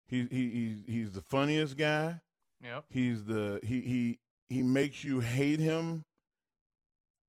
He 0.09 0.27
he 0.31 0.51
he's, 0.51 0.77
he's 0.87 1.13
the 1.13 1.21
funniest 1.21 1.77
guy. 1.77 2.21
Yep. 2.63 2.85
He's 2.91 3.25
the 3.25 3.61
he 3.63 3.81
he 3.81 4.19
he 4.49 4.63
makes 4.63 5.05
you 5.05 5.21
hate 5.21 5.61
him, 5.61 6.05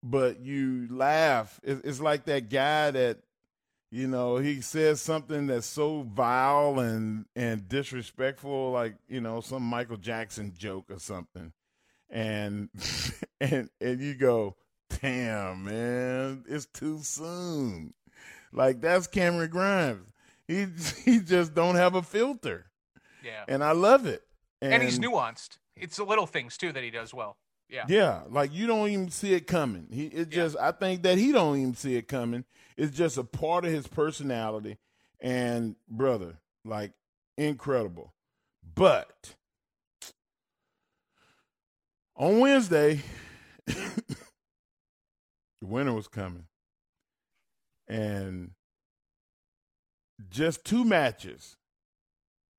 but 0.02 0.40
you 0.40 0.88
laugh. 0.90 1.60
It's, 1.64 1.82
it's 1.84 2.00
like 2.00 2.26
that 2.26 2.50
guy 2.50 2.92
that 2.92 3.20
you 3.92 4.08
know 4.08 4.38
he 4.38 4.62
says 4.62 5.02
something 5.02 5.48
that's 5.48 5.68
so 5.68 6.04
vile 6.04 6.80
and 6.80 7.26
and 7.36 7.68
disrespectful, 7.68 8.72
like 8.72 8.96
you 9.08 9.20
know 9.22 9.42
some 9.42 9.64
Michael 9.64 9.98
Jackson 9.98 10.54
joke 10.58 10.90
or 10.90 11.00
something, 11.00 11.52
and 12.10 12.70
and 13.42 13.70
and 13.82 14.00
you 14.00 14.16
go, 14.16 14.56
damn 15.02 15.66
man, 15.66 16.44
it's 16.48 16.66
too 16.66 17.00
soon. 17.02 17.94
Like 18.52 18.82
that's 18.82 19.08
Cameron 19.08 19.50
Grimes. 19.50 20.08
He 20.48 20.68
he 21.06 21.20
just 21.20 21.54
don't 21.54 21.76
have 21.76 21.96
a 21.96 22.02
filter. 22.02 22.66
Yeah. 23.24 23.44
And 23.48 23.64
I 23.64 23.72
love 23.74 24.06
it. 24.06 24.24
And, 24.62 24.74
and, 24.74 24.84
he's 24.84 25.00
nuanced. 25.00 25.58
It's 25.76 25.98
the 25.98 26.04
little 26.04 26.26
things 26.26 26.58
too 26.58 26.72
that 26.72 26.84
he 26.84 26.90
does 26.90 27.14
well. 27.14 27.38
Yeah. 27.70 27.86
Yeah, 27.88 28.22
like 28.30 28.52
you 28.52 28.66
don't 28.66 28.90
even 28.90 29.12
see 29.12 29.34
it 29.34 29.46
coming. 29.46 29.88
He 29.92 30.08
it 30.08 30.30
just 30.30 30.56
yeah. 30.56 30.70
I 30.70 30.72
think 30.72 31.04
that 31.04 31.18
he 31.18 31.32
don't 31.32 31.58
even 31.58 31.76
see 31.76 31.96
it 31.96 32.08
coming. 32.08 32.46
It's 32.76 32.96
just 32.96 33.18
a 33.18 33.24
part 33.24 33.64
of 33.66 33.72
his 33.72 33.88
personality 33.88 34.78
and 35.20 35.76
brother, 35.88 36.40
like 36.66 36.94
incredible. 37.38 38.14
But 38.74 39.36
on 42.16 42.40
Wednesday 42.40 43.02
the 45.62 45.68
winter 45.68 45.94
was 45.94 46.08
coming. 46.08 46.46
And 47.88 48.52
just 50.30 50.64
two 50.64 50.84
matches. 50.84 51.58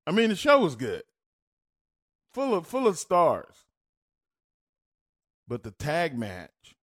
I 0.06 0.12
mean, 0.12 0.30
the 0.30 0.36
show 0.36 0.60
was 0.60 0.76
good, 0.76 1.02
full 2.32 2.54
of 2.54 2.66
full 2.66 2.86
of 2.86 2.98
stars. 2.98 3.64
But 5.46 5.62
the 5.62 5.70
tag 5.70 6.16
match, 6.16 6.74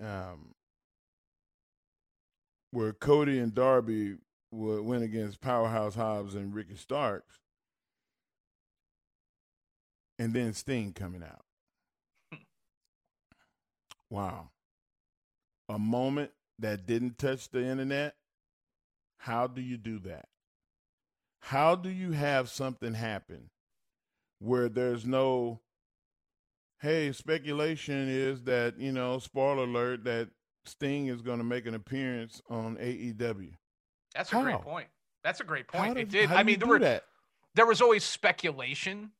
um, 0.00 0.54
where 2.70 2.92
Cody 2.92 3.38
and 3.38 3.54
Darby 3.54 4.16
would 4.50 4.84
win 4.84 5.02
against 5.02 5.40
Powerhouse 5.40 5.94
Hobbs 5.94 6.34
and 6.34 6.54
Ricky 6.54 6.76
Starks, 6.76 7.38
and 10.18 10.34
then 10.34 10.52
Sting 10.54 10.92
coming 10.92 11.22
out. 11.22 11.44
wow. 14.10 14.50
A 15.68 15.78
moment 15.78 16.30
that 16.58 16.86
didn't 16.86 17.18
touch 17.18 17.50
the 17.50 17.64
internet. 17.64 18.14
How 19.18 19.46
do 19.46 19.60
you 19.60 19.76
do 19.76 19.98
that? 20.00 20.26
How 21.40 21.74
do 21.74 21.88
you 21.88 22.12
have 22.12 22.48
something 22.48 22.94
happen 22.94 23.50
where 24.38 24.68
there's 24.68 25.04
no 25.06 25.60
hey, 26.82 27.10
speculation 27.10 28.06
is 28.08 28.42
that, 28.42 28.78
you 28.78 28.92
know, 28.92 29.18
spoiler 29.18 29.64
alert, 29.64 30.04
that 30.04 30.28
Sting 30.66 31.06
is 31.06 31.22
going 31.22 31.38
to 31.38 31.44
make 31.44 31.64
an 31.66 31.74
appearance 31.74 32.42
on 32.50 32.76
AEW. 32.76 33.52
That's 34.14 34.30
a 34.30 34.36
How? 34.36 34.42
great 34.42 34.60
point. 34.60 34.88
That's 35.24 35.40
a 35.40 35.44
great 35.44 35.66
point. 35.68 35.84
How 35.84 35.90
it 35.92 35.94
did- 35.94 36.28
did. 36.28 36.32
I 36.32 36.42
mean, 36.42 36.58
there 36.58 36.68
were 36.68 36.78
that? 36.80 37.04
there 37.54 37.66
was 37.66 37.80
always 37.80 38.04
speculation 38.04 39.10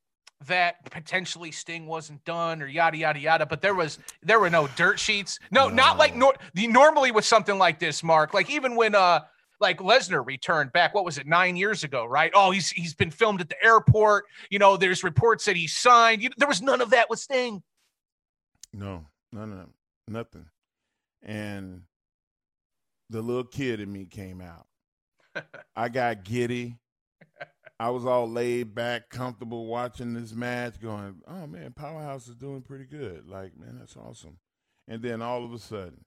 that 0.47 0.84
potentially 0.91 1.51
Sting 1.51 1.87
wasn't 1.87 2.24
done 2.24 2.62
or 2.62 2.66
yada 2.66 2.97
yada 2.97 3.18
yada, 3.18 3.47
but 3.47 3.62
there 3.62 3.74
was 3.74 3.99
there 4.22 4.39
were 4.39 4.51
no 4.51 4.68
dirt 4.76 5.01
sheets. 5.01 5.39
No, 5.51 5.68
not 5.68 5.99
like 5.99 6.14
nor- 6.14 6.37
the 6.55 6.66
normally 6.66 7.11
with 7.11 7.24
something 7.24 7.59
like 7.59 7.78
this, 7.78 8.03
Mark. 8.03 8.34
Like 8.34 8.51
even 8.51 8.76
when 8.76 8.95
uh 8.95 9.20
like 9.61 9.78
Lesnar 9.78 10.24
returned 10.26 10.72
back, 10.72 10.95
what 10.95 11.05
was 11.05 11.18
it, 11.18 11.26
nine 11.26 11.57
years 11.57 11.84
ago, 11.84 12.05
right? 12.05 12.30
Oh, 12.34 12.51
he's 12.51 12.70
he's 12.70 12.95
been 12.95 13.11
filmed 13.11 13.41
at 13.41 13.49
the 13.49 13.62
airport. 13.64 14.24
You 14.51 14.59
know, 14.59 14.76
there's 14.76 15.03
reports 15.03 15.47
that 15.47 15.57
he 15.57 15.66
signed. 15.66 16.22
You, 16.22 16.30
there 16.37 16.49
was 16.49 16.61
none 16.61 16.80
of 16.80 16.91
that 16.91 17.09
with 17.09 17.18
Sting. 17.18 17.62
No, 18.72 19.07
none 19.32 19.53
of 19.53 19.59
them, 19.59 19.74
nothing. 20.07 20.47
And 21.22 21.82
the 23.09 23.22
little 23.22 23.45
kid 23.45 23.80
in 23.80 23.91
me 23.91 24.05
came 24.05 24.41
out. 24.43 24.66
I 25.76 25.89
got 25.89 26.24
giddy. 26.24 26.76
I 27.79 27.91
was 27.91 28.07
all 28.07 28.29
laid 28.29 28.74
back, 28.74 29.11
comfortable 29.11 29.66
watching 29.66 30.14
this 30.14 30.33
match, 30.33 30.81
going, 30.81 31.20
"Oh 31.27 31.47
man, 31.47 31.72
Powerhouse 31.72 32.29
is 32.29 32.37
doing 32.37 32.62
pretty 32.62 32.87
good. 32.87 33.29
Like, 33.29 33.57
man, 33.57 33.77
that's 33.79 33.97
awesome." 33.97 34.39
And 34.89 35.03
then 35.03 35.20
all 35.20 35.45
of 35.45 35.53
a 35.53 35.59
sudden, 35.59 36.05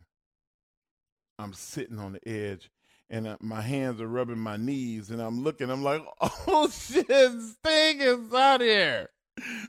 I'm 1.37 1.53
sitting 1.53 1.99
on 1.99 2.13
the 2.13 2.27
edge, 2.27 2.71
and 3.09 3.27
uh, 3.27 3.37
my 3.39 3.61
hands 3.61 4.01
are 4.01 4.07
rubbing 4.07 4.39
my 4.39 4.57
knees, 4.57 5.11
and 5.11 5.21
I'm 5.21 5.43
looking. 5.43 5.69
I'm 5.69 5.83
like, 5.83 6.01
"Oh 6.47 6.69
shit, 6.69 7.05
Sting 7.05 8.01
is 8.01 8.33
out 8.33 8.61
here! 8.61 9.09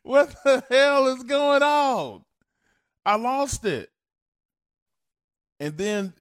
What 0.03 0.35
the 0.43 0.65
hell 0.71 1.07
is 1.09 1.23
going 1.25 1.63
on?" 1.63 2.25
I 3.05 3.17
lost 3.17 3.65
it. 3.65 3.91
And 5.59 5.77
then 5.77 6.15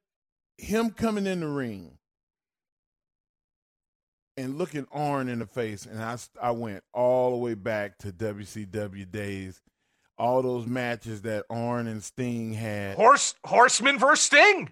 him 0.57 0.91
coming 0.91 1.25
in 1.25 1.39
the 1.39 1.47
ring 1.47 1.98
and 4.39 4.57
looking 4.57 4.87
Arn 4.91 5.27
in 5.29 5.39
the 5.39 5.45
face, 5.45 5.85
and 5.85 6.01
I, 6.01 6.17
I 6.41 6.51
went 6.51 6.83
all 6.93 7.31
the 7.31 7.37
way 7.37 7.53
back 7.53 7.97
to 7.99 8.11
WCW 8.11 9.09
days, 9.11 9.61
all 10.17 10.41
those 10.41 10.65
matches 10.65 11.21
that 11.23 11.45
Arn 11.49 11.87
and 11.87 12.03
Sting 12.03 12.53
had. 12.53 12.95
Horse 12.95 13.35
Horseman 13.45 13.99
versus 13.99 14.25
Sting. 14.25 14.71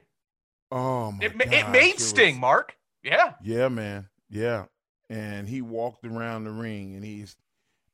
Oh 0.72 1.12
my 1.12 1.26
It, 1.26 1.38
gosh, 1.38 1.48
it 1.54 1.70
made 1.70 1.94
was- 1.96 2.08
Sting, 2.08 2.40
Mark. 2.40 2.76
Yeah. 3.04 3.34
Yeah, 3.44 3.68
man. 3.70 4.10
Yeah. 4.30 4.66
And 5.10 5.48
he 5.48 5.62
walked 5.62 6.06
around 6.06 6.44
the 6.44 6.52
ring 6.52 6.96
and 6.96 7.06
he's 7.06 7.38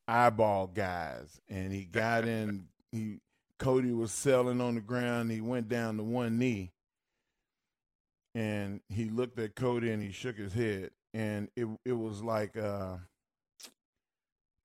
eyeball 0.08 0.68
guys. 0.68 1.40
And 1.48 1.72
he 1.72 1.86
got 1.86 2.26
in 2.28 2.66
he 2.92 3.20
Cody 3.60 3.92
was 3.92 4.12
selling 4.12 4.60
on 4.60 4.74
the 4.76 4.82
ground. 4.82 5.30
He 5.32 5.40
went 5.42 5.70
down 5.70 5.98
to 5.98 6.04
one 6.04 6.40
knee. 6.40 6.72
And 8.34 8.82
he 8.90 9.06
looked 9.10 9.38
at 9.38 9.56
Cody 9.56 9.92
and 9.92 10.02
he 10.02 10.12
shook 10.12 10.38
his 10.38 10.54
head. 10.54 10.90
And 11.14 11.50
it 11.56 11.68
it 11.86 11.94
was 11.94 12.24
like 12.24 12.58
uh 12.58 12.98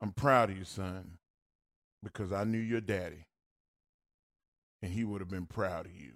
I'm 0.00 0.12
proud 0.12 0.50
of 0.50 0.58
you, 0.58 0.64
son, 0.64 1.18
because 2.02 2.32
I 2.32 2.44
knew 2.44 2.58
your 2.58 2.80
daddy. 2.80 3.26
And 4.82 4.92
he 4.92 5.04
would 5.04 5.20
have 5.20 5.30
been 5.30 5.46
proud 5.46 5.86
of 5.86 5.92
you. 5.92 6.12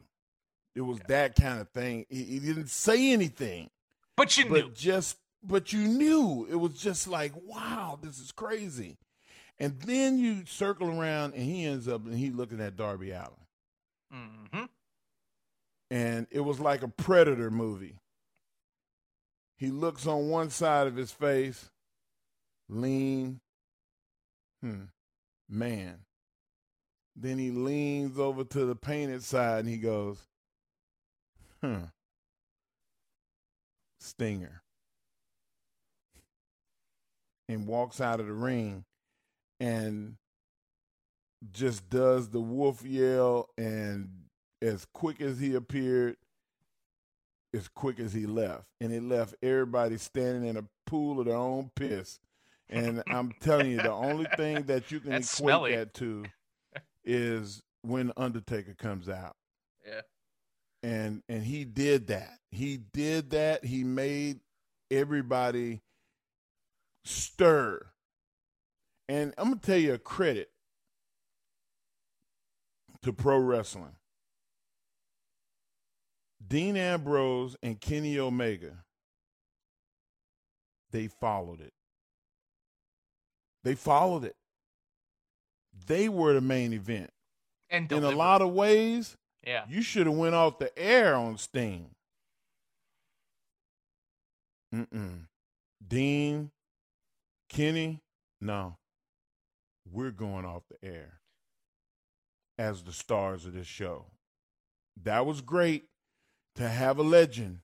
It 0.75 0.83
was 0.83 1.01
that 1.09 1.35
kind 1.35 1.61
of 1.61 1.69
thing. 1.71 2.07
He, 2.09 2.25
he 2.25 2.39
didn't 2.39 2.71
say 2.71 3.13
anything 3.13 3.71
But 4.17 4.37
you 4.39 4.49
but 4.49 4.53
knew. 4.67 4.71
just 4.71 5.19
but 5.43 5.73
you 5.73 5.81
knew 5.87 6.47
it 6.51 6.57
was 6.57 6.75
just 6.75 7.09
like 7.09 7.33
wow 7.45 7.99
this 8.01 8.19
is 8.21 8.31
crazy 8.33 8.99
and 9.59 9.81
then 9.81 10.19
you 10.19 10.45
circle 10.47 10.89
around 10.89 11.35
and 11.35 11.43
he 11.43 11.65
ends 11.65 11.89
up 11.89 12.07
and 12.07 12.17
he 12.17 12.31
looking 12.31 12.61
at 12.61 12.77
Darby 12.77 13.11
Allin 13.11 13.31
hmm 14.11 14.65
and 15.91 16.27
it 16.31 16.41
was 16.41 16.61
like 16.61 16.83
a 16.83 16.89
predator 16.89 17.51
movie 17.51 17.99
he 19.63 19.71
looks 19.71 20.09
on 20.09 20.29
one 20.29 20.51
side 20.51 20.89
of 20.89 20.97
his 20.97 21.13
face 21.13 21.71
lean 22.69 23.41
hmm 24.61 24.87
man. 25.49 26.01
Then 27.15 27.39
he 27.39 27.53
leans 27.53 28.19
over 28.19 28.43
to 28.43 28.65
the 28.65 28.75
painted 28.75 29.23
side 29.23 29.61
and 29.61 29.69
he 29.69 29.77
goes 29.77 30.19
huh 31.61 31.87
stinger. 34.01 34.63
And 37.49 37.69
walks 37.69 38.01
out 38.01 38.19
of 38.19 38.27
the 38.27 38.33
ring 38.33 38.85
and 39.61 40.17
just 41.53 41.89
does 41.89 42.31
the 42.31 42.41
wolf 42.41 42.85
yell 42.85 43.49
and 43.57 44.09
as 44.61 44.89
quick 44.93 45.21
as 45.21 45.39
he 45.39 45.55
appeared 45.55 46.17
as 47.55 47.69
quick 47.69 47.99
as 48.01 48.13
he 48.13 48.27
left 48.27 48.65
and 48.81 48.93
it 48.93 49.03
left 49.03 49.35
everybody 49.43 49.97
standing 49.99 50.49
in 50.49 50.57
a 50.57 50.65
pool 50.87 51.21
of 51.21 51.27
their 51.27 51.37
own 51.37 51.71
piss 51.77 52.19
and 52.69 53.03
i'm 53.09 53.33
telling 53.41 53.71
you 53.71 53.77
the 53.77 53.91
only 53.91 54.27
thing 54.37 54.63
that 54.65 54.91
you 54.91 55.01
can 55.01 55.11
That's 55.11 55.39
equate 55.39 55.49
smelly. 55.53 55.77
that 55.77 55.95
to 55.95 56.25
is 57.05 57.63
when 57.83 58.13
undertaker 58.17 58.75
comes 58.75 59.09
out 59.09 59.37
Yeah. 59.87 60.01
and 60.83 61.23
and 61.29 61.43
he 61.45 61.65
did 61.65 62.07
that. 62.09 62.39
He 62.51 62.77
did 62.77 63.31
that. 63.31 63.65
He 63.65 63.83
made 63.83 64.41
everybody 64.91 65.81
stir. 67.05 67.87
And 69.09 69.35
I'm 69.37 69.49
gonna 69.49 69.61
tell 69.61 69.77
you 69.79 69.95
a 69.95 69.99
credit 69.99 70.51
to 73.03 73.13
pro 73.13 73.39
wrestling. 73.39 73.97
Dean 76.47 76.77
Ambrose 76.77 77.57
and 77.63 77.81
Kenny 77.81 78.19
Omega, 78.19 78.85
they 80.91 81.07
followed 81.09 81.61
it. 81.61 81.73
They 83.65 83.75
followed 83.75 84.25
it. 84.25 84.37
They 85.87 86.09
were 86.09 86.33
the 86.35 86.41
main 86.41 86.73
event. 86.73 87.11
And 87.71 87.91
in 87.91 88.05
a 88.05 88.11
lot 88.11 88.43
of 88.43 88.53
ways, 88.53 89.17
Yeah. 89.47 89.65
you 89.69 89.83
should 89.83 90.07
have 90.07 90.17
went 90.17 90.35
off 90.35 90.59
the 90.59 90.77
air 90.79 91.15
on 91.15 91.39
Sting. 91.39 91.95
Mm-mm. 94.75 95.27
Dean, 95.87 96.51
Kenny, 97.49 98.01
no. 98.41 98.77
We're 99.91 100.11
going 100.11 100.45
off 100.45 100.63
the 100.69 100.87
air 100.87 101.21
as 102.59 102.83
the 102.83 102.93
stars 102.93 103.45
of 103.47 103.53
this 103.53 103.67
show. 103.67 104.07
That 105.03 105.27
was 105.27 105.41
great 105.41 105.85
to 106.57 106.69
have 106.69 106.99
a 106.99 107.03
legend 107.03 107.61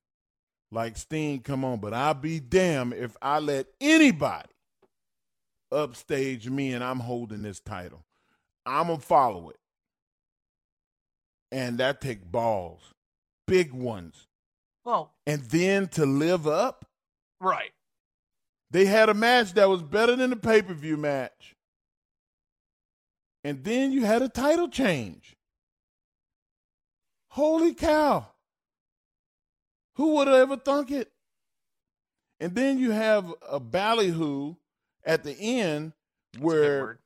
like 0.71 0.97
Sting 0.97 1.41
come 1.41 1.65
on, 1.65 1.79
but 1.81 1.95
I'll 1.95 2.15
be 2.15 2.41
damned 2.41 2.95
if 2.95 3.17
I 3.23 3.39
let 3.39 3.67
anybody 3.81 4.49
upstage 5.73 6.49
me 6.49 6.73
and 6.73 6.83
I'm 6.85 7.01
holding 7.01 7.43
this 7.43 7.61
title. 7.61 8.05
I'm 8.67 8.87
going 8.89 9.01
to 9.01 9.05
follow 9.07 9.51
it. 9.51 9.57
And 11.51 11.79
that 11.79 12.01
take 12.01 12.31
balls, 12.31 12.93
big 13.47 13.73
ones. 13.73 14.27
Well, 14.85 15.13
And 15.27 15.43
then 15.43 15.89
to 15.89 16.05
live 16.07 16.47
up, 16.47 16.85
right. 17.41 17.73
they 18.71 18.85
had 18.87 19.09
a 19.09 19.15
match 19.15 19.53
that 19.55 19.69
was 19.69 19.83
better 19.83 20.17
than 20.17 20.31
the 20.31 20.37
pay 20.37 20.61
per 20.63 20.75
view 20.75 20.97
match. 20.97 21.55
And 23.45 23.65
then 23.65 23.93
you 23.93 24.05
had 24.05 24.21
a 24.23 24.29
title 24.29 24.69
change. 24.69 25.37
Holy 27.31 27.73
cow. 27.75 28.27
Who 29.99 30.15
would 30.15 30.29
have 30.29 30.37
ever 30.37 30.57
thunk 30.57 30.93
it? 30.93 31.11
And 32.39 32.55
then 32.55 32.79
you 32.79 32.93
have 32.93 33.35
a 33.51 33.59
ballyhoo 33.59 34.55
at 35.05 35.25
the 35.25 35.33
end 35.33 35.93
where 36.39 37.01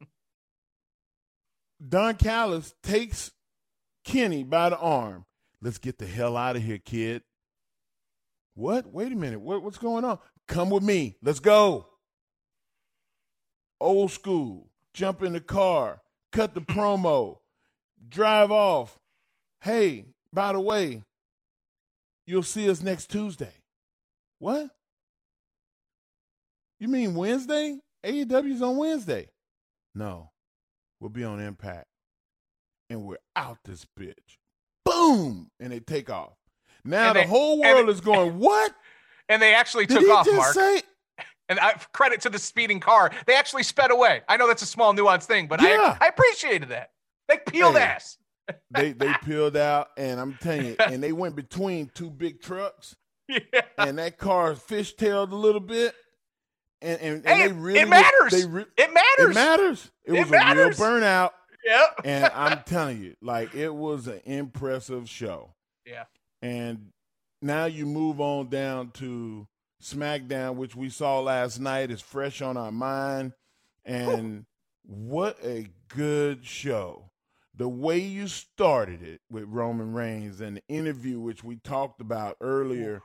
Don 1.86 2.14
Callis 2.16 2.74
takes 2.82 3.30
Kenny 4.04 4.42
by 4.42 4.70
the 4.70 4.78
arm. 4.78 5.26
Let's 5.60 5.76
get 5.76 5.98
the 5.98 6.06
hell 6.06 6.34
out 6.34 6.56
of 6.56 6.62
here, 6.62 6.78
kid. 6.78 7.22
What? 8.54 8.90
Wait 8.90 9.12
a 9.12 9.16
minute. 9.16 9.40
What, 9.40 9.62
what's 9.62 9.76
going 9.76 10.06
on? 10.06 10.18
Come 10.46 10.70
with 10.70 10.82
me. 10.82 11.16
Let's 11.22 11.40
go. 11.40 11.88
Old 13.80 14.12
school. 14.12 14.70
Jump 14.94 15.22
in 15.22 15.34
the 15.34 15.40
car. 15.40 16.00
Cut 16.32 16.54
the 16.54 16.62
promo. 16.62 17.40
Drive 18.08 18.50
off. 18.50 18.98
Hey, 19.60 20.06
by 20.32 20.54
the 20.54 20.60
way, 20.60 21.02
you'll 22.28 22.42
see 22.42 22.68
us 22.70 22.82
next 22.82 23.06
Tuesday. 23.10 23.52
What? 24.38 24.68
You 26.80 26.88
mean 26.88 27.14
Wednesday? 27.14 27.78
AEW's 28.04 28.62
on 28.62 28.76
Wednesday. 28.76 29.28
No. 29.94 30.30
We'll 31.00 31.10
be 31.10 31.24
on 31.24 31.40
Impact. 31.40 31.86
And 32.90 33.02
we're 33.04 33.16
out 33.36 33.58
this 33.64 33.86
bitch. 33.98 34.14
Boom! 34.84 35.50
And 35.60 35.72
they 35.72 35.80
take 35.80 36.08
off. 36.10 36.32
Now 36.84 37.08
And 37.08 37.16
the 37.16 37.20
they- 37.22 37.26
whole 37.26 37.62
and- 37.64 37.76
world 37.76 37.88
is 37.90 38.00
going, 38.00 38.38
what? 38.38 38.72
And 39.30 39.42
they 39.42 39.52
actually 39.52 39.84
Did 39.84 40.00
took 40.00 40.08
off, 40.10 40.26
Mark. 40.32 40.54
say- 40.54 40.80
And 41.50 41.60
I, 41.60 41.72
credit 41.92 42.22
to 42.22 42.30
the 42.30 42.38
speeding 42.38 42.80
car. 42.80 43.10
They 43.26 43.34
actually 43.34 43.62
sped 43.62 43.90
away. 43.90 44.22
I 44.26 44.38
know 44.38 44.46
that's 44.48 44.62
a 44.62 44.66
small 44.66 44.94
nuanced 44.94 45.24
thing, 45.24 45.48
but 45.48 45.60
Yeah. 45.60 45.96
I, 46.00 46.06
I 46.06 46.08
appreciated 46.08 46.70
that. 46.70 46.90
They 47.28 47.36
peeled 47.46 47.74
Hey. 47.76 47.82
ass. 47.82 48.16
They 48.70 48.92
they 48.92 49.12
peeled 49.24 49.56
out, 49.56 49.88
and 49.96 50.20
I'm 50.20 50.34
telling 50.40 50.66
you, 50.66 50.76
and 50.78 51.02
they 51.02 51.12
went 51.12 51.36
between 51.36 51.90
two 51.94 52.10
big 52.10 52.40
trucks, 52.40 52.96
Yeah. 53.28 53.38
and 53.78 53.98
that 53.98 54.18
car 54.18 54.54
fishtailed 54.54 55.32
a 55.32 55.36
little 55.36 55.60
bit, 55.60 55.94
and 56.80 57.00
and, 57.00 57.16
and 57.16 57.26
Hey, 57.26 57.42
they 57.48 57.50
it- 57.50 57.56
really 57.60 57.80
it 57.80 57.88
matters. 57.88 58.30
They 58.32 58.44
re- 58.46 58.64
It 58.76 58.92
matters. 58.92 59.30
It 59.30 59.34
matters. 59.34 59.90
It, 60.04 60.12
It 60.14 60.20
was 60.20 60.30
matters. 60.30 60.80
a 60.80 60.82
real 60.84 61.00
burnout, 61.00 61.30
Yep. 61.64 62.00
and 62.04 62.24
I'm 62.26 62.62
telling 62.64 63.02
you, 63.02 63.14
like 63.20 63.54
it 63.54 63.74
was 63.74 64.06
an 64.06 64.20
impressive 64.24 65.08
show. 65.08 65.54
Yeah. 65.86 66.04
And 66.42 66.90
now 67.42 67.64
you 67.66 67.84
move 67.86 68.20
on 68.20 68.48
down 68.48 68.90
to 68.92 69.46
SmackDown, 69.82 70.56
which 70.56 70.74
we 70.76 70.88
saw 70.90 71.20
last 71.20 71.58
night, 71.60 71.90
is 71.90 72.00
fresh 72.00 72.42
on 72.42 72.56
our 72.56 72.72
mind. 72.72 73.32
And 73.84 74.44
what 74.84 75.38
a 75.42 75.68
good 75.88 76.44
show. 76.44 77.07
The 77.58 77.68
way 77.68 77.98
you 77.98 78.28
started 78.28 79.02
it 79.02 79.20
with 79.28 79.44
Roman 79.48 79.92
Reigns 79.92 80.40
and 80.40 80.58
the 80.58 80.62
interview, 80.68 81.18
which 81.18 81.42
we 81.42 81.56
talked 81.56 82.00
about 82.00 82.36
earlier, 82.40 83.02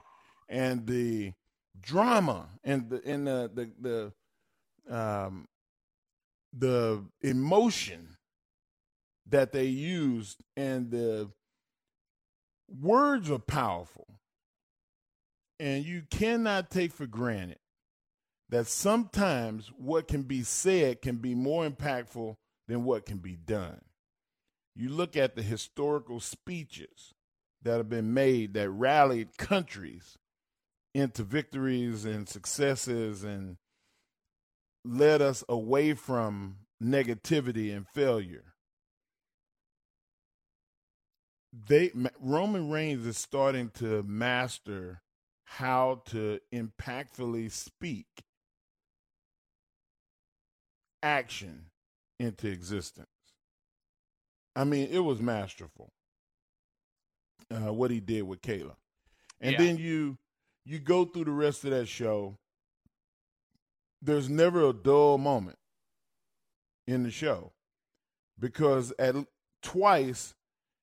and 0.48 0.86
the 0.86 1.34
drama 1.82 2.50
and 2.64 2.88
the 2.90 3.02
and 3.04 3.26
the 3.26 3.52
the, 3.82 4.14
the 4.88 4.96
um 4.96 5.48
the 6.56 7.04
emotion 7.22 8.18
that 9.28 9.52
they 9.54 9.66
used 9.66 10.44
and 10.56 10.92
the 10.92 11.32
words 12.70 13.32
are 13.32 13.40
powerful. 13.40 14.06
And 15.60 15.84
you 15.84 16.04
cannot 16.12 16.70
take 16.70 16.92
for 16.92 17.08
granted 17.08 17.58
that 18.50 18.68
sometimes 18.68 19.72
what 19.78 20.08
can 20.08 20.24
be 20.24 20.44
said 20.44 21.02
can 21.02 21.16
be 21.16 21.34
more 21.34 21.68
impactful 21.68 22.36
than 22.68 22.84
what 22.84 23.08
can 23.08 23.18
be 23.18 23.36
done. 23.36 23.82
You 24.76 24.90
look 24.90 25.16
at 25.16 25.36
the 25.36 25.44
historical 25.44 26.20
speeches 26.20 27.14
that 27.62 27.78
have 27.78 27.90
been 27.90 28.14
made 28.14 28.54
that 28.56 28.70
rallied 28.70 29.38
countries 29.38 30.18
into 30.94 31.24
victories 31.24 32.06
and 32.06 32.28
successes 32.28 33.24
and 33.24 33.58
led 34.84 35.22
us 35.22 35.44
away 35.48 35.94
from 35.94 36.58
negativity 36.82 37.76
and 37.76 37.88
failure 37.88 38.54
they 41.54 41.92
Roman 42.20 42.70
Reigns 42.70 43.06
is 43.06 43.18
starting 43.18 43.70
to 43.76 44.02
master 44.04 45.02
how 45.46 46.02
to 46.06 46.40
impactfully 46.52 47.52
speak 47.52 48.08
action 51.04 51.66
into 52.20 52.48
existence. 52.48 53.08
I 54.56 54.64
mean, 54.66 54.88
it 54.92 55.00
was 55.00 55.20
masterful 55.22 55.92
uh, 57.52 57.74
what 57.74 57.92
he 57.92 58.00
did 58.00 58.24
with 58.24 58.42
Kayla, 58.42 58.76
and 59.42 59.54
Yeah. 59.54 59.58
then 59.58 59.78
you 59.78 60.18
you 60.66 60.80
go 60.80 61.06
through 61.06 61.26
the 61.26 61.32
rest 61.32 61.64
of 61.66 61.72
that 61.72 61.88
show. 61.88 62.38
There's 64.02 64.30
never 64.30 64.68
a 64.70 64.74
dull 64.74 65.18
moment 65.18 65.58
in 66.88 67.04
the 67.04 67.12
show 67.12 67.54
because 68.40 68.92
at 69.00 69.16
twice 69.62 70.34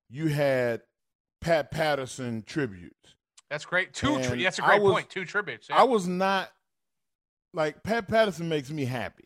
you 0.08 0.28
had 0.28 0.82
Pat 1.40 1.70
Patterson 1.70 2.42
tributes. 2.42 3.14
That's 3.50 3.64
great. 3.64 3.92
Two. 3.92 4.22
Tri- 4.22 4.42
that's 4.42 4.58
a 4.58 4.62
great 4.62 4.80
was- 4.82 4.92
point. 4.92 5.10
Two 5.10 5.24
tributes. 5.24 5.68
yeah. 5.68 5.76
I 5.80 5.84
was 5.84 6.06
not 6.06 6.50
like 7.52 7.82
Pat 7.82 8.08
Patterson 8.08 8.48
makes 8.48 8.70
me 8.70 8.84
happy. 8.84 9.24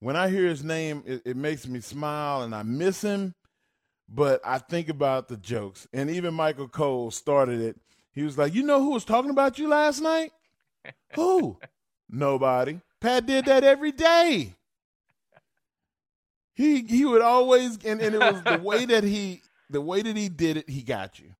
When 0.00 0.16
I 0.16 0.28
hear 0.30 0.46
his 0.46 0.64
name, 0.64 1.02
it, 1.06 1.22
it 1.26 1.36
makes 1.36 1.66
me 1.66 1.80
smile 1.80 2.42
and 2.42 2.54
I 2.54 2.62
miss 2.62 3.02
him. 3.02 3.34
But 4.12 4.40
I 4.44 4.58
think 4.58 4.88
about 4.88 5.28
the 5.28 5.36
jokes. 5.36 5.86
And 5.92 6.10
even 6.10 6.34
Michael 6.34 6.68
Cole 6.68 7.10
started 7.12 7.60
it. 7.60 7.76
He 8.12 8.22
was 8.22 8.36
like, 8.36 8.54
You 8.54 8.64
know 8.64 8.82
who 8.82 8.90
was 8.90 9.04
talking 9.04 9.30
about 9.30 9.58
you 9.58 9.68
last 9.68 10.00
night? 10.00 10.32
who? 11.14 11.58
Nobody. 12.10 12.80
Pat 13.00 13.26
did 13.26 13.44
that 13.46 13.62
every 13.62 13.92
day. 13.92 14.54
He 16.54 16.82
he 16.82 17.04
would 17.04 17.22
always 17.22 17.78
and, 17.84 18.00
and 18.00 18.14
it 18.14 18.18
was 18.18 18.42
the 18.42 18.58
way 18.62 18.84
that 18.84 19.04
he 19.04 19.42
the 19.70 19.80
way 19.80 20.02
that 20.02 20.16
he 20.16 20.28
did 20.28 20.56
it, 20.58 20.68
he 20.68 20.82
got 20.82 21.18
you. 21.18 21.32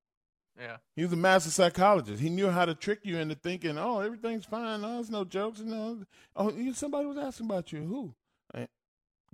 Yeah. 0.58 0.76
He 0.94 1.02
was 1.02 1.12
a 1.12 1.16
master 1.16 1.50
psychologist. 1.50 2.22
He 2.22 2.28
knew 2.30 2.48
how 2.50 2.64
to 2.64 2.74
trick 2.74 3.00
you 3.02 3.16
into 3.18 3.34
thinking, 3.34 3.76
"Oh, 3.78 4.00
everything's 4.00 4.44
fine. 4.44 4.84
Oh, 4.84 4.88
no, 4.88 4.94
there's 4.94 5.10
no 5.10 5.24
jokes. 5.24 5.60
No, 5.60 6.04
oh, 6.36 6.50
you- 6.52 6.74
somebody 6.74 7.06
was 7.06 7.16
asking 7.18 7.46
about 7.46 7.72
you. 7.72 7.82
Who? 7.82 8.14
I, 8.54 8.68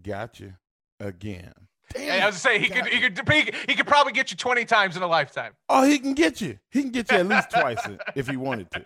got 0.03 0.41
you 0.41 0.55
again. 1.01 1.53
Yeah, 1.97 2.24
I 2.24 2.26
was 2.26 2.37
to 2.37 2.41
say 2.41 2.59
he 2.59 2.68
could, 2.68 2.87
he 2.87 3.01
could 3.01 3.28
he 3.28 3.43
could 3.43 3.55
he 3.68 3.74
could 3.74 3.87
probably 3.87 4.12
get 4.12 4.30
you 4.30 4.37
twenty 4.37 4.64
times 4.64 4.97
in 4.97 5.03
a 5.03 5.07
lifetime. 5.07 5.53
Oh, 5.68 5.84
he 5.84 5.99
can 5.99 6.14
get 6.14 6.41
you. 6.41 6.59
He 6.70 6.82
can 6.82 6.91
get 6.91 7.11
you 7.11 7.18
at 7.18 7.26
least 7.26 7.51
twice 7.51 7.87
if 8.16 8.28
he 8.28 8.37
wanted 8.37 8.70
to. 8.72 8.84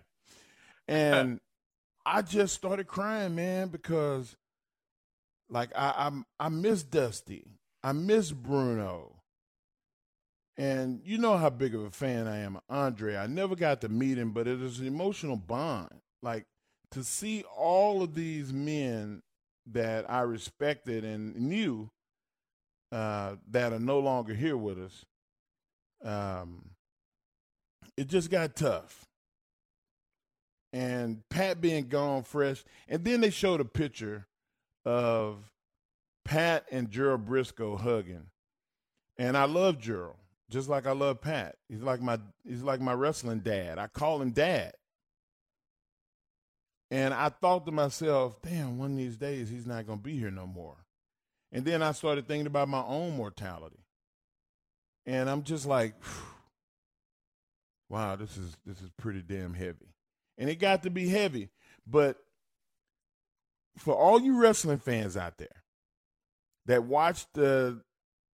And 0.86 1.40
I 2.05 2.22
just 2.22 2.55
started 2.55 2.86
crying, 2.86 3.34
man, 3.34 3.68
because 3.68 4.36
like 5.48 5.70
I 5.74 5.94
I'm, 5.96 6.26
I 6.38 6.48
miss 6.48 6.82
Dusty. 6.82 7.46
I 7.82 7.92
miss 7.92 8.32
Bruno. 8.32 9.16
And 10.57 11.01
you 11.05 11.16
know 11.16 11.38
how 11.38 11.48
big 11.48 11.74
of 11.74 11.82
a 11.82 11.90
fan 11.90 12.26
I 12.26 12.40
am 12.40 12.59
Andre. 12.68 13.16
I 13.16 13.26
never 13.26 13.57
got 13.57 13.80
to 13.80 13.88
meet 13.88 14.18
him, 14.18 14.32
but 14.32 14.46
it 14.46 14.61
is 14.61 14.78
an 14.78 14.86
emotional 14.86 15.36
bond. 15.36 16.03
Like 16.22 16.44
to 16.90 17.03
see 17.03 17.44
all 17.57 18.03
of 18.03 18.14
these 18.14 18.53
men 18.53 19.22
that 19.72 20.11
I 20.11 20.20
respected 20.20 21.05
and 21.05 21.34
knew 21.36 21.90
uh, 22.93 23.36
that 23.51 23.72
are 23.72 23.78
no 23.78 23.99
longer 23.99 24.34
here 24.34 24.57
with 24.57 24.78
us, 24.78 25.05
um, 26.05 26.70
it 27.97 28.09
just 28.09 28.30
got 28.30 28.57
tough. 28.57 29.07
And 30.72 31.22
Pat 31.28 31.61
being 31.61 31.88
gone 31.88 32.22
fresh, 32.22 32.64
and 32.88 33.05
then 33.05 33.20
they 33.20 33.30
showed 33.30 33.61
a 33.61 33.64
picture 33.64 34.26
of 34.84 35.51
Pat 36.24 36.64
and 36.70 36.91
Gerald 36.91 37.26
Brisco 37.26 37.78
hugging, 37.78 38.26
and 39.18 39.36
I 39.36 39.45
love 39.45 39.78
Gerald 39.78 40.16
just 40.51 40.68
like 40.68 40.86
I 40.86 40.93
love 40.93 41.20
Pat. 41.20 41.57
He's 41.68 41.82
like 41.82 42.03
my 42.03 42.18
he's 42.47 42.62
like 42.62 42.80
my 42.80 42.93
wrestling 42.93 43.41
dad. 43.41 43.78
I 43.78 43.86
call 43.86 44.20
him 44.20 44.32
dad. 44.32 44.72
And 46.91 47.14
I 47.14 47.28
thought 47.28 47.66
to 47.66 47.72
myself, 47.72 48.43
damn, 48.43 48.76
one 48.76 48.93
of 48.93 48.97
these 48.97 49.16
days 49.16 49.49
he's 49.49 49.66
not 49.66 49.86
to 49.99 50.03
be 50.03 50.18
here 50.18 50.32
no 50.32 50.47
more. 50.47 50.76
And 51.53 51.64
then 51.64 51.82
I 51.82 51.92
started 51.92 52.28
thinking 52.28 52.46
about 52.46 52.68
my 52.68 52.82
own 52.82 53.16
mortality. 53.16 53.84
And 55.07 55.28
I'm 55.28 55.42
just 55.42 55.66
like, 55.66 55.94
wow, 57.88 58.16
this 58.16 58.36
is 58.36 58.57
this 58.64 58.80
is 58.80 58.90
pretty 58.96 59.22
damn 59.22 59.55
heavy. 59.55 59.94
And 60.38 60.48
it 60.48 60.57
got 60.57 60.84
to 60.84 60.90
be 60.90 61.09
heavy, 61.09 61.51
but 61.86 62.16
for 63.76 63.94
all 63.94 64.20
you 64.20 64.40
wrestling 64.40 64.78
fans 64.78 65.16
out 65.16 65.38
there 65.38 65.48
that 66.66 66.84
watched 66.84 67.34
the 67.34 67.82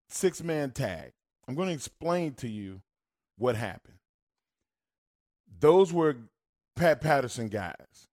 six 0.08 0.42
man 0.42 0.70
tag, 0.70 1.12
I'm 1.46 1.54
going 1.54 1.68
to 1.68 1.74
explain 1.74 2.34
to 2.34 2.48
you 2.48 2.82
what 3.38 3.56
happened. 3.56 3.98
Those 5.60 5.92
were 5.92 6.16
Pat 6.76 7.00
Patterson 7.00 7.48
guys 7.48 8.08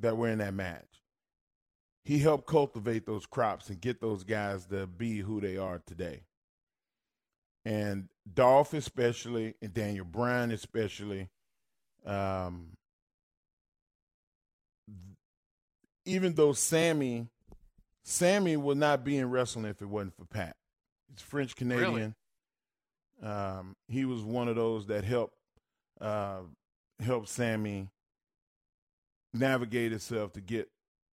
that 0.00 0.16
were 0.16 0.28
in 0.28 0.38
that 0.38 0.54
match. 0.54 0.89
He 2.10 2.18
helped 2.18 2.48
cultivate 2.48 3.06
those 3.06 3.24
crops 3.24 3.68
and 3.68 3.80
get 3.80 4.00
those 4.00 4.24
guys 4.24 4.66
to 4.66 4.88
be 4.88 5.18
who 5.18 5.40
they 5.40 5.56
are 5.56 5.80
today. 5.86 6.22
And 7.64 8.08
Dolph, 8.34 8.74
especially, 8.74 9.54
and 9.62 9.72
Daniel 9.72 10.04
Bryan, 10.04 10.50
especially, 10.50 11.28
um, 12.04 12.70
even 16.04 16.34
though 16.34 16.52
Sammy, 16.52 17.28
Sammy 18.02 18.56
would 18.56 18.78
not 18.78 19.04
be 19.04 19.16
in 19.16 19.30
wrestling 19.30 19.66
if 19.66 19.80
it 19.80 19.86
wasn't 19.88 20.16
for 20.16 20.24
Pat. 20.24 20.56
He's 21.12 21.22
French 21.22 21.54
Canadian. 21.54 22.16
Really? 23.22 23.32
Um, 23.32 23.76
he 23.86 24.04
was 24.04 24.22
one 24.22 24.48
of 24.48 24.56
those 24.56 24.88
that 24.88 25.04
helped 25.04 25.36
uh, 26.00 26.40
help 26.98 27.28
Sammy 27.28 27.86
navigate 29.32 29.92
himself 29.92 30.32
to 30.32 30.40
get 30.40 30.68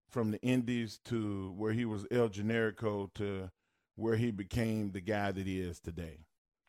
from 0.10 0.32
the 0.32 0.41
Indies 0.41 0.99
to 1.05 1.53
where 1.58 1.74
he 1.74 1.86
was 1.86 2.05
El 2.12 2.30
Generico 2.30 3.14
to 3.16 3.49
where 3.95 4.16
he 4.16 4.32
became 4.32 4.91
the 4.91 5.01
guy 5.01 5.32
that 5.32 5.45
he 5.45 5.60
is 5.60 5.80
today. 5.80 6.20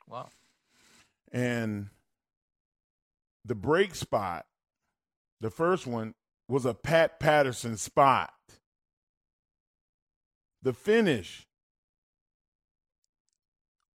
Wow. 0.08 0.28
And 1.30 1.90
the 3.44 3.54
break 3.54 3.94
spot, 3.94 4.46
the 5.40 5.50
first 5.50 5.86
one, 5.86 6.14
was 6.48 6.64
a 6.64 6.74
Pat 6.74 7.20
Patterson 7.20 7.76
spot. 7.76 8.32
The 10.62 10.72
finish 10.72 11.46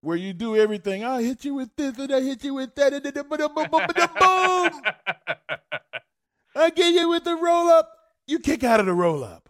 where 0.02 0.16
you 0.16 0.32
do 0.32 0.56
everything. 0.56 1.04
I 1.04 1.22
hit 1.22 1.44
you 1.44 1.54
with 1.54 1.74
this 1.76 1.96
and 1.98 2.12
I 2.12 2.20
hit 2.20 2.44
you 2.44 2.54
with 2.54 2.74
that. 2.74 2.92
And 2.92 3.04
then 3.04 3.14
the 3.14 3.24
boom. 3.24 4.82
I 6.54 6.70
get 6.70 6.92
you 6.92 7.08
with 7.08 7.24
the 7.24 7.36
roll 7.36 7.68
up. 7.68 8.01
You 8.26 8.38
kick 8.38 8.64
out 8.64 8.80
of 8.80 8.86
the 8.86 8.94
roll 8.94 9.24
up. 9.24 9.48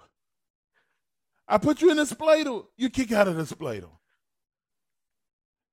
I 1.48 1.58
put 1.58 1.82
you 1.82 1.90
in 1.90 1.96
the 1.96 2.04
spladle. 2.04 2.66
You 2.76 2.88
kick 2.88 3.12
out 3.12 3.28
of 3.28 3.36
the 3.36 3.42
spladle. 3.44 3.98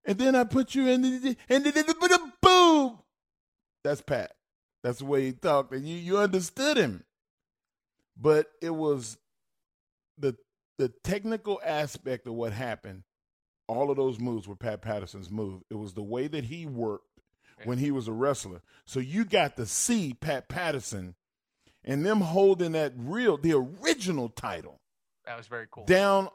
And 0.05 0.17
then 0.17 0.35
I 0.35 0.43
put 0.43 0.75
you 0.75 0.87
in 0.87 1.01
the 1.01 1.37
and 1.47 1.63
then 1.63 1.85
boom. 2.41 2.99
That's 3.83 4.01
Pat. 4.01 4.33
That's 4.83 4.99
the 4.99 5.05
way 5.05 5.25
he 5.25 5.31
talked, 5.33 5.73
and 5.73 5.87
you 5.87 5.95
you 5.95 6.17
understood 6.17 6.77
him. 6.77 7.03
But 8.19 8.47
it 8.61 8.71
was 8.71 9.17
the 10.17 10.35
the 10.77 10.89
technical 11.03 11.61
aspect 11.63 12.27
of 12.27 12.33
what 12.33 12.53
happened 12.53 13.03
all 13.69 13.91
of 13.91 13.97
those 13.97 14.19
moves 14.19 14.47
were 14.47 14.55
Pat 14.55 14.81
Patterson's 14.81 15.29
move. 15.29 15.61
It 15.69 15.75
was 15.75 15.93
the 15.93 16.01
way 16.01 16.27
that 16.27 16.45
he 16.45 16.65
worked 16.65 17.05
when 17.65 17.77
he 17.77 17.91
was 17.91 18.07
a 18.07 18.11
wrestler. 18.11 18.61
So 18.85 18.99
you 18.99 19.23
got 19.23 19.57
to 19.57 19.67
see 19.67 20.15
Pat 20.19 20.49
Patterson 20.49 21.13
and 21.83 22.05
them 22.05 22.21
holding 22.21 22.73
that 22.73 22.93
real, 22.95 23.37
the 23.37 23.53
original 23.53 24.29
title. 24.29 24.79
That 25.25 25.37
was 25.37 25.47
very 25.47 25.67
cool. 25.69 25.85
Down, 25.85 26.29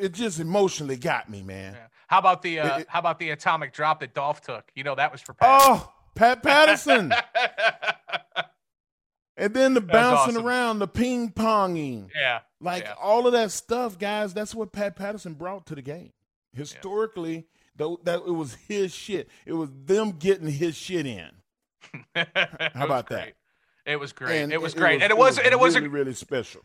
it 0.00 0.12
just 0.12 0.40
emotionally 0.40 0.96
got 0.96 1.28
me, 1.28 1.42
man. 1.42 1.74
Yeah. 1.74 1.86
How 2.06 2.18
about 2.18 2.42
the 2.42 2.60
uh, 2.60 2.78
it, 2.78 2.86
how 2.88 2.98
about 2.98 3.18
the 3.18 3.30
atomic 3.30 3.72
drop 3.72 4.00
that 4.00 4.14
Dolph 4.14 4.42
took? 4.42 4.70
You 4.74 4.84
know 4.84 4.94
that 4.94 5.12
was 5.12 5.20
for 5.20 5.34
Pat. 5.34 5.48
Oh, 5.50 5.92
Pat 6.14 6.42
Patterson. 6.42 7.12
and 9.36 9.54
then 9.54 9.74
the 9.74 9.80
bouncing 9.80 10.36
awesome. 10.36 10.46
around, 10.46 10.78
the 10.78 10.88
ping 10.88 11.30
ponging. 11.30 12.08
Yeah. 12.14 12.40
Like 12.60 12.84
yeah. 12.84 12.94
all 13.00 13.26
of 13.26 13.32
that 13.32 13.50
stuff, 13.50 13.98
guys, 13.98 14.34
that's 14.34 14.54
what 14.54 14.72
Pat 14.72 14.96
Patterson 14.96 15.34
brought 15.34 15.66
to 15.66 15.74
the 15.74 15.82
game. 15.82 16.12
Historically, 16.54 17.34
yeah. 17.34 17.42
though 17.76 18.00
that 18.04 18.20
it 18.26 18.34
was 18.34 18.56
his 18.68 18.94
shit. 18.94 19.28
It 19.46 19.54
was 19.54 19.70
them 19.84 20.12
getting 20.12 20.48
his 20.48 20.76
shit 20.76 21.06
in. 21.06 21.30
How 22.14 22.84
about 22.84 23.08
that? 23.08 23.34
It 23.84 23.98
was 23.98 24.12
great. 24.12 24.42
And 24.42 24.52
it 24.52 24.60
was 24.60 24.74
great, 24.74 25.02
it 25.02 25.02
was, 25.02 25.02
and 25.02 25.12
it 25.12 25.18
was, 25.18 25.38
and 25.38 25.52
it 25.52 25.60
was 25.60 25.74
really, 25.74 25.86
a, 25.86 25.90
really 25.90 26.14
special. 26.14 26.60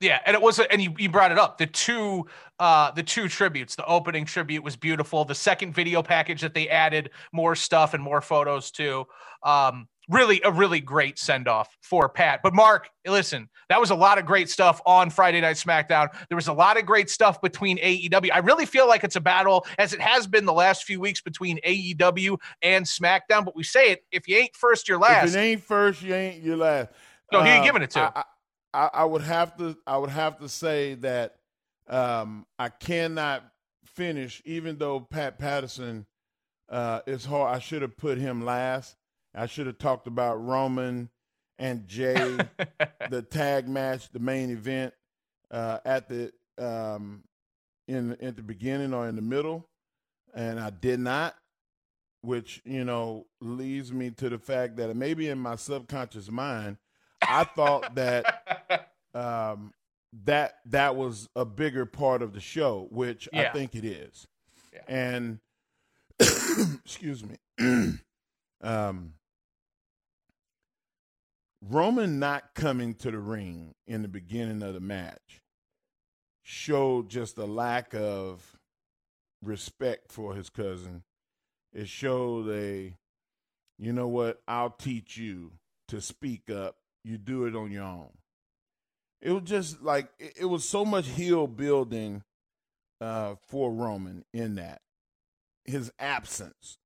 Yeah, 0.00 0.20
and 0.26 0.34
it 0.34 0.42
was, 0.42 0.58
and 0.58 0.82
you, 0.82 0.94
you 0.98 1.08
brought 1.08 1.32
it 1.32 1.38
up. 1.38 1.58
The 1.58 1.66
two, 1.66 2.26
uh, 2.58 2.90
the 2.90 3.02
two 3.02 3.28
tributes. 3.28 3.76
The 3.76 3.86
opening 3.86 4.24
tribute 4.24 4.62
was 4.62 4.76
beautiful. 4.76 5.24
The 5.24 5.34
second 5.34 5.74
video 5.74 6.02
package 6.02 6.40
that 6.40 6.52
they 6.54 6.68
added 6.68 7.10
more 7.32 7.54
stuff 7.54 7.94
and 7.94 8.02
more 8.02 8.20
photos 8.20 8.70
to. 8.72 9.06
Um, 9.42 9.88
really 10.08 10.40
a 10.44 10.50
really 10.50 10.80
great 10.80 11.18
send 11.18 11.48
off 11.48 11.76
for 11.82 12.08
Pat. 12.08 12.40
But 12.42 12.54
Mark, 12.54 12.88
listen, 13.06 13.48
that 13.68 13.80
was 13.80 13.90
a 13.90 13.94
lot 13.94 14.18
of 14.18 14.26
great 14.26 14.50
stuff 14.50 14.80
on 14.86 15.10
Friday 15.10 15.40
Night 15.40 15.56
SmackDown. 15.56 16.08
There 16.28 16.36
was 16.36 16.48
a 16.48 16.52
lot 16.52 16.78
of 16.78 16.86
great 16.86 17.10
stuff 17.10 17.40
between 17.40 17.78
AEW. 17.78 18.30
I 18.32 18.38
really 18.38 18.66
feel 18.66 18.86
like 18.86 19.04
it's 19.04 19.16
a 19.16 19.20
battle, 19.20 19.66
as 19.78 19.92
it 19.92 20.00
has 20.00 20.26
been 20.26 20.44
the 20.44 20.52
last 20.52 20.84
few 20.84 21.00
weeks 21.00 21.20
between 21.20 21.58
AEW 21.66 22.38
and 22.62 22.84
SmackDown. 22.84 23.44
But 23.44 23.56
we 23.56 23.62
say 23.62 23.92
it: 23.92 24.04
if 24.12 24.28
you 24.28 24.36
ain't 24.36 24.54
first, 24.54 24.88
you're 24.88 24.98
last. 24.98 25.30
If 25.30 25.36
it 25.36 25.40
ain't 25.40 25.62
first, 25.62 26.02
you 26.02 26.14
ain't 26.14 26.42
your 26.42 26.56
last. 26.56 26.90
No, 27.32 27.42
he 27.42 27.50
ain't 27.50 27.62
uh, 27.62 27.64
giving 27.64 27.82
it 27.82 27.90
to. 27.90 28.00
I, 28.00 28.24
I, 28.72 28.90
I, 28.92 29.04
would 29.04 29.22
have 29.22 29.56
to. 29.58 29.76
I 29.86 29.96
would 29.96 30.10
have 30.10 30.38
to 30.38 30.48
say 30.48 30.94
that 30.96 31.36
um, 31.88 32.46
I 32.58 32.68
cannot 32.68 33.44
finish, 33.86 34.42
even 34.44 34.78
though 34.78 35.00
Pat 35.00 35.38
Patterson 35.38 36.06
uh, 36.68 37.00
is 37.06 37.24
hard. 37.24 37.54
I 37.54 37.58
should 37.58 37.82
have 37.82 37.96
put 37.96 38.18
him 38.18 38.44
last 38.44 38.96
I 39.34 39.46
should 39.46 39.66
have 39.66 39.78
talked 39.78 40.06
about 40.06 40.42
Roman 40.42 41.10
and 41.58 41.86
Jey, 41.86 42.38
the 43.10 43.22
tag 43.22 43.68
match, 43.68 44.10
the 44.10 44.18
main 44.18 44.50
event 44.50 44.94
uh, 45.50 45.78
at 45.84 46.08
the 46.08 46.32
um, 46.58 47.24
in 47.88 48.12
at 48.20 48.36
the 48.36 48.42
beginning 48.42 48.94
or 48.94 49.08
in 49.08 49.16
the 49.16 49.22
middle, 49.22 49.68
and 50.34 50.58
I 50.58 50.70
did 50.70 51.00
not, 51.00 51.34
which 52.22 52.62
you 52.64 52.84
know 52.84 53.26
leads 53.40 53.92
me 53.92 54.10
to 54.12 54.28
the 54.28 54.38
fact 54.38 54.76
that 54.76 54.94
maybe 54.96 55.28
in 55.28 55.38
my 55.38 55.56
subconscious 55.56 56.30
mind, 56.30 56.78
I 57.22 57.44
thought 57.44 57.94
that 57.94 58.88
um, 59.14 59.72
that 60.24 60.58
that 60.66 60.96
was 60.96 61.28
a 61.36 61.44
bigger 61.44 61.86
part 61.86 62.22
of 62.22 62.32
the 62.32 62.40
show, 62.40 62.88
which 62.90 63.28
yeah. 63.32 63.42
I 63.42 63.52
think 63.52 63.74
it 63.74 63.84
is, 63.84 64.26
yeah. 64.72 64.80
and 64.88 65.38
excuse 66.84 67.24
me. 67.24 67.36
um, 68.60 69.14
Roman 71.66 72.18
not 72.18 72.54
coming 72.54 72.94
to 72.96 73.10
the 73.10 73.18
ring 73.18 73.74
in 73.86 74.02
the 74.02 74.08
beginning 74.08 74.62
of 74.62 74.74
the 74.74 74.80
match 74.80 75.40
showed 76.42 77.08
just 77.08 77.38
a 77.38 77.46
lack 77.46 77.94
of 77.94 78.58
respect 79.42 80.12
for 80.12 80.34
his 80.34 80.50
cousin. 80.50 81.04
It 81.72 81.88
showed 81.88 82.50
a, 82.50 82.94
you 83.78 83.92
know 83.94 84.08
what, 84.08 84.42
I'll 84.46 84.70
teach 84.70 85.16
you 85.16 85.52
to 85.88 86.02
speak 86.02 86.50
up. 86.50 86.76
You 87.02 87.16
do 87.16 87.46
it 87.46 87.56
on 87.56 87.70
your 87.70 87.84
own. 87.84 88.10
It 89.22 89.30
was 89.30 89.44
just 89.44 89.82
like, 89.82 90.08
it 90.18 90.44
was 90.44 90.68
so 90.68 90.84
much 90.84 91.08
heel 91.08 91.46
building 91.46 92.24
uh, 93.00 93.36
for 93.48 93.72
Roman 93.72 94.24
in 94.34 94.56
that. 94.56 94.82
His 95.64 95.90
absence 95.98 96.76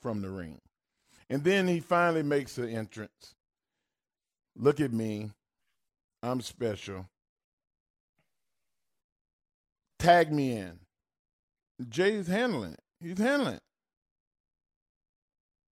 from 0.00 0.22
the 0.22 0.30
ring. 0.30 0.60
And 1.28 1.42
then 1.42 1.66
he 1.66 1.80
finally 1.80 2.22
makes 2.22 2.56
an 2.56 2.68
entrance 2.68 3.34
Look 4.58 4.80
at 4.80 4.92
me. 4.92 5.30
I'm 6.22 6.40
special. 6.40 7.06
Tag 10.00 10.32
me 10.32 10.56
in. 10.56 10.80
Jey's 11.88 12.26
handling 12.26 12.72
it. 12.72 12.80
He's 13.00 13.18
handling 13.18 13.54
it. 13.54 13.62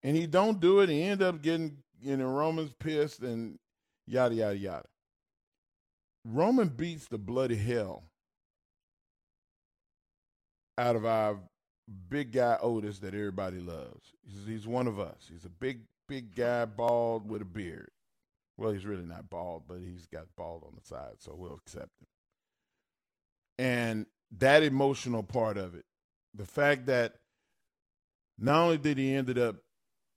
And 0.03 0.15
he 0.15 0.27
don't 0.27 0.59
do 0.59 0.81
it. 0.81 0.89
He 0.89 1.01
end 1.01 1.23
up 1.23 1.41
getting 1.41 1.77
you 1.99 2.15
know 2.15 2.27
Roman's 2.27 2.73
pissed 2.79 3.21
and 3.21 3.57
yada 4.05 4.36
yada 4.36 4.57
yada. 4.57 4.86
Roman 6.23 6.67
beats 6.67 7.07
the 7.07 7.17
bloody 7.17 7.55
hell 7.55 8.03
out 10.77 10.95
of 10.95 11.05
our 11.05 11.39
big 12.09 12.31
guy 12.31 12.57
Otis 12.61 12.99
that 12.99 13.13
everybody 13.15 13.59
loves. 13.59 14.13
He's, 14.23 14.47
he's 14.47 14.67
one 14.67 14.88
of 14.88 14.99
us. 14.99 15.27
He's 15.31 15.45
a 15.45 15.49
big, 15.49 15.81
big 16.07 16.36
guy, 16.36 16.65
bald 16.65 17.29
with 17.29 17.41
a 17.41 17.45
beard. 17.45 17.89
Well, 18.57 18.71
he's 18.71 18.85
really 18.85 19.05
not 19.05 19.29
bald, 19.29 19.63
but 19.67 19.79
he's 19.79 20.05
got 20.05 20.27
bald 20.37 20.63
on 20.65 20.73
the 20.75 20.85
side, 20.85 21.15
so 21.19 21.35
we'll 21.35 21.55
accept 21.55 21.91
him. 21.99 22.07
And 23.57 24.05
that 24.37 24.63
emotional 24.63 25.23
part 25.23 25.57
of 25.57 25.75
it, 25.75 25.85
the 26.33 26.45
fact 26.45 26.85
that 26.87 27.15
not 28.37 28.63
only 28.63 28.77
did 28.77 28.97
he 28.97 29.13
ended 29.13 29.37
up 29.37 29.57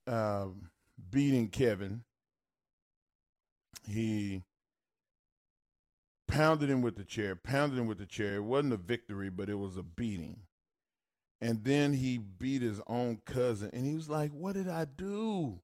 um, 0.06 0.70
beating 1.10 1.48
Kevin, 1.48 2.02
he 3.86 4.42
pounded 6.26 6.68
him 6.70 6.82
with 6.82 6.96
the 6.96 7.04
chair, 7.04 7.34
pounded 7.36 7.78
him 7.78 7.86
with 7.86 7.98
the 7.98 8.06
chair. 8.06 8.36
It 8.36 8.44
wasn't 8.44 8.74
a 8.74 8.78
victory, 8.78 9.30
but 9.30 9.48
it 9.48 9.54
was 9.56 9.76
a 9.76 9.82
beating. 9.82 10.40
And 11.40 11.62
then 11.64 11.92
he 11.92 12.18
beat 12.18 12.62
his 12.62 12.80
own 12.88 13.20
cousin, 13.24 13.70
and 13.72 13.86
he 13.86 13.94
was 13.94 14.08
like, 14.08 14.32
What 14.32 14.54
did 14.54 14.68
I 14.68 14.84
do? 14.84 15.60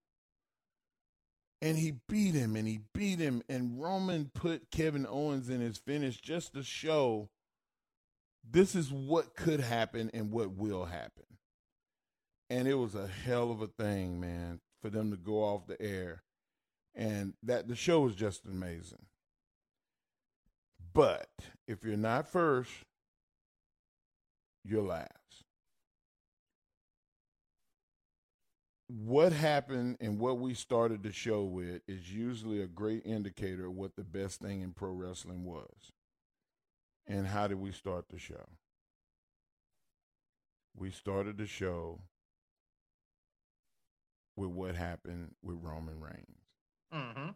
And 1.64 1.78
he 1.78 1.94
beat 2.10 2.34
him 2.34 2.56
and 2.56 2.68
he 2.68 2.80
beat 2.92 3.18
him. 3.18 3.42
And 3.48 3.80
Roman 3.80 4.30
put 4.34 4.70
Kevin 4.70 5.06
Owens 5.08 5.48
in 5.48 5.62
his 5.62 5.78
finish 5.78 6.20
just 6.20 6.52
to 6.52 6.62
show 6.62 7.30
this 8.48 8.74
is 8.74 8.92
what 8.92 9.34
could 9.34 9.60
happen 9.60 10.10
and 10.12 10.30
what 10.30 10.50
will 10.50 10.84
happen. 10.84 11.24
And 12.50 12.68
it 12.68 12.74
was 12.74 12.94
a 12.94 13.06
hell 13.06 13.50
of 13.50 13.62
a 13.62 13.66
thing, 13.66 14.20
man, 14.20 14.60
for 14.82 14.90
them 14.90 15.10
to 15.10 15.16
go 15.16 15.42
off 15.42 15.66
the 15.66 15.80
air. 15.80 16.22
And 16.94 17.32
that 17.42 17.66
the 17.66 17.76
show 17.76 18.02
was 18.02 18.14
just 18.14 18.44
amazing. 18.44 19.06
But 20.92 21.30
if 21.66 21.82
you're 21.82 21.96
not 21.96 22.28
first, 22.28 22.72
you're 24.66 24.82
last. 24.82 25.43
What 28.97 29.32
happened 29.32 29.97
and 30.01 30.20
what 30.20 30.38
we 30.38 30.55
started 30.55 31.03
the 31.03 31.11
show 31.11 31.42
with 31.42 31.82
is 31.88 32.12
usually 32.12 32.62
a 32.62 32.68
great 32.68 33.05
indicator 33.05 33.66
of 33.66 33.74
what 33.74 33.97
the 33.97 34.05
best 34.05 34.40
thing 34.40 34.61
in 34.61 34.72
pro 34.72 34.92
wrestling 34.92 35.45
was. 35.45 35.90
And 37.05 37.26
how 37.26 37.49
did 37.49 37.59
we 37.59 37.72
start 37.72 38.05
the 38.09 38.20
show? 38.20 38.47
We 40.76 40.92
started 40.92 41.38
the 41.38 41.47
show 41.47 42.03
with 44.36 44.51
what 44.51 44.76
happened 44.76 45.34
with 45.42 45.57
Roman 45.61 45.99
Reigns. 45.99 46.47
Mm-hmm. 46.95 47.30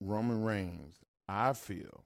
Roman 0.00 0.42
Reigns, 0.44 0.96
I 1.26 1.54
feel, 1.54 2.04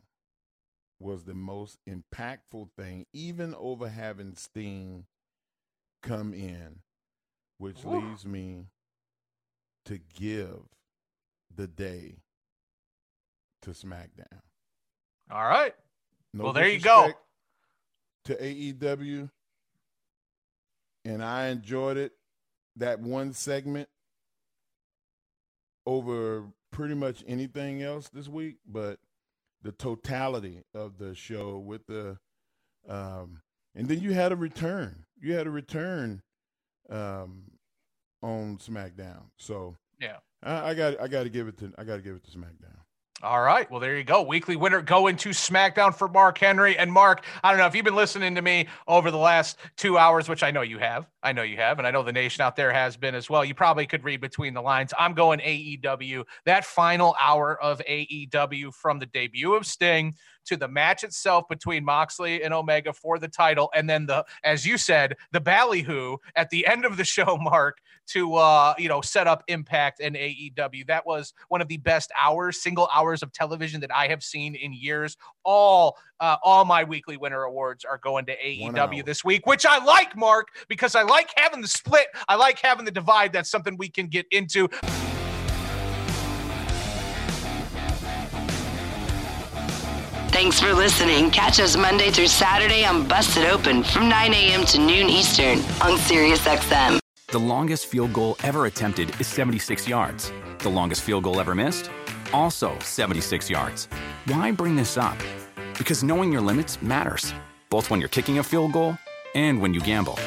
was 1.01 1.25
the 1.25 1.35
most 1.35 1.79
impactful 1.89 2.69
thing, 2.79 3.07
even 3.13 3.53
over 3.57 3.89
having 3.89 4.37
Sting 4.37 5.07
come 6.03 6.33
in, 6.33 6.83
which 7.59 7.85
Ooh. 7.85 8.01
leads 8.01 8.25
me 8.25 8.67
to 9.87 9.99
give 10.19 10.61
the 11.55 11.67
day 11.67 12.17
to 13.63 13.71
SmackDown. 13.71 14.41
All 15.31 15.45
right. 15.45 15.75
No 16.33 16.45
well, 16.45 16.53
there 16.53 16.69
you 16.69 16.81
go. 16.81 17.13
To 18.25 18.35
AEW, 18.35 19.31
and 21.05 21.23
I 21.23 21.47
enjoyed 21.49 21.97
it. 21.97 22.13
That 22.77 23.01
one 23.01 23.33
segment 23.33 23.89
over 25.87 26.45
pretty 26.73 26.95
much 26.95 27.25
anything 27.27 27.83
else 27.83 28.09
this 28.09 28.29
week, 28.29 28.57
but 28.67 28.99
the 29.63 29.73
totality 29.73 30.63
of 30.75 30.99
the 30.99 31.15
show 31.15 31.57
with 31.59 31.87
the, 31.87 32.19
um, 32.89 33.41
and 33.75 33.89
then 33.89 34.01
you 34.01 34.13
had 34.13 34.33
a 34.33 34.37
return. 34.37 35.07
You 35.19 35.35
had 35.35 35.47
a 35.47 35.51
return 35.51 36.23
um, 36.91 37.43
on 38.23 38.59
SmackDown. 38.59 39.25
So 39.37 39.77
Yeah. 40.01 40.17
I, 40.43 40.71
I 40.71 40.75
got 40.75 41.01
I 41.01 41.09
got 41.09 41.25
to 41.25 41.31
give 41.31 41.49
it 41.49 41.59
to 41.59 41.73
I 41.79 41.85
got 41.85 41.97
to 41.97 42.03
give 42.03 42.17
it 42.17 42.25
to 42.25 42.31
SmackDown. 42.39 42.77
All 43.23 43.41
right. 43.41 43.71
Well, 43.71 43.81
there 43.81 43.97
you 43.97 44.05
go. 44.05 44.21
Weekly 44.21 44.57
winner 44.57 44.83
going 44.83 45.17
to 45.17 45.31
SmackDown 45.31 45.97
for 45.97 46.07
Mark 46.07 46.37
Henry. 46.37 46.77
And 46.77 46.93
Mark, 46.93 47.25
I 47.43 47.51
don't 47.51 47.59
know 47.59 47.65
if 47.65 47.75
you've 47.75 47.83
been 47.85 47.95
listening 47.95 48.35
to 48.35 48.43
me 48.43 48.69
over 48.87 49.11
the 49.11 49.17
last 49.17 49.57
two 49.79 49.97
hours, 49.97 50.29
which 50.29 50.43
I 50.43 50.51
know 50.51 50.61
you 50.61 50.79
have. 50.79 51.09
I 51.23 51.33
know 51.33 51.43
you 51.43 51.57
have. 51.57 51.79
And 51.79 51.87
I 51.87 51.91
know 51.91 52.03
the 52.03 52.13
nation 52.13 52.43
out 52.43 52.57
there 52.57 52.71
has 52.71 52.95
been 52.95 53.15
as 53.15 53.31
well. 53.31 53.43
You 53.43 53.55
probably 53.55 53.87
could 53.87 54.05
read 54.05 54.21
between 54.21 54.53
the 54.53 54.61
lines. 54.61 54.93
I'm 54.99 55.15
going 55.15 55.41
AEW. 55.41 56.25
That 56.45 56.67
final 56.67 57.17
hour 57.19 57.59
of 57.63 57.81
AEW 57.89 58.75
from 58.75 58.99
the 58.99 59.07
debut 59.07 59.55
of 59.55 59.65
Sting 59.65 60.15
to 60.47 60.57
the 60.57 60.69
match 60.69 61.05
itself 61.05 61.45
between 61.49 61.85
Moxley 61.85 62.43
and 62.43 62.53
Omega 62.53 62.93
for 62.93 63.19
the 63.19 63.29
title. 63.29 63.71
And 63.75 63.89
then 63.89 64.07
the, 64.07 64.25
as 64.45 64.67
you 64.67 64.79
said, 64.79 65.17
the 65.33 65.41
ballyhoo 65.41 66.17
at 66.35 66.51
the 66.51 66.67
end 66.67 66.85
of 66.85 66.97
the 66.97 67.05
show, 67.17 67.37
Mark, 67.37 67.79
to 68.09 68.35
uh, 68.35 68.75
you 68.79 68.89
know, 68.89 69.01
set 69.01 69.27
up 69.27 69.43
Impact 69.49 70.01
and 70.01 70.17
AEW. 70.17 70.87
That 70.87 71.07
was 71.07 71.35
one 71.49 71.61
of 71.61 71.69
the 71.69 71.79
best 71.79 72.11
hours, 72.21 72.63
single 72.63 72.89
hours 72.95 73.23
of 73.23 73.33
television 73.33 73.81
that 73.81 73.95
I 73.95 74.09
have 74.09 74.23
seen 74.23 74.55
in 74.55 74.73
years. 74.73 75.17
All 75.45 75.97
uh, 76.21 76.37
all 76.43 76.65
my 76.65 76.85
weekly 76.85 77.17
winner 77.17 77.43
awards 77.43 77.85
are 77.85 77.99
going 77.99 78.25
to 78.27 78.37
AEW 78.37 79.05
this 79.05 79.25
week, 79.25 79.47
which 79.47 79.67
I 79.67 79.85
like, 79.85 80.17
Mark, 80.17 80.49
because 80.69 80.95
I 80.95 81.03
like 81.03 81.31
having 81.37 81.61
the 81.61 81.69
split. 81.69 82.07
I 82.29 82.37
like 82.37 82.59
having 82.59 82.85
the 82.85 82.91
divide. 82.91 83.33
That's 83.33 83.51
something 83.51 83.77
we 83.77 83.89
can 83.89 84.07
get 84.07 84.27
into. 84.31 84.69
Thanks 90.29 90.61
for 90.61 90.73
listening. 90.75 91.31
Catch 91.31 91.61
us 91.61 91.77
Monday 91.77 92.11
through 92.11 92.27
Saturday 92.27 92.85
on 92.85 93.07
Busted 93.09 93.47
Open 93.47 93.83
from 93.83 94.09
9 94.09 94.35
a.m. 94.35 94.65
to 94.67 94.79
noon 94.79 95.09
Eastern 95.09 95.59
on 95.81 95.97
SiriusXM. 95.99 96.99
The 97.29 97.39
longest 97.39 97.87
field 97.87 98.13
goal 98.13 98.37
ever 98.43 98.67
attempted 98.67 99.19
is 99.21 99.27
76 99.27 99.89
yards. 99.89 100.33
The 100.59 100.69
longest 100.69 101.03
field 101.03 101.25
goal 101.25 101.41
ever 101.41 101.55
missed? 101.55 101.91
Also 102.33 102.79
76 102.81 103.49
yards. 103.49 103.89
Why 104.27 104.51
bring 104.53 104.77
this 104.77 104.97
up? 104.97 105.17
Because 105.79 106.03
knowing 106.03 106.33
your 106.33 106.43
limits 106.43 106.83
matters, 106.83 107.33
both 107.71 107.89
when 107.91 108.01
you're 108.01 108.09
kicking 108.09 108.39
a 108.39 108.43
field 108.43 108.73
goal 108.73 108.99
and 109.35 109.61
when 109.61 109.75
you 109.75 109.81
gamble. 109.81 110.19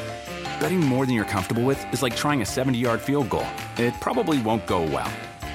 Betting 0.60 0.80
more 0.80 1.06
than 1.06 1.16
you're 1.16 1.26
comfortable 1.26 1.64
with 1.64 1.84
is 1.94 2.02
like 2.02 2.16
trying 2.16 2.42
a 2.42 2.46
70 2.46 2.78
yard 2.78 3.02
field 3.02 3.30
goal, 3.30 3.48
it 3.78 3.94
probably 4.02 4.42
won't 4.42 4.66
go 4.66 4.82
well. 4.82 5.12